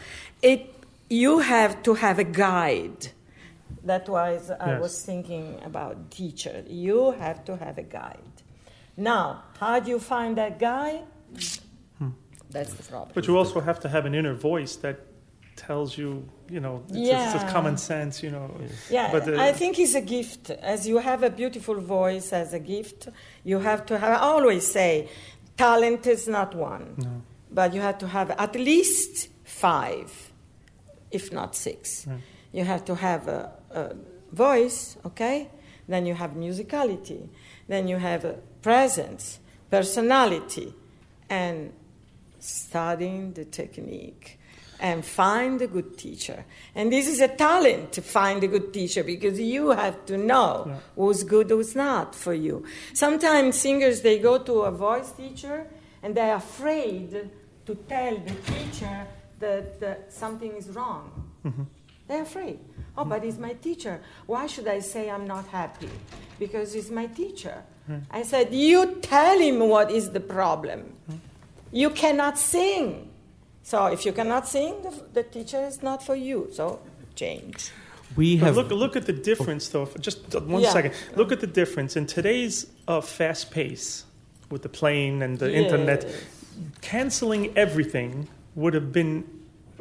it, 0.41 0.73
you 1.09 1.39
have 1.39 1.83
to 1.83 1.95
have 1.95 2.19
a 2.19 2.23
guide. 2.23 3.09
That 3.83 4.09
was 4.09 4.51
I 4.51 4.79
was 4.79 5.01
thinking 5.03 5.59
about 5.63 6.11
teacher. 6.11 6.63
You 6.67 7.11
have 7.11 7.45
to 7.45 7.55
have 7.57 7.77
a 7.77 7.83
guide. 7.83 8.35
Now, 8.97 9.43
how 9.59 9.79
do 9.79 9.89
you 9.89 9.99
find 9.99 10.37
that 10.37 10.57
guide? 10.59 11.03
That's 12.49 12.73
the 12.73 12.83
problem. 12.83 13.11
But 13.13 13.27
you 13.27 13.37
also 13.37 13.59
have 13.59 13.79
to 13.81 13.89
have 13.89 14.05
an 14.05 14.15
inner 14.15 14.33
voice 14.33 14.77
that 14.77 14.97
tells 15.57 15.97
you, 15.97 16.27
you 16.49 16.59
know, 16.59 16.83
it's, 16.89 16.97
it's 16.97 17.09
Yeah. 17.09 17.33
just 17.33 17.47
common 17.47 17.77
sense, 17.77 18.21
you 18.23 18.31
know. 18.31 18.49
Yeah, 18.89 19.11
But, 19.11 19.27
uh, 19.27 19.41
I 19.41 19.51
think 19.51 19.77
it's 19.79 19.95
a 19.95 20.01
gift. 20.01 20.51
As 20.51 20.87
you 20.87 20.97
have 20.99 21.23
a 21.23 21.29
beautiful 21.29 21.79
voice 21.81 22.31
as 22.33 22.53
a 22.53 22.59
gift, 22.59 23.09
you 23.43 23.59
have 23.59 23.85
to 23.87 23.97
have. 23.97 24.11
I 24.11 24.21
always 24.21 24.65
say, 24.65 25.09
talent 25.57 26.07
is 26.07 26.27
not 26.27 26.55
one, 26.55 27.23
but 27.51 27.73
you 27.73 27.81
have 27.81 27.97
to 27.99 28.07
have 28.07 28.31
at 28.31 28.55
least 28.55 29.29
five, 29.43 30.31
if 31.11 31.31
not 31.31 31.55
six. 31.55 32.07
You 32.55 32.63
have 32.63 32.85
to 32.85 32.95
have 32.95 33.27
a, 33.27 33.51
a 33.71 33.95
voice, 34.31 34.95
okay? 35.05 35.49
Then 35.89 36.05
you 36.05 36.13
have 36.13 36.31
musicality. 36.31 37.27
Then 37.67 37.89
you 37.89 37.97
have 37.97 38.23
a 38.23 38.35
presence, 38.61 39.39
personality, 39.69 40.73
and 41.29 41.73
studying 42.39 43.33
the 43.33 43.43
technique 43.43 44.39
and 44.79 45.05
find 45.05 45.61
a 45.61 45.67
good 45.67 45.97
teacher. 45.97 46.45
And 46.73 46.93
this 46.93 47.09
is 47.09 47.19
a 47.19 47.27
talent 47.27 47.91
to 47.91 48.01
find 48.01 48.41
a 48.41 48.47
good 48.47 48.73
teacher 48.73 49.03
because 49.03 49.37
you 49.37 49.71
have 49.71 50.05
to 50.05 50.17
know 50.17 50.79
who's 50.95 51.23
good, 51.23 51.49
who's 51.49 51.75
not 51.75 52.15
for 52.15 52.33
you. 52.33 52.63
Sometimes 52.93 53.59
singers 53.59 53.99
they 53.99 54.17
go 54.17 54.37
to 54.37 54.61
a 54.61 54.71
voice 54.71 55.11
teacher 55.11 55.67
and 56.01 56.15
they're 56.15 56.37
afraid 56.37 57.29
to 57.65 57.75
tell 57.89 58.15
the 58.17 58.35
teacher 58.51 59.07
that, 59.41 59.81
that 59.81 60.13
something 60.13 60.53
is 60.53 60.69
wrong. 60.69 61.11
Mm-hmm. 61.43 61.63
They're 62.07 62.21
afraid. 62.23 62.59
Oh, 62.97 63.03
but 63.05 63.23
he's 63.23 63.37
my 63.37 63.53
teacher. 63.53 63.99
Why 64.25 64.47
should 64.47 64.67
I 64.67 64.79
say 64.79 65.09
I'm 65.09 65.27
not 65.27 65.47
happy? 65.47 65.89
Because 66.39 66.73
he's 66.73 66.91
my 66.91 67.07
teacher. 67.07 67.63
I 68.09 68.23
said, 68.23 68.53
You 68.53 68.95
tell 69.01 69.39
him 69.39 69.59
what 69.59 69.91
is 69.91 70.11
the 70.11 70.19
problem. 70.19 70.95
You 71.71 71.89
cannot 71.89 72.37
sing. 72.39 73.09
So 73.63 73.87
if 73.87 74.05
you 74.05 74.11
cannot 74.13 74.47
sing, 74.47 74.81
the, 74.83 74.91
the 75.13 75.23
teacher 75.23 75.63
is 75.65 75.81
not 75.83 76.03
for 76.03 76.15
you. 76.15 76.49
So 76.51 76.79
change. 77.15 77.71
We 78.15 78.37
But 78.37 78.45
have. 78.47 78.55
look, 78.55 78.69
look 78.69 78.95
at 78.95 79.05
the 79.07 79.13
difference, 79.13 79.69
though. 79.69 79.87
Just 79.99 80.33
one 80.35 80.61
Yeah. 80.61 80.71
second. 80.71 80.93
Look 81.15 81.31
at 81.31 81.39
the 81.41 81.47
difference 81.47 81.95
in 81.95 82.05
today's 82.05 82.67
uh, 82.87 83.01
fast 83.01 83.51
pace 83.51 84.05
with 84.49 84.61
the 84.61 84.69
plane 84.69 85.21
and 85.21 85.37
the 85.39 85.51
Yeah. 85.51 85.57
internet. 85.63 86.05
Canceling 86.81 87.51
everything 87.57 88.27
would 88.55 88.73
have 88.73 88.91
been 88.91 89.23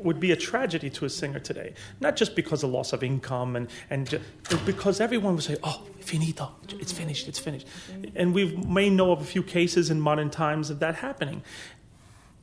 would 0.04 0.20
be 0.20 0.30
a 0.30 0.36
tragedy 0.36 0.90
to 0.90 1.04
a 1.06 1.10
singer 1.10 1.40
today. 1.40 1.74
Not 1.98 2.14
just 2.14 2.36
because 2.36 2.62
of 2.62 2.70
loss 2.70 2.92
of 2.92 3.02
income 3.02 3.56
and, 3.56 3.68
and 3.90 4.08
ju- 4.08 4.20
but 4.48 4.64
because 4.66 5.00
everyone 5.00 5.34
would 5.34 5.42
say, 5.44 5.56
oh, 5.64 5.82
finito, 6.00 6.52
it's 6.78 6.92
finished, 6.92 7.26
it's 7.26 7.38
finished. 7.38 7.66
And 8.14 8.34
we 8.34 8.54
may 8.56 8.90
know 8.90 9.10
of 9.12 9.20
a 9.22 9.24
few 9.24 9.42
cases 9.42 9.90
in 9.90 10.00
modern 10.00 10.30
times 10.30 10.70
of 10.70 10.78
that 10.80 10.96
happening. 10.96 11.42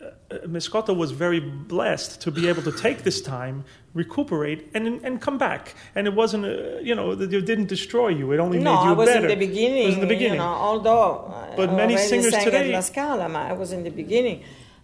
Uh, 0.02 0.06
uh, 0.32 0.48
Ms. 0.48 0.74
Was 0.74 1.12
very 1.12 1.40
blessed 1.40 2.22
to 2.22 2.32
be 2.32 2.50
able 2.50 2.64
to 2.64 2.72
take 2.72 3.04
this 3.04 3.22
time, 3.22 3.64
recuperate, 3.94 4.68
and, 4.74 4.88
and 5.06 5.22
come 5.22 5.38
back. 5.38 5.76
And 5.94 6.08
it 6.08 6.16
wasn't, 6.16 6.46
uh, 6.46 6.80
you 6.80 6.96
know, 6.96 7.14
that 7.14 7.32
it 7.32 7.46
didn't 7.46 7.68
destroy 7.68 8.08
you. 8.08 8.32
It 8.32 8.40
only 8.40 8.58
no, 8.58 8.74
made 8.74 8.90
you 8.90 8.96
better. 8.96 8.96
No, 8.96 9.02
I 9.02 9.06
was 9.06 9.10
better. 9.10 9.28
in 9.30 9.40
the 9.40 9.46
beginning. 9.48 9.84
It 9.84 9.86
was 9.86 9.96
in 9.96 10.02
the 10.02 10.08
beginning. 10.08 10.34
You 10.34 10.40
know, 10.40 10.58
although 10.70 11.32
uh, 11.32 11.56
But 11.56 11.70
I 11.70 11.76
many 11.76 11.98
singers 11.98 12.34
today- 12.44 12.70
at 12.70 12.74
La 12.74 12.82
Scala, 12.82 13.28
I 13.28 13.54
was 13.54 13.72
in 13.72 13.84
the 13.84 13.92
beginning. 13.92 14.44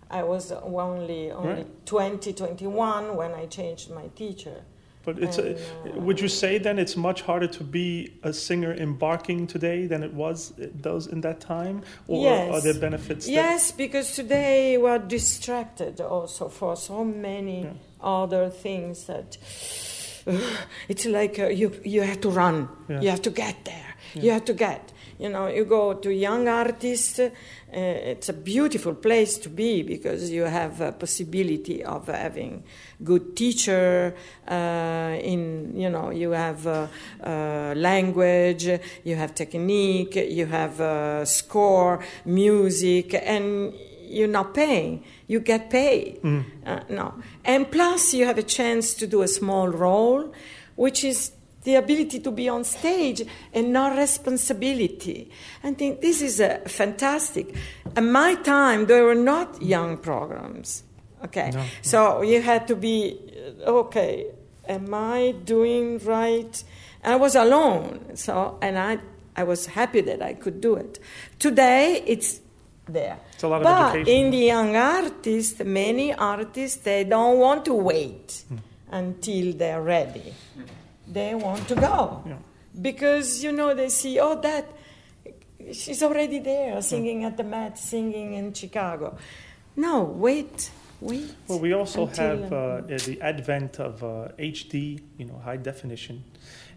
I 0.10 0.24
was 0.24 0.52
only 0.52 1.32
only 1.32 1.54
Right. 1.54 1.86
20, 1.86 2.34
21 2.34 3.16
when 3.16 3.34
I 3.34 3.46
changed 3.48 3.92
my 3.92 4.08
teacher. 4.16 4.64
But 5.06 5.20
it's 5.20 5.38
a, 5.38 5.56
would 5.96 6.20
you 6.20 6.28
say 6.28 6.58
then 6.58 6.78
it's 6.78 6.98
much 6.98 7.22
harder 7.22 7.48
to 7.48 7.64
be 7.64 8.12
a 8.24 8.34
singer 8.34 8.74
embarking 8.74 9.48
today 9.48 9.88
than 9.88 10.04
it 10.04 10.14
was 10.14 10.52
it 10.58 10.82
does 10.82 11.08
in 11.08 11.22
that 11.22 11.40
time, 11.40 11.82
or 12.10 12.24
yes. 12.24 12.54
are 12.54 12.62
there 12.62 12.74
benefits? 12.74 13.26
Yes, 13.26 13.72
because 13.72 14.12
today 14.16 14.78
we 14.78 14.90
are 14.90 15.00
distracted 15.00 16.02
also 16.02 16.50
for 16.50 16.76
so 16.76 17.06
many 17.06 17.70
other 18.02 18.50
things 18.50 19.06
that 19.06 19.38
it's 20.90 21.06
like 21.06 21.40
uh, 21.40 21.48
you 21.48 21.72
you 21.86 22.02
have 22.02 22.20
to 22.20 22.30
run, 22.30 22.68
Yeah. 22.90 23.02
you 23.02 23.10
have 23.10 23.22
to 23.22 23.30
get 23.32 23.64
there, 23.64 23.96
you 24.14 24.32
have 24.32 24.44
to 24.46 24.54
get. 24.54 24.92
You 25.20 25.30
know, 25.30 25.48
you 25.48 25.66
go 25.66 25.94
to 25.94 26.10
young 26.14 26.48
artists. 26.48 27.20
Uh, 27.70 27.80
it's 27.80 28.30
a 28.30 28.34
beautiful 28.34 28.96
place 28.96 29.38
to 29.38 29.50
be 29.50 29.84
because 29.84 30.32
you 30.32 30.44
have 30.44 30.80
a 30.80 30.94
possibility 30.94 31.84
of 31.84 32.08
having 32.08 32.64
good 33.04 33.36
teacher. 33.36 34.16
Uh, 34.48 35.18
in 35.22 35.74
you 35.76 35.90
know, 35.90 36.10
you 36.10 36.32
have 36.32 36.66
uh, 36.66 36.88
uh, 37.22 37.74
language, 37.76 38.70
you 39.04 39.16
have 39.18 39.36
technique, 39.36 40.16
you 40.16 40.46
have 40.46 40.80
uh, 40.80 41.26
score, 41.26 42.00
music, 42.24 43.14
and 43.14 43.74
you're 44.02 44.30
not 44.30 44.54
paying. 44.54 45.04
You 45.28 45.42
get 45.42 45.70
paid. 45.70 46.22
Uh, 46.66 46.80
no, 46.90 47.16
and 47.44 47.70
plus 47.70 48.14
you 48.14 48.26
have 48.26 48.38
a 48.38 48.44
chance 48.44 48.94
to 48.94 49.08
do 49.08 49.24
a 49.24 49.28
small 49.28 49.68
role, 49.68 50.34
which 50.76 51.04
is 51.04 51.32
the 51.68 51.76
ability 51.76 52.20
to 52.28 52.32
be 52.32 52.48
on 52.56 52.64
stage 52.64 53.20
and 53.54 53.66
not 53.74 53.98
responsibility. 53.98 55.30
I 55.64 55.74
think 55.74 56.00
this 56.02 56.22
is 56.22 56.40
uh, 56.40 56.60
fantastic. 56.66 57.46
At 57.96 58.04
my 58.04 58.36
time, 58.36 58.86
there 58.88 59.04
were 59.04 59.22
not 59.34 59.62
young 59.62 59.98
programs. 59.98 60.84
Okay, 61.26 61.52
so 61.82 62.22
you 62.22 62.42
had 62.42 62.68
to 62.68 62.76
be 62.76 63.18
uh, 63.66 63.80
okay. 63.84 64.28
Am 64.70 64.94
I 64.94 65.34
doing 65.46 66.00
right? 66.06 66.64
And 67.04 67.14
I 67.14 67.18
was 67.18 67.36
alone, 67.36 68.16
so 68.16 68.58
and 68.62 68.78
I 68.78 69.00
I 69.36 69.44
was 69.44 69.62
happy 69.80 70.02
that 70.10 70.22
I 70.22 70.34
could 70.44 70.62
do 70.62 70.76
it. 70.76 71.00
Today, 71.40 72.04
it's 72.06 72.40
there. 72.88 73.18
It's 73.34 73.44
a 73.44 73.48
lot 73.48 73.62
of 73.62 73.64
but 73.64 73.96
education. 73.96 74.26
in 74.26 74.32
the 74.32 74.44
young 74.54 74.76
artists, 74.76 75.60
many 75.66 76.14
artists 76.14 76.78
they 76.84 77.04
don't 77.04 77.38
want 77.46 77.66
to 77.66 77.74
wait 77.74 78.44
Hmm. 78.50 78.58
until 79.02 79.46
they're 79.60 79.82
ready. 79.98 80.34
They 81.12 81.36
want 81.36 81.68
to 81.70 81.76
go 81.76 82.24
Yeah. 82.26 82.36
because 82.82 83.44
you 83.44 83.52
know 83.52 83.74
they 83.74 83.90
see 83.90 84.20
oh 84.20 84.40
that 84.42 84.66
she's 85.74 86.04
already 86.04 86.40
there 86.40 86.82
singing 86.82 87.24
at 87.24 87.38
the 87.38 87.44
Met, 87.44 87.78
singing 87.78 88.34
in 88.34 88.54
Chicago. 88.54 89.18
No, 89.76 90.04
wait, 90.04 90.72
wait. 91.02 91.34
Well, 91.48 91.60
we 91.60 91.74
also 91.74 92.08
have 92.08 92.52
uh, 92.52 92.82
the 92.82 93.20
advent 93.22 93.80
of 93.80 94.04
uh, 94.04 94.30
HD, 94.40 95.02
you 95.18 95.26
know, 95.26 95.38
high 95.44 95.58
definition, 95.58 96.24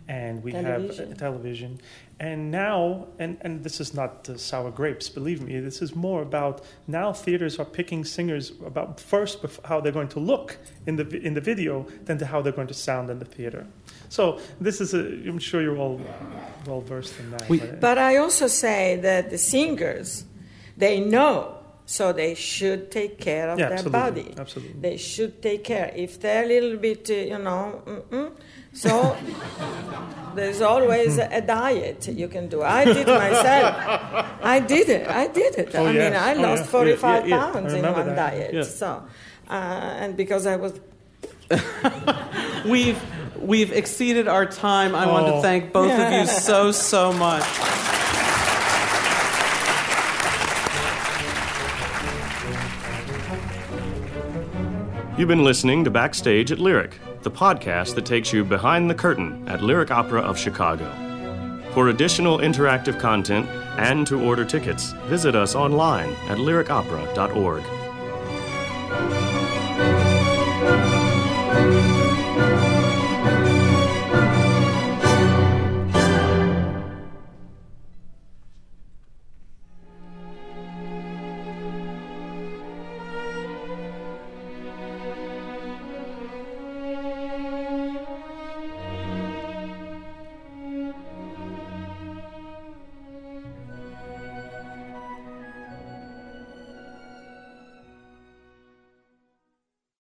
and 0.08 0.42
we 0.42 0.52
have 0.52 0.64
Television. 0.64 1.12
uh, 1.12 1.16
television. 1.16 1.80
And 2.18 2.50
now, 2.50 3.06
and, 3.18 3.38
and 3.40 3.64
this 3.64 3.80
is 3.80 3.94
not 3.94 4.28
uh, 4.28 4.36
sour 4.36 4.70
grapes, 4.70 5.08
believe 5.08 5.40
me, 5.40 5.58
this 5.60 5.80
is 5.80 5.94
more 5.96 6.20
about 6.20 6.62
now 6.86 7.14
theaters 7.14 7.58
are 7.58 7.64
picking 7.64 8.04
singers 8.04 8.52
about 8.66 9.00
first 9.00 9.38
how 9.64 9.80
they're 9.80 9.92
going 10.00 10.08
to 10.08 10.20
look 10.20 10.58
in 10.86 10.96
the, 10.96 11.08
in 11.26 11.32
the 11.32 11.40
video 11.40 11.86
than 12.04 12.18
to 12.18 12.26
how 12.26 12.42
they're 12.42 12.52
going 12.52 12.68
to 12.68 12.74
sound 12.74 13.08
in 13.08 13.18
the 13.18 13.24
theater. 13.24 13.66
So 14.10 14.38
this 14.60 14.80
is 14.80 14.92
a, 14.92 14.98
I'm 15.30 15.38
sure 15.38 15.62
you're 15.62 15.78
all 15.78 15.98
well 16.66 16.82
versed 16.82 17.14
in 17.20 17.30
that. 17.30 17.48
We- 17.48 17.58
but- 17.60 17.80
But 17.80 17.96
I 17.98 18.16
also 18.18 18.46
say 18.48 18.96
that 19.08 19.30
the 19.30 19.38
singers, 19.38 20.24
they 20.76 21.00
know, 21.00 21.32
so 21.86 22.12
they 22.12 22.34
should 22.34 22.90
take 22.90 23.18
care 23.18 23.48
of 23.50 23.58
Yeah, 23.58 23.68
their 23.70 23.78
absolutely, 23.78 24.22
body. 24.22 24.34
absolutely. 24.38 24.80
They 24.80 24.96
should 24.96 25.40
take 25.42 25.62
care. 25.64 25.88
If 25.96 26.20
they're 26.20 26.44
a 26.44 26.46
little 26.54 26.76
bit, 26.76 27.08
uh, 27.10 27.14
you 27.14 27.38
know, 27.38 27.82
mm-mm, 27.86 28.30
so 28.72 29.16
there's 30.34 30.60
always 30.60 31.18
a, 31.18 31.28
a 31.32 31.40
diet 31.40 32.08
you 32.08 32.28
can 32.28 32.48
do. 32.48 32.62
I 32.62 32.84
did 32.84 33.06
myself. 33.06 33.74
I 34.42 34.60
did 34.60 34.88
it. 34.88 35.06
I 35.08 35.26
did 35.28 35.54
it. 35.62 35.70
Oh, 35.74 35.86
I 35.86 35.90
yes. 35.92 36.02
mean, 36.12 36.20
I 36.20 36.34
Oh, 36.34 36.42
lost 36.48 36.64
yeah. 36.64 36.70
45 36.70 37.28
Yeah, 37.28 37.36
yeah, 37.36 37.46
yeah. 37.46 37.52
Pounds 37.52 37.72
in 37.74 37.82
one 37.82 38.06
that. 38.06 38.16
diet. 38.16 38.54
Yeah. 38.54 38.62
So, 38.62 39.02
uh, 39.48 39.52
and 40.02 40.16
because 40.16 40.46
I 40.46 40.56
was 40.56 40.72
We've 42.66 43.00
we've 43.40 43.72
exceeded 43.72 44.28
our 44.28 44.44
time. 44.46 44.94
I 44.94 45.06
want 45.06 45.26
to 45.26 45.32
Oh. 45.34 45.42
thank 45.42 45.72
both 45.72 45.90
of 45.90 46.12
you 46.12 46.26
so 46.26 46.70
so 46.72 47.12
much. 47.12 47.44
You've 55.16 55.28
been 55.28 55.44
listening 55.44 55.84
to 55.84 55.90
Backstage 55.90 56.50
at 56.50 56.58
Lyric, 56.58 56.98
the 57.22 57.30
podcast 57.30 57.94
that 57.96 58.06
takes 58.06 58.32
you 58.32 58.42
behind 58.42 58.88
the 58.88 58.94
curtain 58.94 59.46
at 59.48 59.62
Lyric 59.62 59.90
Opera 59.90 60.22
of 60.22 60.38
Chicago. 60.38 60.90
For 61.74 61.88
additional 61.90 62.38
interactive 62.38 62.98
content 62.98 63.46
and 63.78 64.06
to 64.06 64.18
order 64.20 64.44
tickets, 64.46 64.92
visit 65.08 65.36
us 65.36 65.54
online 65.54 66.10
at 66.28 66.38
lyricopera.org. 66.38 67.62